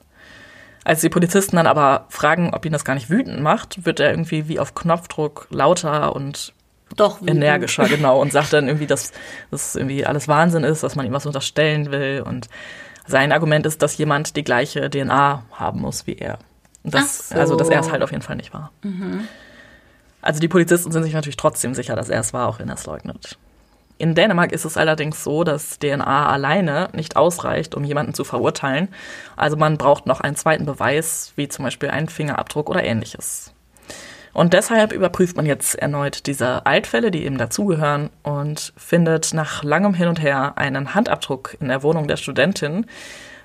Als 0.84 1.00
die 1.00 1.08
Polizisten 1.08 1.56
dann 1.56 1.66
aber 1.66 2.06
fragen, 2.08 2.52
ob 2.52 2.64
ihn 2.66 2.72
das 2.72 2.84
gar 2.84 2.94
nicht 2.94 3.08
wütend 3.08 3.40
macht, 3.40 3.86
wird 3.86 4.00
er 4.00 4.10
irgendwie 4.10 4.48
wie 4.48 4.58
auf 4.58 4.74
Knopfdruck 4.74 5.46
lauter 5.50 6.14
und 6.14 6.52
Doch, 6.96 7.22
energischer, 7.26 7.84
genau, 7.88 8.20
und 8.20 8.32
sagt 8.32 8.52
dann 8.52 8.66
irgendwie, 8.66 8.86
dass 8.86 9.12
das 9.50 9.76
irgendwie 9.76 10.04
alles 10.04 10.28
Wahnsinn 10.28 10.64
ist, 10.64 10.82
dass 10.82 10.96
man 10.96 11.06
ihm 11.06 11.12
was 11.12 11.26
unterstellen 11.26 11.90
will. 11.90 12.22
Und 12.26 12.48
sein 13.06 13.32
Argument 13.32 13.64
ist, 13.64 13.80
dass 13.82 13.96
jemand 13.96 14.36
die 14.36 14.44
gleiche 14.44 14.90
DNA 14.90 15.44
haben 15.52 15.80
muss 15.80 16.06
wie 16.06 16.16
er. 16.16 16.38
Das, 16.82 17.30
so. 17.30 17.34
Also, 17.36 17.56
dass 17.56 17.70
er 17.70 17.80
es 17.80 17.90
halt 17.90 18.02
auf 18.02 18.10
jeden 18.10 18.22
Fall 18.22 18.36
nicht 18.36 18.52
war. 18.52 18.70
Mhm. 18.82 19.26
Also 20.20 20.40
die 20.40 20.48
Polizisten 20.48 20.90
sind 20.90 21.02
sich 21.02 21.12
natürlich 21.12 21.36
trotzdem 21.36 21.74
sicher, 21.74 21.96
dass 21.96 22.08
er 22.08 22.20
es 22.20 22.32
war, 22.32 22.48
auch 22.48 22.58
wenn 22.58 22.68
er 22.68 22.76
es 22.76 22.86
leugnet. 22.86 23.38
In 24.04 24.14
Dänemark 24.14 24.52
ist 24.52 24.66
es 24.66 24.76
allerdings 24.76 25.24
so, 25.24 25.44
dass 25.44 25.78
DNA 25.78 26.28
alleine 26.28 26.90
nicht 26.92 27.16
ausreicht, 27.16 27.74
um 27.74 27.84
jemanden 27.84 28.12
zu 28.12 28.22
verurteilen. 28.22 28.88
Also 29.34 29.56
man 29.56 29.78
braucht 29.78 30.04
noch 30.04 30.20
einen 30.20 30.36
zweiten 30.36 30.66
Beweis, 30.66 31.32
wie 31.36 31.48
zum 31.48 31.64
Beispiel 31.64 31.88
einen 31.88 32.10
Fingerabdruck 32.10 32.68
oder 32.68 32.84
ähnliches. 32.84 33.54
Und 34.34 34.52
deshalb 34.52 34.92
überprüft 34.92 35.38
man 35.38 35.46
jetzt 35.46 35.74
erneut 35.76 36.26
diese 36.26 36.66
Altfälle, 36.66 37.10
die 37.10 37.24
eben 37.24 37.38
dazugehören, 37.38 38.10
und 38.22 38.74
findet 38.76 39.32
nach 39.32 39.62
langem 39.62 39.94
Hin 39.94 40.08
und 40.08 40.20
Her 40.20 40.58
einen 40.58 40.94
Handabdruck 40.94 41.56
in 41.58 41.68
der 41.68 41.82
Wohnung 41.82 42.06
der 42.06 42.18
Studentin, 42.18 42.84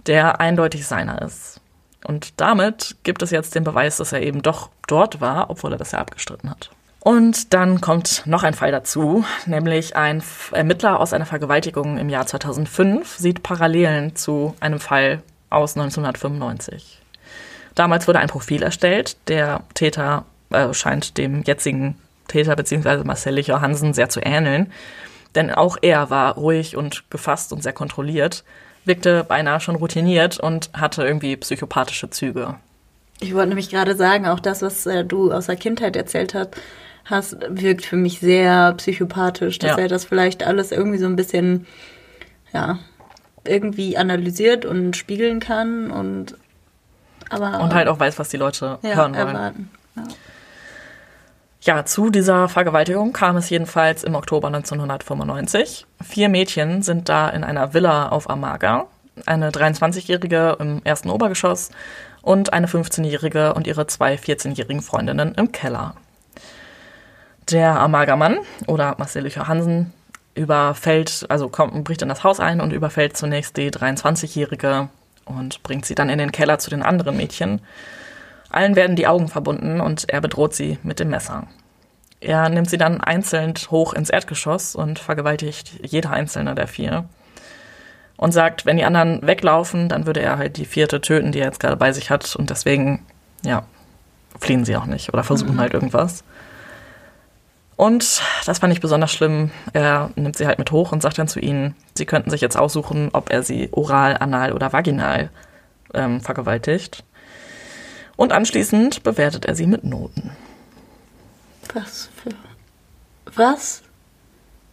der 0.07 0.41
eindeutig 0.41 0.85
seiner 0.85 1.21
ist. 1.21 1.61
Und 2.03 2.33
damit 2.41 2.97
gibt 3.03 3.21
es 3.21 3.31
jetzt 3.31 3.55
den 3.55 3.63
Beweis, 3.63 3.95
dass 3.95 4.11
er 4.11 4.23
eben 4.23 4.41
doch 4.41 4.71
dort 4.87 5.21
war, 5.21 5.49
obwohl 5.49 5.71
er 5.71 5.77
das 5.77 5.93
ja 5.93 5.99
abgestritten 5.99 6.49
hat. 6.49 6.69
Und 7.09 7.55
dann 7.55 7.81
kommt 7.81 8.21
noch 8.27 8.43
ein 8.43 8.53
Fall 8.53 8.71
dazu, 8.71 9.25
nämlich 9.47 9.95
ein 9.95 10.21
Ermittler 10.51 10.99
aus 10.99 11.11
einer 11.11 11.25
Vergewaltigung 11.25 11.97
im 11.97 12.07
Jahr 12.07 12.27
2005 12.27 13.17
sieht 13.17 13.41
Parallelen 13.41 14.15
zu 14.15 14.53
einem 14.59 14.79
Fall 14.79 15.23
aus 15.49 15.75
1995. 15.75 17.01
Damals 17.73 18.07
wurde 18.07 18.19
ein 18.19 18.27
Profil 18.27 18.61
erstellt. 18.61 19.17
Der 19.27 19.63
Täter 19.73 20.25
äh, 20.51 20.71
scheint 20.71 21.17
dem 21.17 21.41
jetzigen 21.41 21.97
Täter 22.27 22.55
bzw. 22.55 23.03
Marcel 23.03 23.33
Licher 23.33 23.59
Hansen 23.59 23.95
sehr 23.95 24.09
zu 24.09 24.19
ähneln. 24.19 24.71
Denn 25.33 25.49
auch 25.49 25.77
er 25.81 26.11
war 26.11 26.35
ruhig 26.35 26.77
und 26.77 27.09
gefasst 27.09 27.51
und 27.51 27.63
sehr 27.63 27.73
kontrolliert, 27.73 28.43
wirkte 28.85 29.23
beinahe 29.23 29.61
schon 29.61 29.77
routiniert 29.77 30.39
und 30.39 30.69
hatte 30.73 31.05
irgendwie 31.05 31.37
psychopathische 31.37 32.11
Züge. 32.11 32.57
Ich 33.19 33.33
wollte 33.33 33.49
nämlich 33.49 33.71
gerade 33.71 33.95
sagen, 33.95 34.27
auch 34.27 34.39
das, 34.39 34.61
was 34.61 34.85
äh, 34.85 35.03
du 35.03 35.31
aus 35.31 35.47
der 35.47 35.55
Kindheit 35.55 35.95
erzählt 35.95 36.35
hast, 36.35 36.55
hast, 37.09 37.37
wirkt 37.49 37.85
für 37.85 37.95
mich 37.95 38.19
sehr 38.19 38.73
psychopathisch, 38.73 39.59
dass 39.59 39.71
ja. 39.71 39.77
er 39.77 39.87
das 39.87 40.05
vielleicht 40.05 40.45
alles 40.45 40.71
irgendwie 40.71 40.97
so 40.97 41.05
ein 41.05 41.15
bisschen, 41.15 41.65
ja, 42.53 42.79
irgendwie 43.45 43.97
analysiert 43.97 44.65
und 44.65 44.95
spiegeln 44.95 45.39
kann 45.39 45.91
und 45.91 46.35
aber 47.29 47.59
und 47.59 47.73
halt 47.73 47.87
auch 47.87 47.99
weiß, 47.99 48.19
was 48.19 48.29
die 48.29 48.37
Leute 48.37 48.79
ja, 48.81 48.95
hören 48.95 49.15
wollen. 49.15 49.27
Erwarten. 49.27 49.71
Ja. 49.95 50.03
ja, 51.61 51.85
zu 51.85 52.09
dieser 52.09 52.49
Vergewaltigung 52.49 53.13
kam 53.13 53.37
es 53.37 53.49
jedenfalls 53.49 54.03
im 54.03 54.15
Oktober 54.15 54.47
1995. 54.47 55.85
Vier 56.03 56.29
Mädchen 56.29 56.81
sind 56.81 57.09
da 57.09 57.29
in 57.29 57.43
einer 57.43 57.73
Villa 57.73 58.09
auf 58.09 58.29
Amaga. 58.29 58.87
Eine 59.25 59.51
23-Jährige 59.51 60.57
im 60.59 60.81
ersten 60.83 61.09
Obergeschoss 61.09 61.69
und 62.21 62.53
eine 62.53 62.67
15-Jährige 62.67 63.53
und 63.53 63.67
ihre 63.67 63.85
zwei 63.87 64.15
14-jährigen 64.15 64.81
Freundinnen 64.81 65.35
im 65.35 65.51
Keller. 65.51 65.95
Der 67.51 67.79
Amalgamann 67.79 68.39
oder 68.67 68.95
Marcel 68.99 69.23
Lücher 69.23 69.47
Hansen 69.47 69.91
überfällt, 70.35 71.25
also 71.29 71.49
kommt, 71.49 71.83
bricht 71.83 72.01
in 72.01 72.09
das 72.09 72.23
Haus 72.23 72.39
ein 72.39 72.61
und 72.61 72.71
überfällt 72.71 73.17
zunächst 73.17 73.57
die 73.57 73.71
23-Jährige 73.71 74.89
und 75.25 75.63
bringt 75.63 75.85
sie 75.85 75.95
dann 75.95 76.09
in 76.09 76.19
den 76.19 76.31
Keller 76.31 76.59
zu 76.59 76.69
den 76.69 76.83
anderen 76.83 77.17
Mädchen. 77.17 77.61
Allen 78.51 78.75
werden 78.75 78.95
die 78.95 79.07
Augen 79.07 79.27
verbunden 79.27 79.81
und 79.81 80.09
er 80.09 80.21
bedroht 80.21 80.53
sie 80.53 80.77
mit 80.83 80.99
dem 80.99 81.09
Messer. 81.09 81.47
Er 82.21 82.49
nimmt 82.49 82.69
sie 82.69 82.77
dann 82.77 83.01
einzeln 83.01 83.53
hoch 83.71 83.93
ins 83.93 84.09
Erdgeschoss 84.09 84.75
und 84.75 84.99
vergewaltigt 84.99 85.71
jede 85.83 86.09
einzelne 86.09 86.53
der 86.53 86.67
vier. 86.67 87.05
Und 88.17 88.33
sagt, 88.33 88.65
wenn 88.65 88.77
die 88.77 88.83
anderen 88.83 89.25
weglaufen, 89.25 89.87
dann 89.87 90.05
würde 90.05 90.19
er 90.21 90.37
halt 90.37 90.57
die 90.57 90.65
vierte 90.65 90.99
töten, 90.99 91.31
die 91.31 91.39
er 91.39 91.45
jetzt 91.45 91.61
gerade 91.61 91.77
bei 91.77 91.93
sich 91.93 92.09
hat. 92.09 92.35
Und 92.35 92.49
deswegen, 92.49 93.05
ja, 93.43 93.63
fliehen 94.39 94.65
sie 94.65 94.75
auch 94.75 94.85
nicht 94.85 95.13
oder 95.13 95.23
versuchen 95.23 95.55
mhm. 95.55 95.59
halt 95.59 95.73
irgendwas. 95.73 96.23
Und 97.79 98.21
das 98.45 98.59
fand 98.59 98.73
ich 98.73 98.81
besonders 98.81 99.09
schlimm. 99.09 99.51
Er 99.71 100.11
nimmt 100.17 100.35
sie 100.35 100.45
halt 100.45 100.59
mit 100.59 100.69
hoch 100.69 100.91
und 100.91 101.01
sagt 101.01 101.17
dann 101.17 101.29
zu 101.29 101.39
ihnen, 101.39 101.75
sie 101.95 102.05
könnten 102.05 102.29
sich 102.29 102.41
jetzt 102.41 102.57
aussuchen, 102.57 103.07
ob 103.13 103.31
er 103.31 103.41
sie 103.41 103.69
oral, 103.71 104.17
anal 104.17 104.51
oder 104.51 104.73
vaginal 104.73 105.29
ähm, 105.93 106.19
vergewaltigt. 106.19 107.05
Und 108.17 108.33
anschließend 108.33 109.03
bewertet 109.03 109.45
er 109.45 109.55
sie 109.55 109.65
mit 109.65 109.85
Noten. 109.85 110.31
Was 111.73 112.09
für. 112.21 112.31
Was 113.33 113.81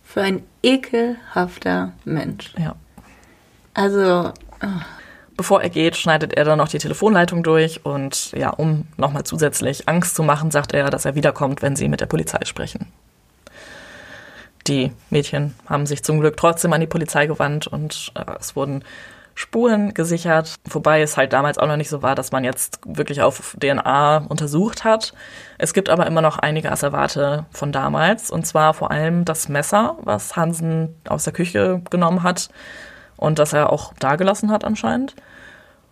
für 0.02 0.22
ein 0.22 0.42
ekelhafter 0.64 1.92
Mensch. 2.04 2.54
Ja. 2.58 2.74
Also. 3.72 4.32
Oh. 4.60 4.66
Bevor 5.36 5.62
er 5.62 5.68
geht, 5.68 5.96
schneidet 5.96 6.34
er 6.34 6.44
dann 6.44 6.58
noch 6.58 6.68
die 6.68 6.78
Telefonleitung 6.78 7.42
durch 7.42 7.84
und 7.84 8.32
ja, 8.32 8.50
um 8.50 8.86
nochmal 8.96 9.24
zusätzlich 9.24 9.88
Angst 9.88 10.14
zu 10.14 10.22
machen, 10.22 10.50
sagt 10.50 10.72
er, 10.72 10.88
dass 10.88 11.04
er 11.04 11.14
wiederkommt, 11.14 11.60
wenn 11.60 11.76
sie 11.76 11.88
mit 11.88 12.00
der 12.00 12.06
Polizei 12.06 12.38
sprechen. 12.44 12.90
Die 14.66 14.92
Mädchen 15.10 15.54
haben 15.68 15.86
sich 15.86 16.02
zum 16.02 16.20
Glück 16.20 16.36
trotzdem 16.36 16.72
an 16.72 16.80
die 16.80 16.86
Polizei 16.86 17.26
gewandt 17.26 17.66
und 17.66 18.12
äh, 18.14 18.24
es 18.40 18.56
wurden 18.56 18.82
Spuren 19.34 19.92
gesichert, 19.92 20.54
wobei 20.64 21.02
es 21.02 21.18
halt 21.18 21.34
damals 21.34 21.58
auch 21.58 21.66
noch 21.66 21.76
nicht 21.76 21.90
so 21.90 22.02
war, 22.02 22.14
dass 22.14 22.32
man 22.32 22.42
jetzt 22.42 22.80
wirklich 22.86 23.20
auf 23.20 23.54
DNA 23.60 24.24
untersucht 24.28 24.82
hat. 24.82 25.12
Es 25.58 25.74
gibt 25.74 25.90
aber 25.90 26.06
immer 26.06 26.22
noch 26.22 26.38
einige 26.38 26.72
Asservate 26.72 27.44
von 27.50 27.70
damals, 27.70 28.30
und 28.30 28.46
zwar 28.46 28.72
vor 28.72 28.90
allem 28.90 29.26
das 29.26 29.50
Messer, 29.50 29.98
was 30.02 30.36
Hansen 30.36 30.94
aus 31.06 31.24
der 31.24 31.34
Küche 31.34 31.82
genommen 31.90 32.22
hat 32.22 32.48
und 33.16 33.38
das 33.38 33.52
er 33.52 33.72
auch 33.72 33.92
dagelassen 33.94 34.50
hat 34.50 34.64
anscheinend, 34.64 35.14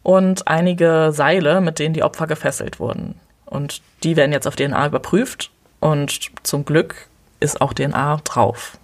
und 0.02 0.48
einige 0.48 1.10
Seile, 1.12 1.60
mit 1.60 1.78
denen 1.78 1.94
die 1.94 2.02
Opfer 2.02 2.26
gefesselt 2.26 2.78
wurden. 2.78 3.18
Und 3.46 3.80
die 4.02 4.16
werden 4.16 4.32
jetzt 4.32 4.46
auf 4.46 4.56
DNA 4.56 4.86
überprüft 4.86 5.50
und 5.80 6.30
zum 6.42 6.64
Glück 6.64 7.08
ist 7.40 7.60
auch 7.60 7.72
DNA 7.72 8.20
drauf. 8.24 8.78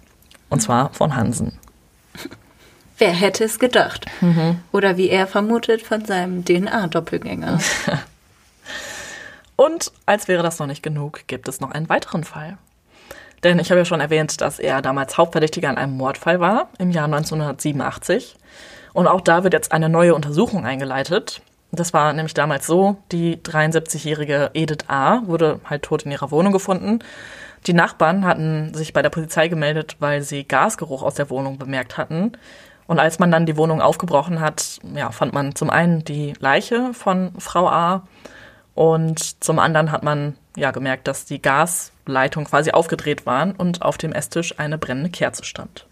Und 0.49 0.61
zwar 0.61 0.93
von 0.93 1.15
Hansen. 1.15 1.57
Wer 2.97 3.11
hätte 3.11 3.43
es 3.43 3.59
gedacht? 3.59 4.05
Mhm. 4.21 4.59
Oder 4.71 4.97
wie 4.97 5.09
er 5.09 5.27
vermutet 5.27 5.81
von 5.81 6.05
seinem 6.05 6.45
DNA-Doppelgänger. 6.45 7.59
Und 9.55 9.91
als 10.07 10.27
wäre 10.27 10.43
das 10.43 10.57
noch 10.57 10.67
nicht 10.67 10.81
genug, 10.81 11.21
gibt 11.27 11.47
es 11.47 11.59
noch 11.59 11.71
einen 11.71 11.87
weiteren 11.87 12.23
Fall. 12.23 12.57
Denn 13.43 13.59
ich 13.59 13.71
habe 13.71 13.79
ja 13.79 13.85
schon 13.85 14.01
erwähnt, 14.01 14.41
dass 14.41 14.59
er 14.59 14.81
damals 14.81 15.17
Hauptverdächtiger 15.17 15.69
an 15.69 15.77
einem 15.77 15.97
Mordfall 15.97 16.39
war, 16.39 16.69
im 16.77 16.91
Jahr 16.91 17.05
1987. 17.05 18.35
Und 18.93 19.07
auch 19.07 19.21
da 19.21 19.43
wird 19.43 19.53
jetzt 19.53 19.71
eine 19.71 19.89
neue 19.89 20.13
Untersuchung 20.13 20.65
eingeleitet. 20.65 21.41
Das 21.71 21.93
war 21.93 22.11
nämlich 22.13 22.33
damals 22.33 22.67
so, 22.67 22.97
die 23.11 23.37
73-jährige 23.37 24.51
Edith 24.53 24.85
A. 24.87 25.21
wurde 25.25 25.59
halt 25.65 25.83
tot 25.83 26.03
in 26.03 26.11
ihrer 26.11 26.29
Wohnung 26.29 26.51
gefunden. 26.51 26.99
Die 27.67 27.73
Nachbarn 27.73 28.25
hatten 28.25 28.73
sich 28.73 28.91
bei 28.91 29.01
der 29.01 29.09
Polizei 29.09 29.47
gemeldet, 29.47 29.95
weil 29.99 30.21
sie 30.21 30.43
Gasgeruch 30.43 31.03
aus 31.03 31.15
der 31.15 31.29
Wohnung 31.29 31.57
bemerkt 31.57 31.97
hatten. 31.97 32.33
Und 32.87 32.99
als 32.99 33.19
man 33.19 33.31
dann 33.31 33.45
die 33.45 33.55
Wohnung 33.55 33.81
aufgebrochen 33.81 34.41
hat, 34.41 34.79
ja, 34.95 35.11
fand 35.11 35.33
man 35.33 35.55
zum 35.55 35.69
einen 35.69 36.03
die 36.03 36.33
Leiche 36.39 36.93
von 36.93 37.31
Frau 37.37 37.69
A 37.69 38.05
und 38.73 39.43
zum 39.43 39.59
anderen 39.59 39.91
hat 39.91 40.03
man 40.03 40.35
ja 40.57 40.71
gemerkt, 40.71 41.07
dass 41.07 41.25
die 41.25 41.41
Gasleitung 42.11 42.45
quasi 42.45 42.71
aufgedreht 42.71 43.25
waren 43.25 43.53
und 43.53 43.81
auf 43.81 43.97
dem 43.97 44.11
Esstisch 44.11 44.59
eine 44.59 44.77
brennende 44.77 45.09
Kerze 45.09 45.43
stand. 45.43 45.85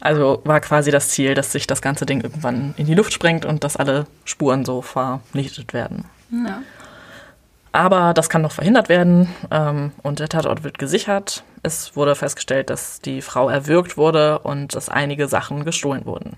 Also 0.00 0.42
war 0.44 0.60
quasi 0.60 0.90
das 0.90 1.10
Ziel, 1.10 1.34
dass 1.34 1.52
sich 1.52 1.66
das 1.66 1.80
ganze 1.80 2.04
Ding 2.06 2.20
irgendwann 2.22 2.74
in 2.76 2.86
die 2.86 2.94
Luft 2.94 3.12
sprengt 3.12 3.44
und 3.44 3.62
dass 3.62 3.76
alle 3.76 4.06
Spuren 4.24 4.64
so 4.64 4.82
vernichtet 4.82 5.72
werden. 5.72 6.04
Ja. 6.30 6.62
Aber 7.74 8.12
das 8.12 8.28
kann 8.28 8.42
noch 8.42 8.52
verhindert 8.52 8.90
werden 8.90 9.28
ähm, 9.50 9.92
und 10.02 10.18
der 10.18 10.28
Tatort 10.28 10.62
wird 10.62 10.78
gesichert. 10.78 11.42
Es 11.62 11.96
wurde 11.96 12.14
festgestellt, 12.14 12.68
dass 12.68 13.00
die 13.00 13.22
Frau 13.22 13.48
erwürgt 13.48 13.96
wurde 13.96 14.40
und 14.40 14.74
dass 14.74 14.90
einige 14.90 15.26
Sachen 15.26 15.64
gestohlen 15.64 16.04
wurden. 16.04 16.36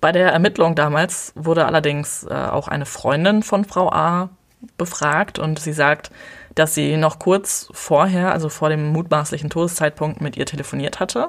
Bei 0.00 0.12
der 0.12 0.30
Ermittlung 0.30 0.74
damals 0.74 1.32
wurde 1.34 1.64
allerdings 1.64 2.24
äh, 2.24 2.34
auch 2.34 2.68
eine 2.68 2.84
Freundin 2.84 3.42
von 3.42 3.64
Frau 3.64 3.90
A 3.90 4.28
befragt 4.76 5.38
und 5.38 5.58
sie 5.58 5.72
sagt, 5.72 6.10
dass 6.54 6.74
sie 6.74 6.96
noch 6.96 7.18
kurz 7.18 7.68
vorher, 7.72 8.32
also 8.32 8.48
vor 8.48 8.68
dem 8.68 8.88
mutmaßlichen 8.88 9.50
Todeszeitpunkt, 9.50 10.20
mit 10.20 10.36
ihr 10.36 10.46
telefoniert 10.46 11.00
hatte 11.00 11.28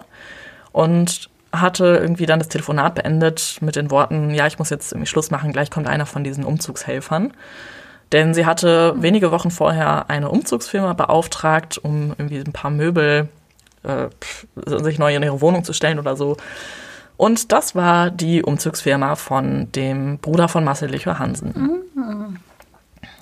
und 0.72 1.30
hatte 1.52 1.86
irgendwie 2.02 2.26
dann 2.26 2.40
das 2.40 2.50
Telefonat 2.50 2.96
beendet 2.96 3.58
mit 3.62 3.76
den 3.76 3.92
Worten, 3.92 4.34
ja, 4.34 4.48
ich 4.48 4.60
muss 4.60 4.70
jetzt 4.70 4.92
irgendwie 4.92 5.08
Schluss 5.08 5.32
machen, 5.32 5.52
gleich 5.52 5.72
kommt 5.72 5.88
einer 5.88 6.06
von 6.06 6.24
diesen 6.24 6.44
Umzugshelfern. 6.44 7.34
Denn 8.12 8.34
sie 8.34 8.46
hatte 8.46 8.96
wenige 8.98 9.32
Wochen 9.32 9.52
vorher 9.52 10.10
eine 10.10 10.30
Umzugsfirma 10.30 10.94
beauftragt, 10.94 11.78
um 11.78 12.16
irgendwie 12.18 12.40
ein 12.40 12.54
paar 12.54 12.72
Möbel 12.72 13.30
äh, 13.84 14.08
sich 14.66 14.98
neu 14.98 15.16
in 15.16 15.22
ihre 15.22 15.42
Wohnung 15.42 15.64
zu 15.64 15.74
stellen 15.74 16.00
oder 16.00 16.16
so. 16.16 16.38
Und 17.18 17.52
das 17.52 17.76
war 17.76 18.10
die 18.10 18.42
Umzugsfirma 18.42 19.16
von 19.16 19.72
dem 19.74 20.18
Bruder 20.20 20.48
von 20.48 20.64
Marcel 20.64 20.90
Licher 20.90 21.20
Hansen. 21.20 21.84
Mhm. 21.96 22.38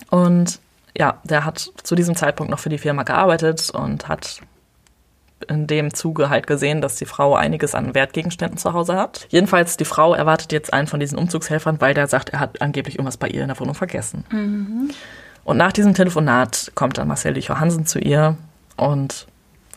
Und 0.10 0.60
ja, 0.97 1.20
der 1.24 1.45
hat 1.45 1.72
zu 1.84 1.95
diesem 1.95 2.16
Zeitpunkt 2.16 2.49
noch 2.49 2.60
für 2.60 2.70
die 2.70 2.78
Firma 2.78 3.03
gearbeitet 3.03 3.70
und 3.70 4.08
hat 4.08 4.41
in 5.47 5.68
dem 5.68 5.93
Zuge 5.93 6.30
halt 6.30 6.47
gesehen, 6.47 6.82
dass 6.82 6.95
die 6.95 7.05
Frau 7.05 7.36
einiges 7.36 7.76
an 7.76 7.93
Wertgegenständen 7.93 8.58
zu 8.58 8.74
Hause 8.74 8.95
hat. 8.95 9.28
Jedenfalls, 9.30 9.78
die 9.78 9.86
Frau 9.86 10.16
erwartet 10.16 10.51
jetzt 10.51 10.74
einen 10.74 10.88
von 10.88 10.99
diesen 10.99 11.18
Umzugshelfern, 11.18 11.80
weil 11.80 11.93
der 11.93 12.08
sagt, 12.08 12.30
er 12.30 12.39
hat 12.39 12.62
angeblich 12.62 12.95
irgendwas 12.95 13.18
bei 13.18 13.28
ihr 13.28 13.43
in 13.43 13.49
der 13.49 13.60
Wohnung 13.60 13.76
vergessen. 13.76 14.26
Mhm. 14.32 14.89
Und 15.43 15.58
nach 15.58 15.72
diesem 15.72 15.93
Telefonat 15.93 16.72
kommt 16.76 16.97
dann 16.97 17.08
Marcel 17.08 17.36
Hansen 17.36 17.86
zu 17.86 17.99
ihr 17.99 18.36
und 18.76 19.28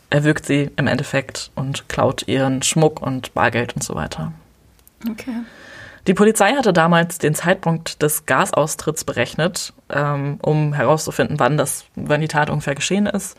erwürgt 0.09 0.45
sie 0.45 0.71
im 0.75 0.87
Endeffekt 0.87 1.51
und 1.55 1.87
klaut 1.87 2.27
ihren 2.27 2.61
Schmuck 2.63 3.01
und 3.01 3.33
Bargeld 3.33 3.75
und 3.75 3.83
so 3.83 3.95
weiter. 3.95 4.33
Okay. 5.09 5.35
Die 6.07 6.15
Polizei 6.15 6.53
hatte 6.53 6.73
damals 6.73 7.19
den 7.19 7.35
Zeitpunkt 7.35 8.01
des 8.01 8.25
Gasaustritts 8.25 9.03
berechnet, 9.03 9.73
ähm, 9.89 10.39
um 10.41 10.73
herauszufinden, 10.73 11.39
wann 11.39 11.57
das, 11.57 11.85
wann 11.95 12.21
die 12.21 12.27
Tat 12.27 12.49
ungefähr 12.49 12.75
geschehen 12.75 13.05
ist. 13.05 13.37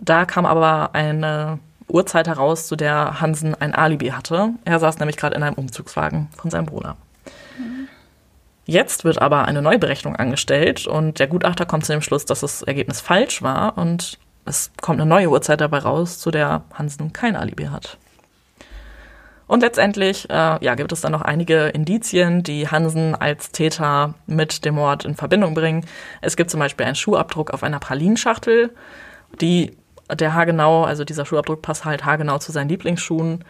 Da 0.00 0.24
kam 0.24 0.46
aber 0.46 0.94
eine 0.94 1.58
Uhrzeit 1.88 2.26
heraus, 2.26 2.66
zu 2.66 2.76
der 2.76 3.20
Hansen 3.20 3.54
ein 3.54 3.74
Alibi 3.74 4.08
hatte. 4.08 4.50
Er 4.64 4.78
saß 4.78 4.98
nämlich 4.98 5.16
gerade 5.16 5.36
in 5.36 5.42
einem 5.42 5.56
Umzugswagen 5.56 6.28
von 6.36 6.50
seinem 6.50 6.66
Bruder. 6.66 6.96
Jetzt 8.66 9.04
wird 9.04 9.20
aber 9.20 9.44
eine 9.44 9.60
Neuberechnung 9.60 10.16
angestellt 10.16 10.86
und 10.86 11.18
der 11.18 11.26
Gutachter 11.26 11.66
kommt 11.66 11.84
zu 11.84 11.92
dem 11.92 12.00
Schluss, 12.00 12.24
dass 12.24 12.40
das 12.40 12.62
Ergebnis 12.62 13.02
falsch 13.02 13.42
war 13.42 13.76
und 13.76 14.18
es 14.46 14.70
kommt 14.80 15.00
eine 15.00 15.08
neue 15.08 15.28
Uhrzeit 15.28 15.60
dabei 15.60 15.78
raus, 15.78 16.18
zu 16.18 16.30
der 16.30 16.62
Hansen 16.72 17.12
kein 17.12 17.36
Alibi 17.36 17.64
hat. 17.64 17.98
Und 19.46 19.60
letztendlich 19.60 20.28
äh, 20.30 20.64
ja, 20.64 20.74
gibt 20.74 20.92
es 20.92 21.02
dann 21.02 21.12
noch 21.12 21.22
einige 21.22 21.66
Indizien, 21.66 22.42
die 22.42 22.68
Hansen 22.68 23.14
als 23.14 23.50
Täter 23.50 24.14
mit 24.26 24.64
dem 24.64 24.76
Mord 24.76 25.04
in 25.04 25.16
Verbindung 25.16 25.54
bringen. 25.54 25.84
Es 26.22 26.36
gibt 26.36 26.50
zum 26.50 26.60
Beispiel 26.60 26.86
einen 26.86 26.94
Schuhabdruck 26.94 27.50
auf 27.50 27.62
einer 27.62 27.78
Pralinschachtel, 27.78 28.70
die 29.40 29.76
der 30.10 30.34
haargenau, 30.34 30.84
also 30.84 31.04
dieser 31.04 31.26
Schuhabdruck 31.26 31.62
passt 31.62 31.84
halt 31.84 32.04
haargenau 32.04 32.38
zu 32.38 32.52
seinen 32.52 32.68
Lieblingsschuhen. 32.68 33.44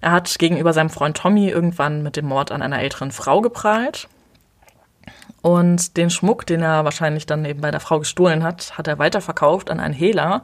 Er 0.00 0.12
hat 0.12 0.38
gegenüber 0.38 0.72
seinem 0.72 0.90
Freund 0.90 1.16
Tommy 1.16 1.48
irgendwann 1.48 2.02
mit 2.02 2.16
dem 2.16 2.26
Mord 2.26 2.52
an 2.52 2.62
einer 2.62 2.80
älteren 2.80 3.10
Frau 3.10 3.40
geprahlt. 3.40 4.08
Und 5.42 5.96
den 5.96 6.10
Schmuck, 6.10 6.46
den 6.46 6.62
er 6.62 6.84
wahrscheinlich 6.84 7.26
dann 7.26 7.44
eben 7.44 7.60
bei 7.60 7.70
der 7.70 7.80
Frau 7.80 7.98
gestohlen 7.98 8.42
hat, 8.42 8.76
hat 8.76 8.88
er 8.88 8.98
weiterverkauft 8.98 9.70
an 9.70 9.80
einen 9.80 9.94
Hehler, 9.94 10.42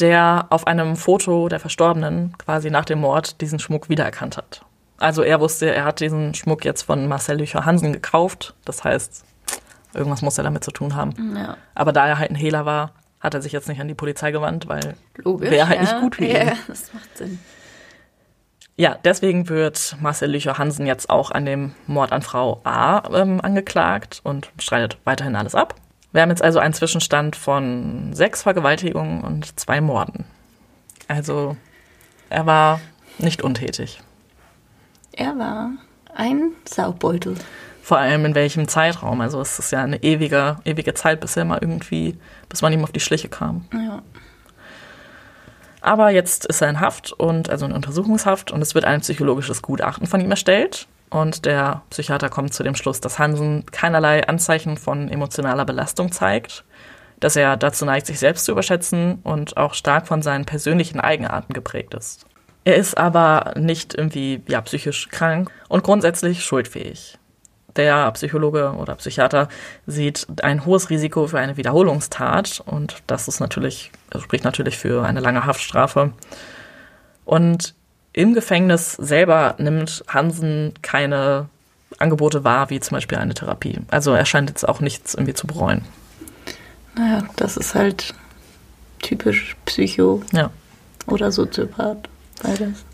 der 0.00 0.46
auf 0.50 0.66
einem 0.66 0.96
Foto 0.96 1.48
der 1.48 1.60
Verstorbenen 1.60 2.36
quasi 2.38 2.70
nach 2.70 2.84
dem 2.84 3.00
Mord 3.00 3.40
diesen 3.40 3.58
Schmuck 3.58 3.88
wiedererkannt 3.88 4.36
hat. 4.36 4.64
Also 4.98 5.22
er 5.22 5.40
wusste, 5.40 5.72
er 5.74 5.84
hat 5.84 6.00
diesen 6.00 6.34
Schmuck 6.34 6.64
jetzt 6.64 6.82
von 6.82 7.06
Marcel 7.08 7.38
Lücher 7.38 7.64
Hansen 7.64 7.92
gekauft. 7.92 8.54
Das 8.64 8.84
heißt, 8.84 9.24
irgendwas 9.92 10.22
muss 10.22 10.38
er 10.38 10.44
damit 10.44 10.64
zu 10.64 10.70
tun 10.70 10.94
haben. 10.94 11.36
Ja. 11.36 11.56
Aber 11.74 11.92
da 11.92 12.06
er 12.06 12.18
halt 12.18 12.30
ein 12.30 12.36
Hehler 12.36 12.64
war, 12.64 12.92
hat 13.20 13.34
er 13.34 13.42
sich 13.42 13.52
jetzt 13.52 13.68
nicht 13.68 13.80
an 13.80 13.88
die 13.88 13.94
Polizei 13.94 14.32
gewandt, 14.32 14.68
weil 14.68 14.96
wäre 15.24 15.68
halt 15.68 15.80
ja. 15.80 15.82
nicht 15.82 16.00
gut 16.00 16.16
für 16.16 16.24
ihn. 16.24 16.36
Ja, 16.36 16.52
das 16.68 16.92
macht 16.92 17.16
Sinn. 17.16 17.38
Ja, 18.76 18.98
deswegen 19.04 19.48
wird 19.48 19.96
Marcel 20.00 20.32
Lücher 20.32 20.58
Hansen 20.58 20.86
jetzt 20.86 21.08
auch 21.08 21.30
an 21.30 21.46
dem 21.46 21.74
Mord 21.86 22.10
an 22.10 22.22
Frau 22.22 22.60
A 22.64 23.02
ähm, 23.14 23.40
angeklagt 23.40 24.20
und 24.24 24.50
streitet 24.58 24.98
weiterhin 25.04 25.36
alles 25.36 25.54
ab. 25.54 25.76
Wir 26.14 26.22
haben 26.22 26.30
jetzt 26.30 26.42
also 26.42 26.58
einen 26.58 26.72
Zwischenstand 26.72 27.36
von 27.36 28.14
sechs 28.14 28.42
Vergewaltigungen 28.42 29.22
und 29.22 29.60
zwei 29.60 29.82
Morden. 29.82 30.24
Also 31.08 31.56
er 32.30 32.46
war 32.46 32.80
nicht 33.18 33.42
untätig. 33.42 34.00
Er 35.12 35.38
war 35.38 35.72
ein 36.14 36.52
Saubbeutel 36.64 37.36
vor 37.84 37.98
allem 37.98 38.24
in 38.24 38.34
welchem 38.34 38.66
Zeitraum. 38.66 39.20
Also 39.20 39.42
es 39.42 39.58
ist 39.58 39.70
ja 39.70 39.82
eine 39.82 40.02
ewige, 40.02 40.56
ewige 40.64 40.94
Zeit, 40.94 41.20
bis 41.20 41.36
er 41.36 41.44
mal 41.44 41.58
irgendwie, 41.60 42.16
bis 42.48 42.62
man 42.62 42.72
ihm 42.72 42.82
auf 42.82 42.92
die 42.92 43.00
Schliche 43.00 43.28
kam. 43.28 43.66
Ja. 43.74 44.02
Aber 45.82 46.08
jetzt 46.08 46.46
ist 46.46 46.62
er 46.62 46.70
in 46.70 46.80
Haft 46.80 47.12
und 47.12 47.50
also 47.50 47.66
in 47.66 47.72
Untersuchungshaft 47.72 48.50
und 48.50 48.62
es 48.62 48.74
wird 48.74 48.86
ein 48.86 49.02
psychologisches 49.02 49.60
Gutachten 49.60 50.06
von 50.06 50.18
ihm 50.22 50.30
erstellt. 50.30 50.88
Und 51.14 51.44
der 51.44 51.82
Psychiater 51.90 52.28
kommt 52.28 52.54
zu 52.54 52.64
dem 52.64 52.74
Schluss, 52.74 53.00
dass 53.00 53.20
Hansen 53.20 53.64
keinerlei 53.66 54.26
Anzeichen 54.26 54.76
von 54.76 55.08
emotionaler 55.08 55.64
Belastung 55.64 56.10
zeigt, 56.10 56.64
dass 57.20 57.36
er 57.36 57.56
dazu 57.56 57.84
neigt, 57.84 58.06
sich 58.06 58.18
selbst 58.18 58.44
zu 58.44 58.50
überschätzen 58.50 59.20
und 59.22 59.56
auch 59.56 59.74
stark 59.74 60.08
von 60.08 60.22
seinen 60.22 60.44
persönlichen 60.44 60.98
Eigenarten 60.98 61.52
geprägt 61.52 61.94
ist. 61.94 62.26
Er 62.64 62.74
ist 62.74 62.98
aber 62.98 63.54
nicht 63.56 63.94
irgendwie 63.94 64.42
ja, 64.48 64.60
psychisch 64.62 65.08
krank 65.08 65.52
und 65.68 65.84
grundsätzlich 65.84 66.42
schuldfähig 66.44 67.16
der 67.76 68.10
Psychologe 68.12 68.72
oder 68.72 68.94
Psychiater 68.96 69.48
sieht 69.86 70.26
ein 70.42 70.64
hohes 70.64 70.90
Risiko 70.90 71.26
für 71.26 71.38
eine 71.38 71.56
Wiederholungstat 71.56 72.62
und 72.64 73.02
das 73.06 73.26
ist 73.26 73.40
natürlich, 73.40 73.90
das 74.10 74.22
spricht 74.22 74.44
natürlich 74.44 74.78
für 74.78 75.04
eine 75.04 75.18
lange 75.18 75.44
Haftstrafe. 75.44 76.12
Und 77.24 77.74
im 78.14 78.32
Gefängnis 78.32 78.92
selber 78.92 79.54
nimmt 79.58 80.02
Hansen 80.08 80.72
keine 80.80 81.48
Angebote 81.98 82.42
wahr, 82.44 82.70
wie 82.70 82.80
zum 82.80 82.96
Beispiel 82.96 83.18
eine 83.18 83.34
Therapie. 83.34 83.78
Also 83.90 84.12
er 84.14 84.24
scheint 84.24 84.48
jetzt 84.48 84.66
auch 84.66 84.80
nichts 84.80 85.14
irgendwie 85.14 85.34
zu 85.34 85.46
bereuen. 85.46 85.82
Naja, 86.96 87.24
das 87.36 87.56
ist 87.56 87.74
halt 87.74 88.14
typisch 89.02 89.56
Psycho 89.66 90.22
Ja. 90.32 90.50
oder 91.06 91.30
Soziopath. 91.30 92.08
Beides. 92.42 92.84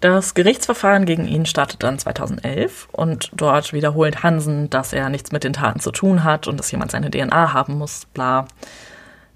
Das 0.00 0.34
Gerichtsverfahren 0.34 1.04
gegen 1.06 1.28
ihn 1.28 1.46
startet 1.46 1.82
dann 1.84 1.98
2011 1.98 2.88
und 2.90 3.30
dort 3.34 3.72
wiederholt 3.72 4.24
Hansen, 4.24 4.68
dass 4.68 4.92
er 4.92 5.08
nichts 5.08 5.30
mit 5.30 5.44
den 5.44 5.52
Taten 5.52 5.78
zu 5.78 5.92
tun 5.92 6.24
hat 6.24 6.48
und 6.48 6.58
dass 6.58 6.72
jemand 6.72 6.90
seine 6.90 7.10
DNA 7.10 7.52
haben 7.52 7.78
muss, 7.78 8.06
bla. 8.12 8.46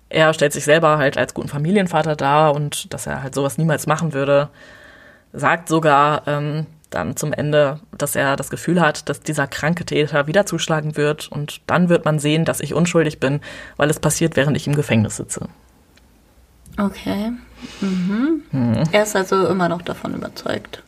Er 0.08 0.34
stellt 0.34 0.52
sich 0.52 0.64
selber 0.64 0.98
halt 0.98 1.16
als 1.18 1.34
guten 1.34 1.48
Familienvater 1.48 2.16
dar 2.16 2.52
und 2.54 2.92
dass 2.92 3.06
er 3.06 3.22
halt 3.22 3.34
sowas 3.34 3.58
niemals 3.58 3.86
machen 3.86 4.12
würde. 4.12 4.48
Sagt 5.32 5.68
sogar 5.68 6.26
ähm, 6.26 6.66
dann 6.90 7.16
zum 7.16 7.32
Ende, 7.32 7.80
dass 7.96 8.16
er 8.16 8.36
das 8.36 8.50
Gefühl 8.50 8.80
hat, 8.80 9.08
dass 9.08 9.20
dieser 9.20 9.46
kranke 9.46 9.84
Täter 9.84 10.26
wieder 10.26 10.46
zuschlagen 10.46 10.96
wird 10.96 11.30
und 11.30 11.60
dann 11.66 11.88
wird 11.88 12.04
man 12.04 12.18
sehen, 12.18 12.44
dass 12.44 12.60
ich 12.60 12.74
unschuldig 12.74 13.20
bin, 13.20 13.40
weil 13.76 13.90
es 13.90 14.00
passiert, 14.00 14.36
während 14.36 14.56
ich 14.56 14.66
im 14.66 14.74
Gefängnis 14.74 15.16
sitze. 15.16 15.48
Okay. 16.78 17.32
Mhm. 17.80 18.42
Er 18.92 19.02
ist 19.02 19.16
also 19.16 19.46
immer 19.46 19.68
noch 19.68 19.82
davon 19.82 20.14
überzeugt, 20.14 20.82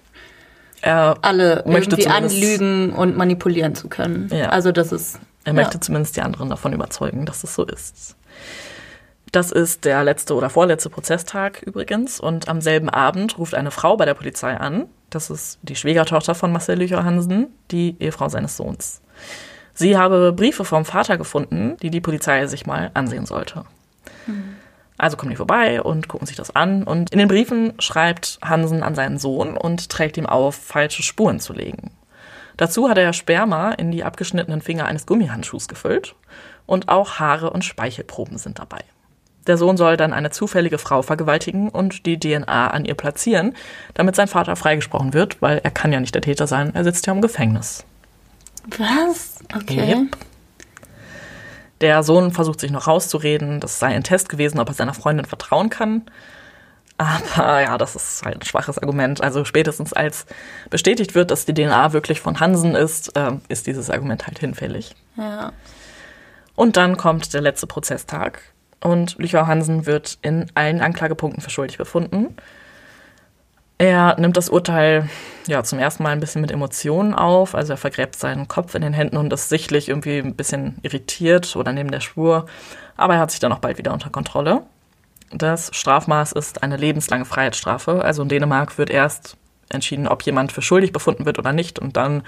Er 0.82 1.16
alle 1.22 1.64
Möchte 1.66 1.96
irgendwie 1.96 2.08
anlügen 2.08 2.92
und 2.92 3.16
manipulieren 3.16 3.74
zu 3.74 3.88
können. 3.88 4.28
Ja. 4.32 4.50
Also 4.50 4.70
das 4.70 4.92
ist. 4.92 5.18
Er 5.44 5.54
ja. 5.54 5.62
möchte 5.62 5.80
zumindest 5.80 6.16
die 6.16 6.22
anderen 6.22 6.50
davon 6.50 6.72
überzeugen, 6.72 7.24
dass 7.24 7.42
es 7.42 7.54
so 7.54 7.64
ist. 7.64 8.16
Das 9.32 9.52
ist 9.52 9.84
der 9.84 10.04
letzte 10.04 10.34
oder 10.34 10.48
vorletzte 10.48 10.90
Prozesstag 10.90 11.62
übrigens. 11.62 12.20
Und 12.20 12.48
am 12.48 12.60
selben 12.60 12.88
Abend 12.88 13.38
ruft 13.38 13.54
eine 13.54 13.70
Frau 13.70 13.96
bei 13.96 14.04
der 14.04 14.14
Polizei 14.14 14.56
an. 14.56 14.86
Das 15.10 15.30
ist 15.30 15.58
die 15.62 15.76
Schwiegertochter 15.76 16.34
von 16.34 16.52
Marcel 16.52 16.78
Lücher 16.78 17.04
Hansen, 17.04 17.48
die 17.70 17.96
Ehefrau 17.98 18.28
seines 18.28 18.56
Sohns. 18.56 19.02
Sie 19.74 19.96
habe 19.96 20.32
Briefe 20.32 20.64
vom 20.64 20.84
Vater 20.84 21.18
gefunden, 21.18 21.76
die 21.82 21.90
die 21.90 22.00
Polizei 22.00 22.46
sich 22.46 22.66
mal 22.66 22.90
ansehen 22.94 23.26
sollte. 23.26 23.64
Also 24.96 25.16
kommen 25.16 25.30
die 25.30 25.36
vorbei 25.36 25.80
und 25.80 26.08
gucken 26.08 26.26
sich 26.26 26.36
das 26.36 26.54
an. 26.56 26.82
Und 26.82 27.10
in 27.10 27.18
den 27.18 27.28
Briefen 27.28 27.74
schreibt 27.78 28.38
Hansen 28.42 28.82
an 28.82 28.94
seinen 28.94 29.18
Sohn 29.18 29.56
und 29.56 29.88
trägt 29.88 30.16
ihm 30.16 30.26
auf, 30.26 30.56
falsche 30.56 31.02
Spuren 31.02 31.38
zu 31.38 31.52
legen. 31.52 31.92
Dazu 32.56 32.88
hat 32.88 32.98
er 32.98 33.12
Sperma 33.12 33.70
in 33.70 33.92
die 33.92 34.02
abgeschnittenen 34.02 34.60
Finger 34.60 34.86
eines 34.86 35.06
Gummihandschuhs 35.06 35.68
gefüllt 35.68 36.16
und 36.66 36.88
auch 36.88 37.20
Haare 37.20 37.50
und 37.50 37.64
Speichelproben 37.64 38.36
sind 38.36 38.58
dabei. 38.58 38.80
Der 39.48 39.56
Sohn 39.56 39.76
soll 39.76 39.96
dann 39.96 40.12
eine 40.12 40.30
zufällige 40.30 40.78
Frau 40.78 41.02
vergewaltigen 41.02 41.70
und 41.70 42.06
die 42.06 42.20
DNA 42.20 42.68
an 42.68 42.84
ihr 42.84 42.94
platzieren, 42.94 43.56
damit 43.94 44.14
sein 44.14 44.28
Vater 44.28 44.54
freigesprochen 44.54 45.14
wird, 45.14 45.42
weil 45.42 45.58
er 45.64 45.70
kann 45.70 45.92
ja 45.92 46.00
nicht 46.00 46.14
der 46.14 46.22
Täter 46.22 46.46
sein, 46.46 46.74
er 46.74 46.84
sitzt 46.84 47.06
ja 47.06 47.12
im 47.12 47.22
Gefängnis. 47.22 47.84
Was? 48.76 49.38
Okay. 49.56 49.96
Yep. 49.96 50.16
Der 51.80 52.02
Sohn 52.02 52.32
versucht 52.32 52.60
sich 52.60 52.70
noch 52.70 52.86
rauszureden, 52.86 53.60
das 53.60 53.78
sei 53.78 53.88
ein 53.88 54.04
Test 54.04 54.28
gewesen, 54.28 54.58
ob 54.60 54.68
er 54.68 54.74
seiner 54.74 54.94
Freundin 54.94 55.24
vertrauen 55.24 55.70
kann. 55.70 56.02
Aber 56.98 57.62
ja, 57.62 57.78
das 57.78 57.94
ist 57.94 58.24
halt 58.24 58.38
ein 58.38 58.44
schwaches 58.44 58.78
Argument. 58.78 59.22
Also 59.22 59.44
spätestens 59.44 59.92
als 59.92 60.26
bestätigt 60.68 61.14
wird, 61.14 61.30
dass 61.30 61.46
die 61.46 61.54
DNA 61.54 61.92
wirklich 61.92 62.20
von 62.20 62.40
Hansen 62.40 62.74
ist, 62.74 63.12
ähm, 63.14 63.40
ist 63.48 63.68
dieses 63.68 63.88
Argument 63.88 64.26
halt 64.26 64.40
hinfällig. 64.40 64.96
Ja. 65.16 65.52
Und 66.56 66.76
dann 66.76 66.96
kommt 66.96 67.32
der 67.32 67.40
letzte 67.40 67.68
Prozesstag 67.68 68.42
und 68.80 69.18
Lücher 69.18 69.46
Hansen 69.46 69.86
wird 69.86 70.18
in 70.22 70.46
allen 70.54 70.80
Anklagepunkten 70.80 71.42
für 71.42 71.50
schuldig 71.50 71.78
befunden. 71.78 72.36
Er 73.78 74.18
nimmt 74.18 74.36
das 74.36 74.48
Urteil 74.48 75.08
ja 75.46 75.62
zum 75.62 75.78
ersten 75.78 76.02
Mal 76.02 76.10
ein 76.10 76.20
bisschen 76.20 76.40
mit 76.40 76.50
Emotionen 76.50 77.14
auf, 77.14 77.54
also 77.54 77.74
er 77.74 77.76
vergräbt 77.76 78.16
seinen 78.16 78.48
Kopf 78.48 78.74
in 78.74 78.82
den 78.82 78.92
Händen 78.92 79.16
und 79.16 79.32
ist 79.32 79.48
sichtlich 79.48 79.88
irgendwie 79.88 80.18
ein 80.18 80.34
bisschen 80.34 80.78
irritiert 80.82 81.54
oder 81.54 81.72
neben 81.72 81.92
der 81.92 82.00
Spur, 82.00 82.46
aber 82.96 83.14
er 83.14 83.20
hat 83.20 83.30
sich 83.30 83.38
dann 83.38 83.52
auch 83.52 83.60
bald 83.60 83.78
wieder 83.78 83.92
unter 83.92 84.10
Kontrolle. 84.10 84.62
Das 85.30 85.70
Strafmaß 85.72 86.32
ist 86.32 86.62
eine 86.64 86.76
lebenslange 86.76 87.24
Freiheitsstrafe, 87.24 88.02
also 88.04 88.22
in 88.22 88.28
Dänemark 88.28 88.78
wird 88.78 88.90
erst 88.90 89.36
entschieden, 89.68 90.08
ob 90.08 90.22
jemand 90.22 90.50
für 90.50 90.62
schuldig 90.62 90.92
befunden 90.92 91.24
wird 91.24 91.38
oder 91.38 91.52
nicht 91.52 91.78
und 91.78 91.96
dann 91.96 92.24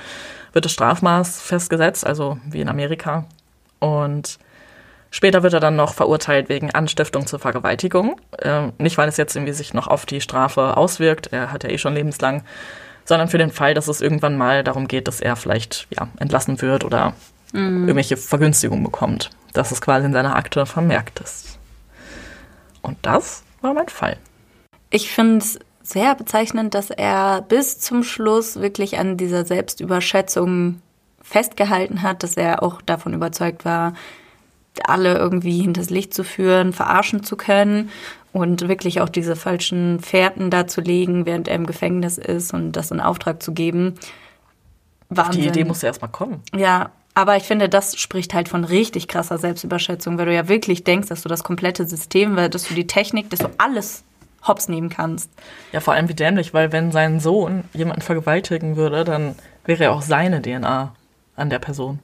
wird 0.52 0.66
das 0.66 0.72
Strafmaß 0.72 1.40
festgesetzt, 1.40 2.06
also 2.06 2.38
wie 2.48 2.60
in 2.60 2.68
Amerika. 2.68 3.24
Und 3.80 4.38
Später 5.10 5.42
wird 5.42 5.52
er 5.52 5.60
dann 5.60 5.76
noch 5.76 5.94
verurteilt 5.94 6.48
wegen 6.48 6.70
Anstiftung 6.70 7.26
zur 7.26 7.38
Vergewaltigung. 7.38 8.20
Ähm, 8.42 8.72
nicht, 8.78 8.96
weil 8.96 9.08
es 9.08 9.16
jetzt 9.16 9.34
irgendwie 9.34 9.52
sich 9.52 9.74
noch 9.74 9.88
auf 9.88 10.06
die 10.06 10.20
Strafe 10.20 10.76
auswirkt, 10.76 11.32
er 11.32 11.52
hat 11.52 11.64
ja 11.64 11.70
eh 11.70 11.78
schon 11.78 11.94
lebenslang, 11.94 12.44
sondern 13.04 13.28
für 13.28 13.38
den 13.38 13.50
Fall, 13.50 13.74
dass 13.74 13.88
es 13.88 14.00
irgendwann 14.00 14.36
mal 14.36 14.62
darum 14.62 14.86
geht, 14.86 15.08
dass 15.08 15.20
er 15.20 15.34
vielleicht 15.34 15.88
ja, 15.90 16.08
entlassen 16.18 16.60
wird 16.62 16.84
oder 16.84 17.14
irgendwelche 17.52 18.16
Vergünstigungen 18.16 18.84
bekommt. 18.84 19.30
Dass 19.52 19.72
es 19.72 19.80
quasi 19.80 20.06
in 20.06 20.12
seiner 20.12 20.36
Akte 20.36 20.66
vermerkt 20.66 21.18
ist. 21.18 21.58
Und 22.82 22.96
das 23.02 23.42
war 23.60 23.74
mein 23.74 23.88
Fall. 23.88 24.16
Ich 24.90 25.10
finde 25.10 25.38
es 25.38 25.58
sehr 25.82 26.14
bezeichnend, 26.14 26.74
dass 26.74 26.90
er 26.90 27.42
bis 27.42 27.80
zum 27.80 28.04
Schluss 28.04 28.60
wirklich 28.60 28.98
an 28.98 29.16
dieser 29.16 29.44
Selbstüberschätzung 29.44 30.80
festgehalten 31.20 32.02
hat, 32.02 32.22
dass 32.22 32.36
er 32.36 32.62
auch 32.62 32.80
davon 32.82 33.12
überzeugt 33.12 33.64
war, 33.64 33.94
alle 34.84 35.16
irgendwie 35.16 35.60
hinters 35.60 35.90
Licht 35.90 36.14
zu 36.14 36.24
führen, 36.24 36.72
verarschen 36.72 37.22
zu 37.22 37.36
können 37.36 37.90
und 38.32 38.68
wirklich 38.68 39.00
auch 39.00 39.08
diese 39.08 39.36
falschen 39.36 40.00
Fährten 40.00 40.50
da 40.50 40.66
zu 40.66 40.80
legen, 40.80 41.26
während 41.26 41.48
er 41.48 41.56
im 41.56 41.66
Gefängnis 41.66 42.18
ist 42.18 42.54
und 42.54 42.72
das 42.72 42.90
in 42.90 43.00
Auftrag 43.00 43.42
zu 43.42 43.52
geben. 43.52 43.96
Wahnsinn. 45.08 45.42
Die 45.42 45.48
Idee 45.48 45.64
musste 45.64 45.86
erst 45.86 46.02
mal 46.02 46.08
kommen. 46.08 46.42
Ja, 46.56 46.90
aber 47.14 47.36
ich 47.36 47.42
finde, 47.42 47.68
das 47.68 47.98
spricht 47.98 48.34
halt 48.34 48.48
von 48.48 48.64
richtig 48.64 49.08
krasser 49.08 49.38
Selbstüberschätzung, 49.38 50.16
weil 50.16 50.26
du 50.26 50.34
ja 50.34 50.48
wirklich 50.48 50.84
denkst, 50.84 51.08
dass 51.08 51.22
du 51.22 51.28
das 51.28 51.42
komplette 51.42 51.86
System, 51.86 52.36
weil 52.36 52.48
dass 52.48 52.64
du 52.64 52.74
die 52.74 52.86
Technik, 52.86 53.28
dass 53.30 53.40
du 53.40 53.50
alles 53.58 54.04
hops 54.46 54.68
nehmen 54.68 54.88
kannst. 54.88 55.30
Ja, 55.72 55.80
vor 55.80 55.94
allem 55.94 56.08
wie 56.08 56.14
dämlich, 56.14 56.54
weil 56.54 56.72
wenn 56.72 56.92
sein 56.92 57.20
Sohn 57.20 57.64
jemanden 57.74 58.02
vergewaltigen 58.02 58.76
würde, 58.76 59.04
dann 59.04 59.34
wäre 59.64 59.84
ja 59.84 59.90
auch 59.90 60.02
seine 60.02 60.40
DNA 60.40 60.94
an 61.36 61.50
der 61.50 61.58
Person. 61.58 61.98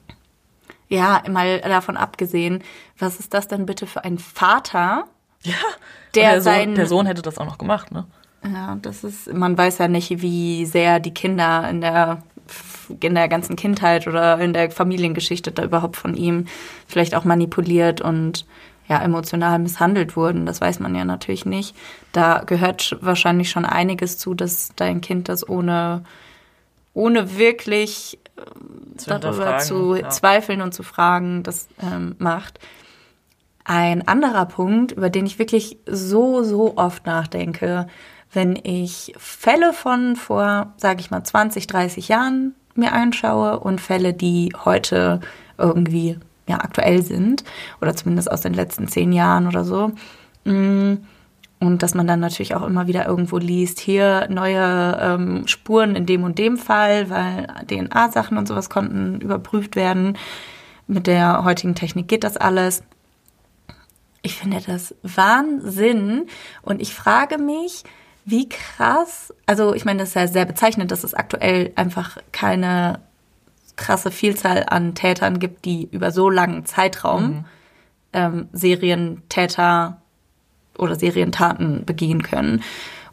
Ja, 0.89 1.21
mal 1.29 1.59
davon 1.61 1.97
abgesehen, 1.97 2.63
was 2.97 3.19
ist 3.19 3.33
das 3.33 3.47
denn 3.47 3.65
bitte 3.65 3.87
für 3.87 4.03
ein 4.03 4.17
Vater? 4.19 5.05
Ja, 5.43 5.53
Der 6.15 6.31
der, 6.33 6.41
sein- 6.41 6.69
Sohn, 6.69 6.75
der 6.75 6.85
Sohn 6.87 7.05
hätte 7.05 7.21
das 7.21 7.37
auch 7.37 7.45
noch 7.45 7.57
gemacht, 7.57 7.91
ne? 7.91 8.05
Ja, 8.43 8.77
das 8.81 9.03
ist, 9.03 9.33
man 9.33 9.57
weiß 9.57 9.79
ja 9.79 9.87
nicht, 9.87 10.21
wie 10.21 10.65
sehr 10.65 10.99
die 10.99 11.13
Kinder 11.13 11.69
in 11.69 11.81
der, 11.81 12.23
in 13.01 13.15
der 13.15 13.27
ganzen 13.27 13.55
Kindheit 13.55 14.07
oder 14.07 14.39
in 14.39 14.53
der 14.53 14.71
Familiengeschichte 14.71 15.51
da 15.51 15.63
überhaupt 15.63 15.97
von 15.97 16.15
ihm 16.15 16.45
vielleicht 16.87 17.15
auch 17.15 17.25
manipuliert 17.25 17.99
und 17.99 18.45
ja, 18.87 19.01
emotional 19.01 19.59
misshandelt 19.59 20.15
wurden. 20.15 20.45
Das 20.45 20.61
weiß 20.61 20.79
man 20.79 20.95
ja 20.95 21.03
natürlich 21.03 21.45
nicht. 21.45 21.75
Da 22.13 22.43
gehört 22.45 22.97
wahrscheinlich 23.01 23.49
schon 23.49 23.65
einiges 23.65 24.17
zu, 24.17 24.33
dass 24.33 24.71
dein 24.77 25.01
Kind 25.01 25.27
das 25.27 25.47
ohne, 25.49 26.03
ohne 26.93 27.37
wirklich 27.37 28.17
Zu 28.97 29.19
darüber 29.19 29.59
zu 29.59 29.95
ja. 29.95 30.09
zweifeln 30.09 30.61
und 30.61 30.73
zu 30.73 30.83
fragen, 30.83 31.43
das 31.43 31.67
ähm, 31.81 32.15
macht. 32.19 32.59
Ein 33.63 34.07
anderer 34.07 34.45
Punkt, 34.45 34.93
über 34.93 35.09
den 35.09 35.25
ich 35.25 35.39
wirklich 35.39 35.77
so, 35.85 36.43
so 36.43 36.77
oft 36.77 37.05
nachdenke, 37.05 37.87
wenn 38.31 38.55
ich 38.55 39.13
Fälle 39.17 39.73
von 39.73 40.15
vor, 40.15 40.73
sage 40.77 41.01
ich 41.01 41.11
mal, 41.11 41.23
20, 41.23 41.67
30 41.67 42.07
Jahren 42.07 42.55
mir 42.75 42.93
anschaue 42.93 43.59
und 43.59 43.81
Fälle, 43.81 44.13
die 44.13 44.53
heute 44.63 45.19
irgendwie 45.57 46.17
ja, 46.47 46.59
aktuell 46.59 47.01
sind 47.03 47.43
oder 47.81 47.95
zumindest 47.95 48.31
aus 48.31 48.41
den 48.41 48.53
letzten 48.53 48.87
zehn 48.87 49.11
Jahren 49.11 49.47
oder 49.47 49.63
so. 49.63 49.91
Mm, 50.45 50.95
Und 51.59 51.81
dass 51.81 51.95
man 51.95 52.05
dann 52.05 52.19
natürlich 52.19 52.53
auch 52.53 52.65
immer 52.65 52.85
wieder 52.85 53.07
irgendwo 53.07 53.37
liest, 53.37 53.79
hier 53.79 54.27
neue 54.29 54.97
ähm, 55.01 55.47
Spuren 55.47 55.95
in 55.95 56.05
dem 56.05 56.23
und 56.23 56.37
dem 56.37 56.57
Fall, 56.57 57.09
weil 57.09 57.47
DNA-Sachen 57.67 58.37
und 58.37 58.47
sowas 58.47 58.69
konnten 58.69 59.19
überprüft 59.21 59.75
werden. 59.75 60.17
Mit 60.85 61.07
der 61.07 61.43
heutigen 61.43 61.73
Technik 61.73 62.07
geht 62.07 62.23
das 62.23 62.37
alles. 62.37 62.83
Ich 64.21 64.35
finde 64.35 64.61
das 64.65 64.93
Wahnsinn 65.01 66.27
und 66.61 66.81
ich 66.81 66.93
frage 66.93 67.37
mich, 67.39 67.83
wie 68.23 68.49
krass, 68.49 69.33
also 69.45 69.73
ich 69.73 69.85
meine, 69.85 69.99
das 69.99 70.09
ist 70.09 70.15
ja 70.15 70.27
sehr 70.27 70.45
bezeichnend, 70.45 70.91
dass 70.91 71.03
es 71.03 71.13
aktuell 71.13 71.71
einfach 71.75 72.17
keine 72.31 72.99
krasse 73.77 74.11
Vielzahl 74.11 74.65
an 74.67 74.95
Tätern 74.95 75.39
gibt, 75.39 75.65
die 75.65 75.87
über 75.89 76.11
so 76.11 76.29
langen 76.29 76.65
Zeitraum 76.65 77.45
ähm, 78.13 78.49
Serientäter 78.51 80.01
oder 80.77 80.95
Serientaten 80.95 81.85
begehen 81.85 82.23
können. 82.23 82.63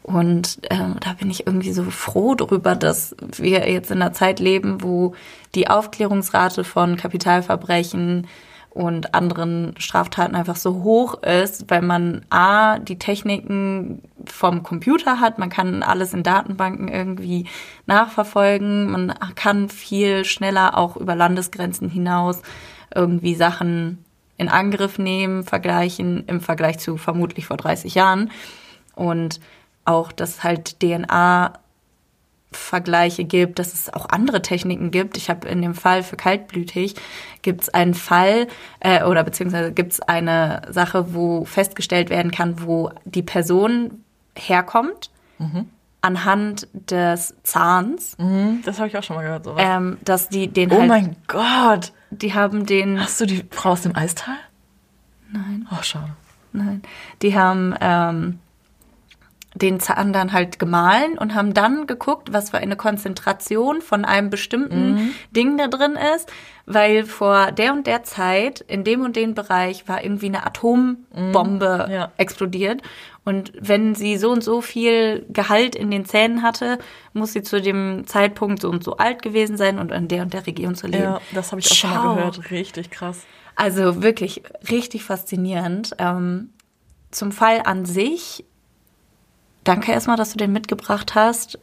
Und 0.03 0.59
ähm, 0.69 0.97
da 0.99 1.13
bin 1.13 1.31
ich 1.31 1.47
irgendwie 1.47 1.71
so 1.71 1.83
froh 1.85 2.35
drüber, 2.35 2.75
dass 2.75 3.15
wir 3.37 3.67
jetzt 3.71 3.89
in 3.89 4.01
einer 4.01 4.13
Zeit 4.13 4.39
leben, 4.39 4.83
wo 4.83 5.15
die 5.55 5.67
Aufklärungsrate 5.67 6.63
von 6.63 6.95
Kapitalverbrechen 6.95 8.27
und 8.69 9.15
anderen 9.15 9.73
Straftaten 9.79 10.35
einfach 10.35 10.57
so 10.57 10.83
hoch 10.83 11.23
ist, 11.23 11.71
weil 11.71 11.81
man 11.81 12.23
A, 12.29 12.77
die 12.77 12.99
Techniken 12.99 14.03
vom 14.25 14.61
Computer 14.61 15.19
hat, 15.21 15.39
man 15.39 15.49
kann 15.49 15.81
alles 15.81 16.13
in 16.13 16.21
Datenbanken 16.21 16.87
irgendwie 16.87 17.47
nachverfolgen, 17.87 18.91
man 18.91 19.13
kann 19.35 19.69
viel 19.69 20.23
schneller 20.23 20.77
auch 20.77 20.97
über 20.97 21.15
Landesgrenzen 21.15 21.89
hinaus 21.89 22.41
irgendwie 22.93 23.33
Sachen 23.33 24.04
in 24.37 24.49
Angriff 24.49 24.97
nehmen, 24.97 25.43
vergleichen 25.43 26.25
im 26.27 26.41
Vergleich 26.41 26.79
zu 26.79 26.97
vermutlich 26.97 27.45
vor 27.45 27.57
30 27.57 27.95
Jahren. 27.95 28.31
Und 28.95 29.39
auch, 29.85 30.11
dass 30.11 30.43
halt 30.43 30.81
DNA 30.81 31.53
Vergleiche 32.51 33.25
gibt, 33.25 33.59
dass 33.59 33.73
es 33.73 33.93
auch 33.93 34.09
andere 34.09 34.41
Techniken 34.41 34.89
gibt. 34.89 35.17
Ich 35.17 35.29
habe 35.29 35.47
in 35.47 35.61
dem 35.61 35.75
Fall 35.75 36.03
für 36.03 36.15
kaltblütig 36.15 36.95
gibt 37.41 37.63
es 37.63 37.69
einen 37.69 37.93
Fall 37.93 38.47
äh, 38.79 39.03
oder 39.03 39.23
beziehungsweise 39.23 39.71
gibt 39.71 39.93
es 39.93 40.01
eine 40.01 40.61
Sache, 40.69 41.13
wo 41.13 41.45
festgestellt 41.45 42.09
werden 42.09 42.31
kann, 42.31 42.65
wo 42.65 42.91
die 43.03 43.23
Person 43.23 44.03
herkommt 44.35 45.09
mhm. 45.37 45.69
Anhand 46.05 46.67
des 46.73 47.35
Zahns. 47.41 48.15
Mhm, 48.19 48.61
das 48.63 48.77
habe 48.77 48.87
ich 48.87 48.97
auch 48.97 49.03
schon 49.03 49.15
mal 49.15 49.23
gehört. 49.23 49.45
Sowas. 49.45 49.61
Ähm, 49.65 49.97
dass 50.03 50.29
die 50.29 50.47
den 50.47 50.71
oh 50.71 50.77
halt. 50.77 50.87
Mein 50.87 51.15
Gott! 51.27 51.93
Die 52.11 52.33
haben 52.33 52.65
den. 52.65 53.01
Hast 53.01 53.19
du 53.19 53.25
die 53.25 53.43
Frau 53.49 53.71
aus 53.71 53.81
dem 53.81 53.95
Eistal? 53.95 54.35
Nein. 55.31 55.67
Oh 55.71 55.81
schade. 55.81 56.11
Nein. 56.53 56.83
Die 57.21 57.37
haben 57.37 57.73
ähm, 57.81 58.39
den 59.55 59.79
Zahn 59.79 60.13
dann 60.13 60.31
halt 60.31 60.59
gemahlen 60.59 61.17
und 61.17 61.33
haben 61.33 61.53
dann 61.53 61.87
geguckt, 61.87 62.31
was 62.31 62.51
für 62.51 62.57
eine 62.57 62.75
Konzentration 62.75 63.81
von 63.81 64.05
einem 64.05 64.29
bestimmten 64.29 64.93
mhm. 64.93 65.11
Ding 65.31 65.57
da 65.57 65.67
drin 65.67 65.97
ist, 66.15 66.31
weil 66.65 67.05
vor 67.05 67.51
der 67.51 67.73
und 67.73 67.87
der 67.87 68.03
Zeit 68.03 68.61
in 68.61 68.83
dem 68.83 69.01
und 69.01 69.15
dem 69.15 69.33
Bereich 69.33 69.87
war 69.87 70.03
irgendwie 70.03 70.27
eine 70.27 70.45
Atombombe 70.45 71.85
mhm. 71.87 71.93
ja. 71.93 72.11
explodiert 72.17 72.81
und 73.25 73.51
wenn 73.59 73.95
sie 73.95 74.17
so 74.17 74.31
und 74.31 74.43
so 74.43 74.61
viel 74.61 75.25
Gehalt 75.29 75.75
in 75.75 75.91
den 75.91 76.05
Zähnen 76.05 76.43
hatte, 76.43 76.77
muss 77.13 77.33
sie 77.33 77.41
zu 77.41 77.61
dem 77.61 78.03
Zeitpunkt 78.05 78.61
so 78.61 78.69
und 78.69 78.83
so 78.83 78.97
alt 78.97 79.21
gewesen 79.21 79.57
sein 79.57 79.79
und 79.79 79.91
in 79.91 80.07
der 80.07 80.21
und 80.21 80.33
der 80.33 80.47
Region 80.47 80.75
zu 80.75 80.87
leben. 80.87 81.03
Ja, 81.03 81.21
das 81.33 81.51
habe 81.51 81.59
ich 81.59 81.71
auch 81.71 81.75
Schau. 81.75 81.87
schon 81.87 81.97
mal 81.97 82.15
gehört. 82.15 82.51
Richtig 82.51 82.91
krass. 82.91 83.25
Also 83.55 84.03
wirklich 84.03 84.43
richtig 84.69 85.03
faszinierend. 85.03 85.95
Ähm, 85.97 86.51
zum 87.11 87.31
Fall 87.31 87.61
an 87.65 87.85
sich 87.85 88.45
Danke 89.65 89.91
erstmal, 89.91 90.15
dass 90.15 90.31
du 90.31 90.37
den 90.37 90.53
mitgebracht 90.53 91.15
hast. 91.15 91.59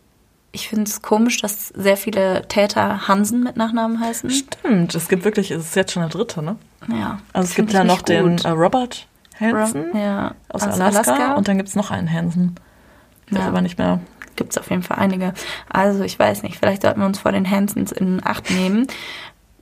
Ich 0.50 0.68
finde 0.68 0.84
es 0.84 1.00
komisch, 1.00 1.40
dass 1.40 1.68
sehr 1.68 1.96
viele 1.96 2.46
Täter 2.48 3.08
Hansen 3.08 3.42
mit 3.42 3.56
Nachnamen 3.56 4.00
heißen. 4.00 4.28
Stimmt, 4.28 4.94
es 4.94 5.08
gibt 5.08 5.24
wirklich, 5.24 5.50
es 5.50 5.68
ist 5.68 5.76
jetzt 5.76 5.92
schon 5.92 6.02
der 6.02 6.10
dritte, 6.10 6.42
ne? 6.42 6.56
Ja. 6.88 7.20
Also 7.32 7.48
es 7.48 7.54
gibt 7.54 7.72
ja 7.72 7.84
noch 7.84 8.02
den 8.02 8.38
äh, 8.38 8.48
Robert 8.48 9.06
Hansen 9.42 9.96
ja, 9.96 10.34
aus, 10.48 10.62
aus 10.62 10.80
Alaska, 10.80 11.12
Alaska, 11.12 11.34
und 11.34 11.48
dann 11.48 11.56
gibt 11.56 11.68
es 11.68 11.76
noch 11.76 11.90
einen 11.90 12.12
Hansen. 12.12 12.54
Ich 13.26 13.32
weiß 13.32 13.40
ja. 13.40 13.48
aber 13.48 13.60
nicht 13.60 13.78
mehr. 13.78 14.00
Gibt 14.36 14.52
es 14.52 14.58
auf 14.58 14.70
jeden 14.70 14.82
Fall 14.82 14.98
einige. 14.98 15.34
Also 15.68 16.04
ich 16.04 16.18
weiß 16.18 16.42
nicht, 16.42 16.58
vielleicht 16.58 16.82
sollten 16.82 17.00
wir 17.00 17.06
uns 17.06 17.18
vor 17.18 17.32
den 17.32 17.48
Hansens 17.48 17.92
in 17.92 18.20
Acht 18.24 18.50
nehmen. 18.50 18.86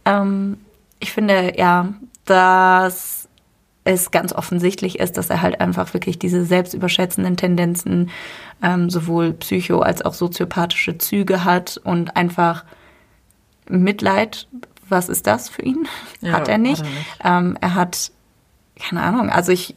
Ähm, 0.05 0.59
ich 1.01 1.13
finde, 1.13 1.55
ja, 1.57 1.89
dass 2.25 3.29
es 3.85 4.11
ganz 4.11 4.33
offensichtlich 4.33 4.99
ist, 4.99 5.17
dass 5.17 5.31
er 5.31 5.43
halt 5.43 5.61
einfach 5.61 5.93
wirklich 5.95 6.19
diese 6.19 6.45
selbstüberschätzenden 6.45 7.37
Tendenzen, 7.37 8.11
ähm, 8.63 8.91
sowohl 8.91 9.33
psycho- 9.33 9.81
als 9.81 10.03
auch 10.03 10.15
soziopathische 10.15 10.99
Züge 10.99 11.45
hat 11.45 11.81
und 11.83 12.17
einfach 12.17 12.65
Mitleid, 13.69 14.49
was 14.89 15.09
ist 15.09 15.27
das 15.27 15.49
für 15.49 15.63
ihn? 15.63 15.89
Ja, 16.21 16.33
hat 16.33 16.49
er 16.49 16.59
nicht. 16.59 16.83
Hat 16.83 16.87
er, 16.87 17.41
nicht. 17.41 17.51
Ähm, 17.53 17.59
er 17.61 17.75
hat 17.75 18.13
keine 18.81 19.03
Ahnung, 19.03 19.31
also 19.31 19.53
ich, 19.53 19.77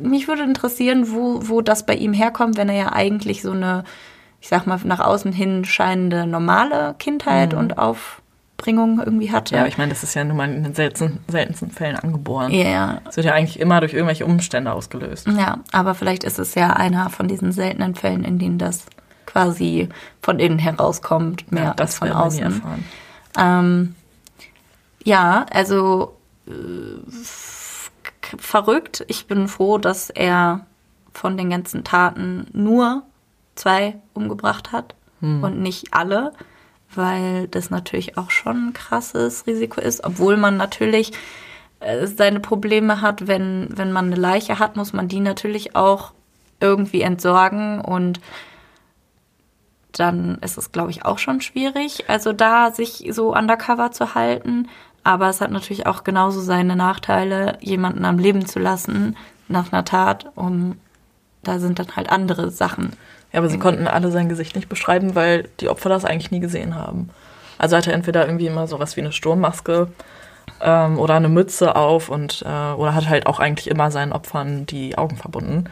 mich 0.00 0.28
würde 0.28 0.42
interessieren, 0.42 1.10
wo, 1.10 1.40
wo 1.48 1.60
das 1.60 1.86
bei 1.86 1.94
ihm 1.94 2.12
herkommt, 2.12 2.56
wenn 2.56 2.68
er 2.68 2.76
ja 2.76 2.92
eigentlich 2.92 3.42
so 3.42 3.52
eine, 3.52 3.84
ich 4.40 4.48
sag 4.48 4.66
mal, 4.66 4.78
nach 4.84 5.00
außen 5.00 5.32
hin 5.32 5.64
scheinende 5.64 6.26
normale 6.26 6.94
Kindheit 6.98 7.52
mhm. 7.52 7.58
und 7.58 7.78
auf, 7.78 8.20
Bringung 8.60 8.98
irgendwie 8.98 9.32
hatte. 9.32 9.56
Ja, 9.56 9.66
ich 9.66 9.78
meine, 9.78 9.90
das 9.90 10.02
ist 10.02 10.14
ja 10.14 10.22
nun 10.22 10.36
mal 10.36 10.50
in 10.50 10.62
den 10.62 10.74
seltensten, 10.74 11.20
seltensten 11.28 11.70
Fällen 11.70 11.96
angeboren. 11.96 12.52
Ja. 12.52 13.00
Das 13.04 13.16
wird 13.16 13.26
ja 13.26 13.32
eigentlich 13.32 13.58
immer 13.58 13.80
durch 13.80 13.94
irgendwelche 13.94 14.26
Umstände 14.26 14.72
ausgelöst. 14.72 15.26
Ja, 15.28 15.60
aber 15.72 15.94
vielleicht 15.94 16.24
ist 16.24 16.38
es 16.38 16.54
ja 16.54 16.74
einer 16.74 17.08
von 17.08 17.26
diesen 17.26 17.52
seltenen 17.52 17.94
Fällen, 17.94 18.22
in 18.22 18.38
denen 18.38 18.58
das 18.58 18.84
quasi 19.24 19.88
von 20.20 20.38
innen 20.38 20.58
herauskommt, 20.58 21.50
mehr 21.50 21.64
ja, 21.64 21.74
als 21.78 21.98
von 21.98 22.12
außen. 22.12 22.62
Ähm, 23.38 23.94
ja, 25.04 25.46
also 25.50 26.16
äh, 26.46 26.52
verrückt. 28.38 29.04
Ich 29.08 29.26
bin 29.26 29.48
froh, 29.48 29.78
dass 29.78 30.10
er 30.10 30.66
von 31.12 31.36
den 31.36 31.50
ganzen 31.50 31.84
Taten 31.84 32.46
nur 32.52 33.02
zwei 33.54 33.98
umgebracht 34.14 34.72
hat 34.72 34.94
hm. 35.20 35.42
und 35.42 35.60
nicht 35.60 35.92
alle 35.92 36.32
weil 36.94 37.48
das 37.48 37.70
natürlich 37.70 38.18
auch 38.18 38.30
schon 38.30 38.68
ein 38.68 38.72
krasses 38.72 39.46
Risiko 39.46 39.80
ist, 39.80 40.04
obwohl 40.04 40.36
man 40.36 40.56
natürlich 40.56 41.12
äh, 41.80 42.06
seine 42.06 42.40
Probleme 42.40 43.00
hat, 43.00 43.26
wenn, 43.26 43.68
wenn 43.70 43.92
man 43.92 44.06
eine 44.06 44.16
Leiche 44.16 44.58
hat, 44.58 44.76
muss 44.76 44.92
man 44.92 45.08
die 45.08 45.20
natürlich 45.20 45.76
auch 45.76 46.12
irgendwie 46.60 47.02
entsorgen 47.02 47.80
und 47.80 48.20
dann 49.92 50.38
ist 50.38 50.56
es, 50.56 50.72
glaube 50.72 50.90
ich, 50.90 51.04
auch 51.04 51.18
schon 51.18 51.40
schwierig, 51.40 52.08
also 52.08 52.32
da 52.32 52.70
sich 52.70 53.08
so 53.10 53.34
undercover 53.34 53.90
zu 53.90 54.14
halten. 54.14 54.68
Aber 55.02 55.28
es 55.28 55.40
hat 55.40 55.50
natürlich 55.50 55.86
auch 55.86 56.04
genauso 56.04 56.40
seine 56.40 56.76
Nachteile, 56.76 57.58
jemanden 57.60 58.04
am 58.04 58.18
Leben 58.18 58.46
zu 58.46 58.58
lassen 58.58 59.16
nach 59.48 59.72
einer 59.72 59.84
Tat, 59.84 60.30
um 60.34 60.76
da 61.42 61.58
sind 61.58 61.78
dann 61.78 61.96
halt 61.96 62.10
andere 62.10 62.50
Sachen 62.50 62.92
ja, 63.32 63.38
aber 63.38 63.48
sie 63.48 63.58
konnten 63.58 63.86
alle 63.86 64.10
sein 64.10 64.28
Gesicht 64.28 64.56
nicht 64.56 64.68
beschreiben, 64.68 65.14
weil 65.14 65.48
die 65.60 65.68
Opfer 65.68 65.88
das 65.88 66.04
eigentlich 66.04 66.30
nie 66.30 66.40
gesehen 66.40 66.74
haben. 66.74 67.10
Also 67.58 67.76
hatte 67.76 67.90
er 67.90 67.96
entweder 67.96 68.26
irgendwie 68.26 68.46
immer 68.46 68.66
sowas 68.66 68.96
wie 68.96 69.00
eine 69.00 69.12
Sturmmaske 69.12 69.88
ähm, 70.60 70.98
oder 70.98 71.14
eine 71.14 71.28
Mütze 71.28 71.76
auf 71.76 72.08
und 72.08 72.42
äh, 72.42 72.72
oder 72.72 72.94
hat 72.94 73.08
halt 73.08 73.26
auch 73.26 73.38
eigentlich 73.38 73.70
immer 73.70 73.90
seinen 73.90 74.12
Opfern 74.12 74.66
die 74.66 74.98
Augen 74.98 75.16
verbunden. 75.16 75.64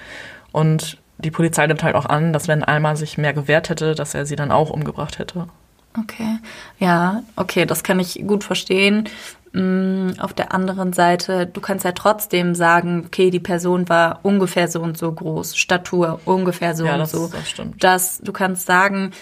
Und 0.53 0.99
die 1.19 1.33
Polizei 1.33 1.67
nimmt 1.67 1.83
halt 1.83 1.97
auch 1.97 2.07
an, 2.07 2.33
dass 2.33 2.47
wenn 2.47 2.63
Alma 2.63 2.95
sich 2.95 3.19
mehr 3.19 3.33
gewehrt 3.33 3.71
hätte, 3.71 3.97
dass 3.97 4.15
er 4.15 4.25
sie 4.25 4.37
dann 4.37 4.53
auch 4.53 4.71
umgebracht 4.71 5.19
hätte. 5.19 5.49
Okay, 5.97 6.39
ja, 6.79 7.23
okay, 7.37 7.67
das 7.67 7.83
kann 7.83 7.99
ich 8.01 8.23
gut 8.27 8.45
verstehen. 8.45 9.09
Mm, 9.53 10.11
auf 10.19 10.33
der 10.33 10.53
anderen 10.53 10.93
Seite, 10.93 11.47
du 11.47 11.61
kannst 11.61 11.85
ja 11.85 11.93
trotzdem 11.93 12.55
sagen, 12.55 13.05
okay, 13.07 13.31
die 13.31 13.41
Person 13.41 13.89
war 13.89 14.21
ungefähr 14.23 14.69
so 14.69 14.81
und 14.81 14.99
so 14.99 15.11
groß, 15.11 15.57
Statur 15.57 16.21
ungefähr 16.25 16.75
so 16.77 16.85
ja, 16.85 16.95
und 16.95 17.01
das, 17.01 17.13
so. 17.13 17.29
Das 17.29 17.49
stimmt. 17.49 17.83
Das, 17.83 18.19
du 18.19 18.33
kannst 18.33 18.67
sagen, 18.67 19.13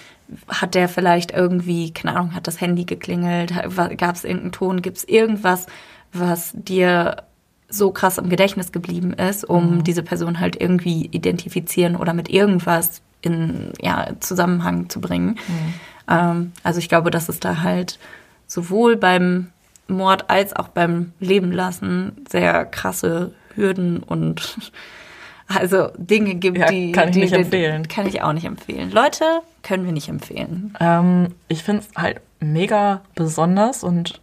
hat 0.48 0.74
der 0.74 0.88
vielleicht 0.88 1.30
irgendwie, 1.30 1.92
keine 1.92 2.16
Ahnung, 2.16 2.34
hat 2.34 2.46
das 2.46 2.60
Handy 2.60 2.84
geklingelt, 2.84 3.54
gab 3.96 4.16
es 4.16 4.24
irgendeinen 4.24 4.52
Ton, 4.52 4.82
gibt 4.82 4.98
es 4.98 5.04
irgendwas, 5.04 5.66
was 6.12 6.52
dir 6.54 7.22
so 7.68 7.90
krass 7.90 8.18
im 8.18 8.28
Gedächtnis 8.28 8.72
geblieben 8.72 9.12
ist, 9.12 9.44
um 9.44 9.76
mhm. 9.76 9.84
diese 9.84 10.02
Person 10.02 10.40
halt 10.40 10.60
irgendwie 10.60 11.06
identifizieren 11.06 11.96
oder 11.96 12.14
mit 12.14 12.28
irgendwas 12.28 13.02
in 13.22 13.72
ja, 13.80 14.08
Zusammenhang 14.20 14.88
zu 14.88 15.00
bringen. 15.00 15.38
Mhm. 15.48 15.74
Ähm, 16.08 16.52
also 16.62 16.78
ich 16.78 16.88
glaube, 16.88 17.10
dass 17.10 17.28
es 17.28 17.40
da 17.40 17.62
halt 17.62 17.98
sowohl 18.46 18.96
beim 18.96 19.50
Mord 19.88 20.30
als 20.30 20.54
auch 20.54 20.68
beim 20.68 21.12
Leben 21.20 21.52
lassen 21.52 22.24
sehr 22.28 22.64
krasse 22.64 23.32
Hürden 23.54 24.02
und 24.02 24.72
also 25.48 25.90
Dinge 25.96 26.34
gibt, 26.34 26.58
ja, 26.58 26.66
die 26.66 26.92
kann 26.92 27.08
ich 27.08 27.14
die, 27.14 27.20
nicht 27.20 27.32
empfehlen. 27.32 27.88
Kann 27.88 28.06
ich 28.06 28.22
auch 28.22 28.32
nicht 28.32 28.44
empfehlen. 28.46 28.90
Leute, 28.90 29.24
können 29.62 29.84
wir 29.84 29.92
nicht 29.92 30.08
empfehlen. 30.08 30.74
Ähm, 30.80 31.34
ich 31.48 31.62
finde 31.62 31.82
es 31.82 32.00
halt 32.00 32.20
mega 32.40 33.02
besonders 33.14 33.82
und 33.82 34.20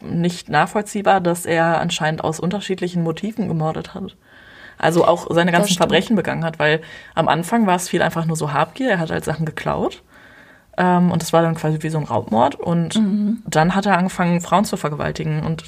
nicht 0.00 0.48
nachvollziehbar, 0.48 1.20
dass 1.20 1.46
er 1.46 1.80
anscheinend 1.80 2.24
aus 2.24 2.40
unterschiedlichen 2.40 3.02
Motiven 3.02 3.48
gemordet 3.48 3.94
hat. 3.94 4.16
Also 4.78 5.04
auch 5.04 5.28
seine 5.30 5.52
ganzen 5.52 5.76
Verbrechen 5.76 6.16
begangen 6.16 6.44
hat, 6.44 6.58
weil 6.58 6.80
am 7.14 7.28
Anfang 7.28 7.66
war 7.66 7.76
es 7.76 7.88
viel 7.88 8.02
einfach 8.02 8.24
nur 8.24 8.36
so 8.36 8.52
Habgier, 8.52 8.90
er 8.90 8.98
hat 8.98 9.10
halt 9.10 9.24
Sachen 9.24 9.46
geklaut. 9.46 10.02
Ähm, 10.76 11.10
und 11.10 11.22
das 11.22 11.32
war 11.32 11.42
dann 11.42 11.54
quasi 11.54 11.82
wie 11.82 11.90
so 11.90 11.98
ein 11.98 12.04
Raubmord. 12.04 12.56
Und 12.56 12.96
mhm. 12.96 13.42
dann 13.46 13.74
hat 13.74 13.86
er 13.86 13.98
angefangen, 13.98 14.40
Frauen 14.40 14.64
zu 14.64 14.76
vergewaltigen 14.76 15.42
und 15.44 15.64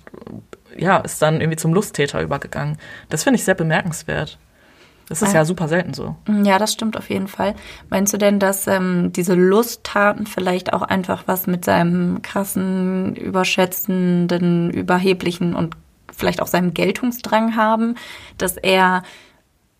ja, 0.76 0.98
ist 0.98 1.22
dann 1.22 1.40
irgendwie 1.40 1.56
zum 1.56 1.72
Lusttäter 1.72 2.20
übergegangen. 2.20 2.78
Das 3.08 3.24
finde 3.24 3.36
ich 3.36 3.44
sehr 3.44 3.54
bemerkenswert. 3.54 4.38
Das 5.08 5.20
ist 5.20 5.34
ja. 5.34 5.40
ja 5.40 5.44
super 5.44 5.68
selten 5.68 5.92
so. 5.92 6.16
Ja, 6.44 6.58
das 6.58 6.72
stimmt 6.72 6.96
auf 6.96 7.10
jeden 7.10 7.28
Fall. 7.28 7.54
Meinst 7.90 8.14
du 8.14 8.18
denn, 8.18 8.38
dass 8.38 8.66
ähm, 8.66 9.12
diese 9.12 9.34
Lusttaten 9.34 10.26
vielleicht 10.26 10.72
auch 10.72 10.82
einfach 10.82 11.24
was 11.26 11.46
mit 11.46 11.64
seinem 11.64 12.22
krassen, 12.22 13.14
überschätzenden, 13.14 14.70
überheblichen 14.70 15.54
und 15.54 15.76
vielleicht 16.10 16.40
auch 16.40 16.46
seinem 16.46 16.72
Geltungsdrang 16.72 17.54
haben, 17.54 17.96
dass 18.38 18.56
er 18.56 19.02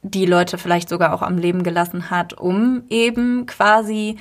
die 0.03 0.27
Leute 0.27 0.59
vielleicht 0.59 0.91
sogar 0.91 1.15
auch 1.15 1.23
am 1.23 1.39
Leben 1.39 1.63
gelassen 1.63 2.11
hat, 2.11 2.35
um 2.35 2.83
eben 2.91 3.47
quasi 3.47 4.19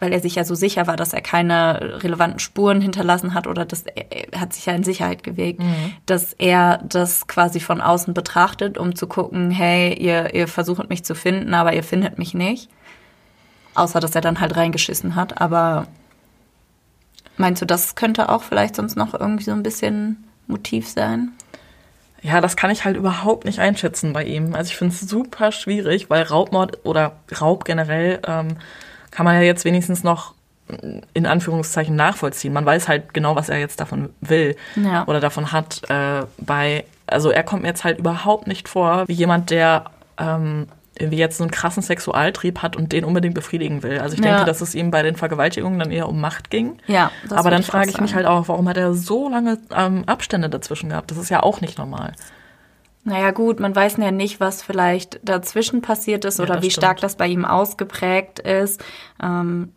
weil 0.00 0.12
er 0.12 0.20
sich 0.20 0.34
ja 0.34 0.44
so 0.44 0.54
sicher 0.54 0.86
war, 0.86 0.96
dass 0.96 1.12
er 1.12 1.20
keine 1.20 2.02
relevanten 2.02 2.40
Spuren 2.40 2.80
hinterlassen 2.80 3.32
hat 3.32 3.46
oder 3.46 3.64
dass 3.64 3.82
er, 3.82 4.32
er 4.32 4.40
hat 4.40 4.52
sich 4.52 4.66
ja 4.66 4.74
in 4.74 4.84
Sicherheit 4.84 5.22
gewegt, 5.22 5.60
mhm. 5.60 5.92
dass 6.06 6.32
er 6.34 6.78
das 6.88 7.26
quasi 7.26 7.60
von 7.60 7.80
außen 7.80 8.12
betrachtet, 8.12 8.76
um 8.76 8.94
zu 8.96 9.06
gucken, 9.06 9.50
hey, 9.50 9.94
ihr, 9.94 10.34
ihr 10.34 10.48
versucht 10.48 10.88
mich 10.88 11.04
zu 11.04 11.14
finden, 11.14 11.54
aber 11.54 11.74
ihr 11.74 11.84
findet 11.84 12.18
mich 12.18 12.34
nicht. 12.34 12.68
Außer 13.74 14.00
dass 14.00 14.14
er 14.14 14.20
dann 14.20 14.40
halt 14.40 14.56
reingeschissen 14.56 15.14
hat. 15.16 15.40
Aber 15.40 15.86
meinst 17.36 17.62
du, 17.62 17.66
das 17.66 17.94
könnte 17.94 18.28
auch 18.28 18.42
vielleicht 18.42 18.76
sonst 18.76 18.96
noch 18.96 19.14
irgendwie 19.14 19.44
so 19.44 19.52
ein 19.52 19.62
bisschen 19.62 20.24
Motiv 20.46 20.88
sein? 20.88 21.32
Ja, 22.22 22.40
das 22.40 22.56
kann 22.56 22.70
ich 22.70 22.84
halt 22.84 22.96
überhaupt 22.96 23.44
nicht 23.44 23.58
einschätzen 23.58 24.12
bei 24.12 24.24
ihm. 24.24 24.54
Also 24.54 24.70
ich 24.70 24.76
finde 24.76 24.94
es 24.94 25.00
super 25.00 25.52
schwierig, 25.52 26.08
weil 26.08 26.22
Raubmord 26.22 26.84
oder 26.84 27.16
Raub 27.40 27.64
generell 27.64 28.20
ähm, 28.26 28.56
kann 29.14 29.24
man 29.24 29.36
ja 29.36 29.42
jetzt 29.42 29.64
wenigstens 29.64 30.02
noch 30.04 30.34
in 31.12 31.26
Anführungszeichen 31.26 31.94
nachvollziehen. 31.94 32.52
Man 32.52 32.64
weiß 32.64 32.88
halt 32.88 33.14
genau, 33.14 33.36
was 33.36 33.48
er 33.48 33.58
jetzt 33.58 33.80
davon 33.80 34.10
will 34.20 34.56
ja. 34.76 35.06
oder 35.06 35.20
davon 35.20 35.52
hat. 35.52 35.82
Äh, 35.88 36.22
bei, 36.38 36.84
also 37.06 37.30
er 37.30 37.42
kommt 37.42 37.62
mir 37.62 37.68
jetzt 37.68 37.84
halt 37.84 37.98
überhaupt 37.98 38.46
nicht 38.46 38.68
vor 38.68 39.06
wie 39.06 39.12
jemand, 39.12 39.50
der 39.50 39.84
ähm, 40.18 40.66
irgendwie 40.98 41.18
jetzt 41.18 41.38
so 41.38 41.44
einen 41.44 41.50
krassen 41.50 41.82
Sexualtrieb 41.82 42.62
hat 42.62 42.76
und 42.76 42.92
den 42.92 43.04
unbedingt 43.04 43.34
befriedigen 43.34 43.82
will. 43.82 43.98
Also 43.98 44.14
ich 44.14 44.24
ja. 44.24 44.30
denke, 44.30 44.46
dass 44.46 44.60
es 44.62 44.74
ihm 44.74 44.90
bei 44.90 45.02
den 45.02 45.16
Vergewaltigungen 45.16 45.78
dann 45.78 45.90
eher 45.90 46.08
um 46.08 46.20
Macht 46.20 46.50
ging. 46.50 46.78
Ja. 46.86 47.10
Aber 47.30 47.50
dann 47.50 47.62
frage 47.62 47.90
ich 47.90 48.00
mich 48.00 48.14
halt 48.14 48.26
auch, 48.26 48.48
warum 48.48 48.68
hat 48.68 48.76
er 48.76 48.94
so 48.94 49.28
lange 49.28 49.58
ähm, 49.74 50.04
Abstände 50.06 50.48
dazwischen 50.48 50.88
gehabt? 50.88 51.10
Das 51.10 51.18
ist 51.18 51.28
ja 51.28 51.42
auch 51.42 51.60
nicht 51.60 51.78
normal. 51.78 52.12
Naja 53.04 53.30
gut, 53.32 53.60
man 53.60 53.76
weiß 53.76 53.98
ja 53.98 54.10
nicht, 54.10 54.40
was 54.40 54.62
vielleicht 54.62 55.20
dazwischen 55.22 55.82
passiert 55.82 56.24
ist 56.24 56.38
ja, 56.38 56.44
oder 56.44 56.62
wie 56.62 56.70
stimmt. 56.70 56.84
stark 56.84 57.00
das 57.00 57.16
bei 57.16 57.28
ihm 57.28 57.44
ausgeprägt 57.44 58.38
ist. 58.38 58.82
Ähm, 59.22 59.72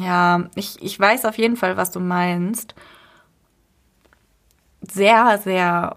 ja, 0.00 0.44
ich, 0.54 0.82
ich 0.82 0.98
weiß 0.98 1.24
auf 1.24 1.38
jeden 1.38 1.56
Fall, 1.56 1.76
was 1.76 1.90
du 1.90 2.00
meinst. 2.00 2.74
Sehr, 4.82 5.38
sehr 5.38 5.96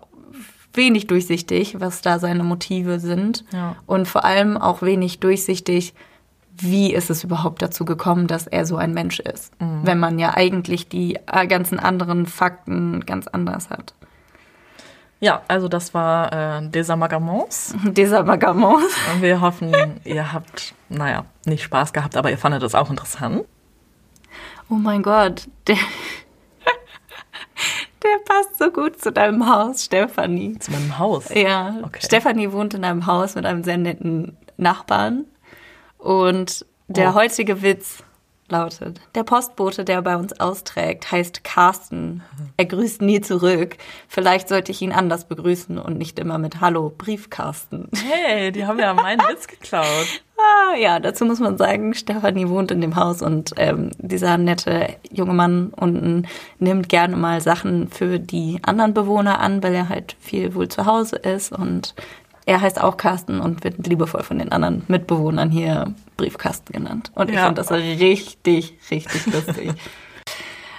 wenig 0.73 1.07
durchsichtig, 1.07 1.79
was 1.79 2.01
da 2.01 2.19
seine 2.19 2.43
Motive 2.43 2.99
sind. 2.99 3.43
Ja. 3.51 3.75
Und 3.85 4.07
vor 4.07 4.23
allem 4.23 4.57
auch 4.57 4.81
wenig 4.81 5.19
durchsichtig, 5.19 5.93
wie 6.57 6.93
ist 6.93 7.09
es 7.09 7.23
überhaupt 7.23 7.61
dazu 7.61 7.83
gekommen, 7.83 8.27
dass 8.27 8.47
er 8.47 8.65
so 8.65 8.77
ein 8.77 8.93
Mensch 8.93 9.19
ist. 9.19 9.59
Mhm. 9.59 9.81
Wenn 9.83 9.99
man 9.99 10.19
ja 10.19 10.35
eigentlich 10.35 10.87
die 10.87 11.19
äh, 11.31 11.47
ganzen 11.47 11.79
anderen 11.79 12.25
Fakten 12.25 13.01
ganz 13.05 13.27
anders 13.27 13.69
hat. 13.69 13.93
Ja, 15.19 15.41
also 15.47 15.67
das 15.67 15.93
war 15.93 16.61
äh, 16.61 16.69
Des 16.69 16.89
Amalgaments. 16.89 17.75
Des 17.85 18.11
Amalgaments. 18.11 18.95
Und 19.13 19.21
wir 19.21 19.41
hoffen, 19.41 19.99
ihr 20.03 20.33
habt, 20.33 20.73
naja, 20.89 21.25
nicht 21.45 21.63
Spaß 21.63 21.93
gehabt, 21.93 22.17
aber 22.17 22.29
ihr 22.29 22.37
fandet 22.37 22.63
das 22.63 22.75
auch 22.75 22.89
interessant. 22.89 23.45
Oh 24.69 24.75
mein 24.75 25.03
Gott, 25.03 25.47
der, 25.67 25.75
der 28.03 28.17
passt 28.25 28.57
so 28.57 28.71
gut 28.71 29.01
zu 29.01 29.11
deinem 29.11 29.47
Haus, 29.47 29.85
Stefanie. 29.85 30.57
Zu 30.59 30.71
meinem 30.71 30.99
Haus? 30.99 31.29
Ja. 31.33 31.75
Okay. 31.83 31.99
Stefanie 32.03 32.51
wohnt 32.51 32.73
in 32.73 32.83
einem 32.83 33.05
Haus 33.05 33.35
mit 33.35 33.45
einem 33.45 33.63
sehr 33.63 33.77
netten 33.77 34.37
Nachbarn. 34.57 35.25
Und 35.97 36.65
der 36.87 37.11
oh. 37.11 37.15
heutige 37.15 37.61
Witz 37.61 38.03
lautet, 38.49 39.01
der 39.15 39.23
Postbote, 39.23 39.83
der 39.83 40.01
bei 40.01 40.15
uns 40.15 40.39
austrägt, 40.39 41.11
heißt 41.11 41.43
Carsten. 41.43 42.23
Er 42.57 42.65
grüßt 42.65 43.01
nie 43.01 43.21
zurück. 43.21 43.77
Vielleicht 44.07 44.49
sollte 44.49 44.71
ich 44.71 44.81
ihn 44.81 44.91
anders 44.91 45.25
begrüßen 45.25 45.77
und 45.77 45.97
nicht 45.97 46.19
immer 46.19 46.37
mit 46.37 46.61
Hallo, 46.61 46.93
Briefkasten. 46.95 47.89
Hey, 47.95 48.51
die 48.51 48.65
haben 48.65 48.79
ja 48.79 48.93
meinen 48.93 49.21
Witz 49.21 49.47
geklaut. 49.47 50.21
Ah, 50.37 50.75
ja, 50.75 50.99
dazu 50.99 51.25
muss 51.25 51.39
man 51.39 51.57
sagen, 51.57 51.93
Stefanie 51.93 52.49
wohnt 52.49 52.69
in 52.69 52.81
dem 52.81 52.97
Haus 52.97 53.21
und 53.21 53.53
ähm, 53.57 53.91
dieser 53.97 54.37
nette 54.37 54.89
junge 55.09 55.33
Mann 55.33 55.69
unten 55.69 56.27
nimmt 56.59 56.89
gerne 56.89 57.15
mal 57.15 57.39
Sachen 57.39 57.87
für 57.87 58.19
die 58.19 58.59
anderen 58.61 58.93
Bewohner 58.93 59.39
an, 59.39 59.63
weil 59.63 59.73
er 59.73 59.87
halt 59.87 60.17
viel 60.19 60.53
wohl 60.53 60.67
zu 60.67 60.85
Hause 60.85 61.15
ist 61.15 61.53
und 61.53 61.95
er 62.45 62.61
heißt 62.61 62.79
auch 62.81 62.97
Carsten 62.97 63.39
und 63.39 63.63
wird 63.63 63.87
liebevoll 63.87 64.23
von 64.23 64.37
den 64.39 64.51
anderen 64.51 64.83
Mitbewohnern 64.87 65.49
hier 65.49 65.93
Briefkasten 66.15 66.73
genannt. 66.73 67.11
Und 67.15 67.29
ich 67.29 67.35
ja. 67.35 67.45
fand 67.45 67.57
das 67.57 67.71
richtig, 67.71 68.77
richtig 68.91 69.25
lustig. 69.33 69.73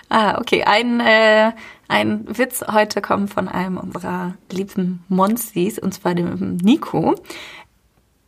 ah, 0.08 0.38
okay. 0.38 0.64
Ein, 0.64 1.00
äh, 1.00 1.52
ein 1.88 2.24
Witz 2.26 2.64
heute 2.70 3.00
kommt 3.00 3.32
von 3.32 3.48
einem 3.48 3.78
unserer 3.78 4.34
lieben 4.50 5.04
Monstis, 5.08 5.78
und 5.78 5.92
zwar 5.92 6.14
dem 6.14 6.56
Nico. 6.56 7.16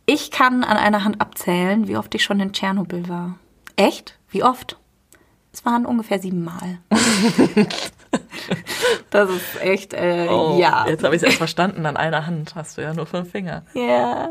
Ich 0.05 0.31
kann 0.31 0.63
an 0.63 0.77
einer 0.77 1.03
Hand 1.03 1.21
abzählen, 1.21 1.87
wie 1.87 1.95
oft 1.95 2.13
ich 2.15 2.23
schon 2.23 2.39
in 2.39 2.51
Tschernobyl 2.51 3.07
war. 3.07 3.35
Echt? 3.75 4.17
Wie 4.29 4.43
oft? 4.43 4.77
Es 5.53 5.65
waren 5.65 5.85
ungefähr 5.85 6.19
sieben 6.19 6.43
Mal. 6.43 6.79
das 9.09 9.29
ist 9.29 9.61
echt, 9.61 9.93
äh, 9.93 10.27
oh, 10.29 10.57
ja. 10.59 10.85
Jetzt 10.87 11.03
habe 11.03 11.15
ich 11.15 11.21
es 11.21 11.25
erst 11.27 11.37
verstanden. 11.37 11.85
An 11.85 11.97
einer 11.97 12.25
Hand 12.25 12.55
hast 12.55 12.77
du 12.77 12.81
ja 12.81 12.93
nur 12.93 13.05
fünf 13.05 13.31
Finger. 13.31 13.63
Ja. 13.73 13.81
Yeah. 13.81 14.29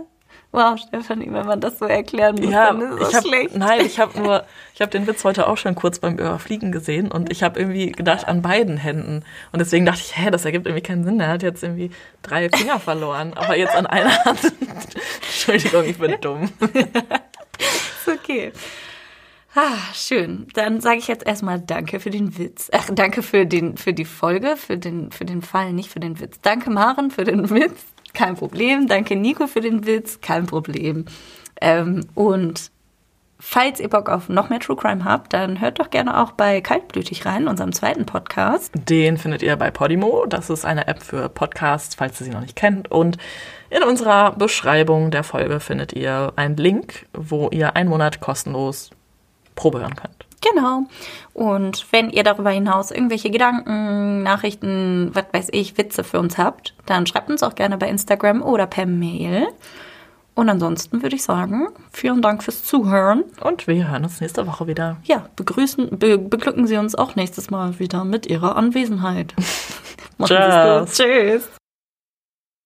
Wow, 0.50 0.78
Stefanie, 0.78 1.30
wenn 1.30 1.44
man 1.44 1.60
das 1.60 1.78
so 1.78 1.84
erklären 1.84 2.36
muss, 2.36 2.50
ja, 2.50 2.72
dann 2.72 2.80
ist 2.80 3.00
das 3.00 3.14
hab, 3.16 3.26
schlecht. 3.26 3.54
Nein, 3.54 3.84
ich 3.84 4.00
habe 4.00 4.18
nur, 4.22 4.44
ich 4.74 4.80
habe 4.80 4.90
den 4.90 5.06
Witz 5.06 5.22
heute 5.22 5.46
auch 5.46 5.58
schon 5.58 5.74
kurz 5.74 5.98
beim 5.98 6.14
Überfliegen 6.14 6.72
gesehen 6.72 7.12
und 7.12 7.30
ich 7.30 7.42
habe 7.42 7.60
irgendwie 7.60 7.92
gedacht 7.92 8.26
an 8.26 8.40
beiden 8.40 8.78
Händen 8.78 9.24
und 9.52 9.58
deswegen 9.58 9.84
dachte 9.84 10.00
ich, 10.00 10.16
hä, 10.16 10.30
das 10.30 10.46
ergibt 10.46 10.66
irgendwie 10.66 10.82
keinen 10.82 11.04
Sinn. 11.04 11.20
Er 11.20 11.28
hat 11.28 11.42
jetzt 11.42 11.62
irgendwie 11.62 11.90
drei 12.22 12.48
Finger 12.48 12.80
verloren, 12.80 13.34
aber 13.34 13.58
jetzt 13.58 13.76
an 13.76 13.86
einer 13.86 14.24
Hand. 14.24 14.40
Entschuldigung, 15.22 15.84
ich 15.84 15.98
bin 15.98 16.18
dumm. 16.22 16.44
ist 16.62 18.08
okay. 18.08 18.52
Ah, 19.60 19.92
schön. 19.92 20.46
Dann 20.54 20.80
sage 20.80 20.98
ich 20.98 21.08
jetzt 21.08 21.26
erstmal 21.26 21.58
Danke 21.58 21.98
für 21.98 22.10
den 22.10 22.38
Witz. 22.38 22.70
Ach, 22.72 22.90
danke 22.92 23.24
für, 23.24 23.44
den, 23.44 23.76
für 23.76 23.92
die 23.92 24.04
Folge, 24.04 24.56
für 24.56 24.78
den, 24.78 25.10
für 25.10 25.24
den 25.24 25.42
Fall, 25.42 25.72
nicht 25.72 25.90
für 25.90 25.98
den 25.98 26.20
Witz. 26.20 26.38
Danke, 26.40 26.70
Maren, 26.70 27.10
für 27.10 27.24
den 27.24 27.50
Witz. 27.50 27.84
Kein 28.14 28.36
Problem. 28.36 28.86
Danke, 28.86 29.16
Nico, 29.16 29.48
für 29.48 29.60
den 29.60 29.84
Witz. 29.84 30.20
Kein 30.20 30.46
Problem. 30.46 31.06
Ähm, 31.60 32.06
und 32.14 32.70
falls 33.40 33.80
ihr 33.80 33.88
Bock 33.88 34.08
auf 34.10 34.28
noch 34.28 34.48
mehr 34.48 34.60
True 34.60 34.76
Crime 34.76 35.04
habt, 35.04 35.32
dann 35.32 35.60
hört 35.60 35.80
doch 35.80 35.90
gerne 35.90 36.20
auch 36.20 36.30
bei 36.30 36.60
Kaltblütig 36.60 37.26
rein, 37.26 37.48
unserem 37.48 37.72
zweiten 37.72 38.06
Podcast. 38.06 38.72
Den 38.88 39.18
findet 39.18 39.42
ihr 39.42 39.56
bei 39.56 39.72
Podimo. 39.72 40.24
Das 40.28 40.50
ist 40.50 40.64
eine 40.64 40.86
App 40.86 41.02
für 41.02 41.28
Podcasts, 41.28 41.96
falls 41.96 42.20
ihr 42.20 42.26
sie 42.26 42.30
noch 42.30 42.42
nicht 42.42 42.54
kennt. 42.54 42.92
Und 42.92 43.16
in 43.70 43.82
unserer 43.82 44.36
Beschreibung 44.36 45.10
der 45.10 45.24
Folge 45.24 45.58
findet 45.58 45.94
ihr 45.94 46.32
einen 46.36 46.56
Link, 46.56 47.06
wo 47.12 47.48
ihr 47.50 47.74
einen 47.74 47.90
Monat 47.90 48.20
kostenlos 48.20 48.90
Probe 49.58 49.80
hören 49.80 49.96
könnt. 49.96 50.26
Genau. 50.40 50.84
Und 51.34 51.86
wenn 51.90 52.10
ihr 52.10 52.22
darüber 52.22 52.50
hinaus 52.50 52.92
irgendwelche 52.92 53.30
Gedanken, 53.30 54.22
Nachrichten, 54.22 55.10
was 55.12 55.24
weiß 55.32 55.48
ich, 55.50 55.76
Witze 55.76 56.04
für 56.04 56.20
uns 56.20 56.38
habt, 56.38 56.74
dann 56.86 57.06
schreibt 57.06 57.28
uns 57.28 57.42
auch 57.42 57.56
gerne 57.56 57.76
bei 57.76 57.88
Instagram 57.88 58.42
oder 58.42 58.66
per 58.66 58.86
Mail. 58.86 59.48
Und 60.34 60.48
ansonsten 60.48 61.02
würde 61.02 61.16
ich 61.16 61.24
sagen, 61.24 61.66
vielen 61.90 62.22
Dank 62.22 62.44
fürs 62.44 62.62
Zuhören. 62.62 63.24
Und 63.42 63.66
wir 63.66 63.90
hören 63.90 64.04
uns 64.04 64.20
nächste 64.20 64.46
Woche 64.46 64.68
wieder. 64.68 64.98
Ja, 65.02 65.26
begrüßen, 65.34 65.98
be 65.98 66.16
beglücken 66.16 66.68
Sie 66.68 66.76
uns 66.76 66.94
auch 66.94 67.16
nächstes 67.16 67.50
Mal 67.50 67.80
wieder 67.80 68.04
mit 68.04 68.26
Ihrer 68.26 68.54
Anwesenheit. 68.54 69.34
Gut. 70.18 70.28
Tschüss. 70.28 71.48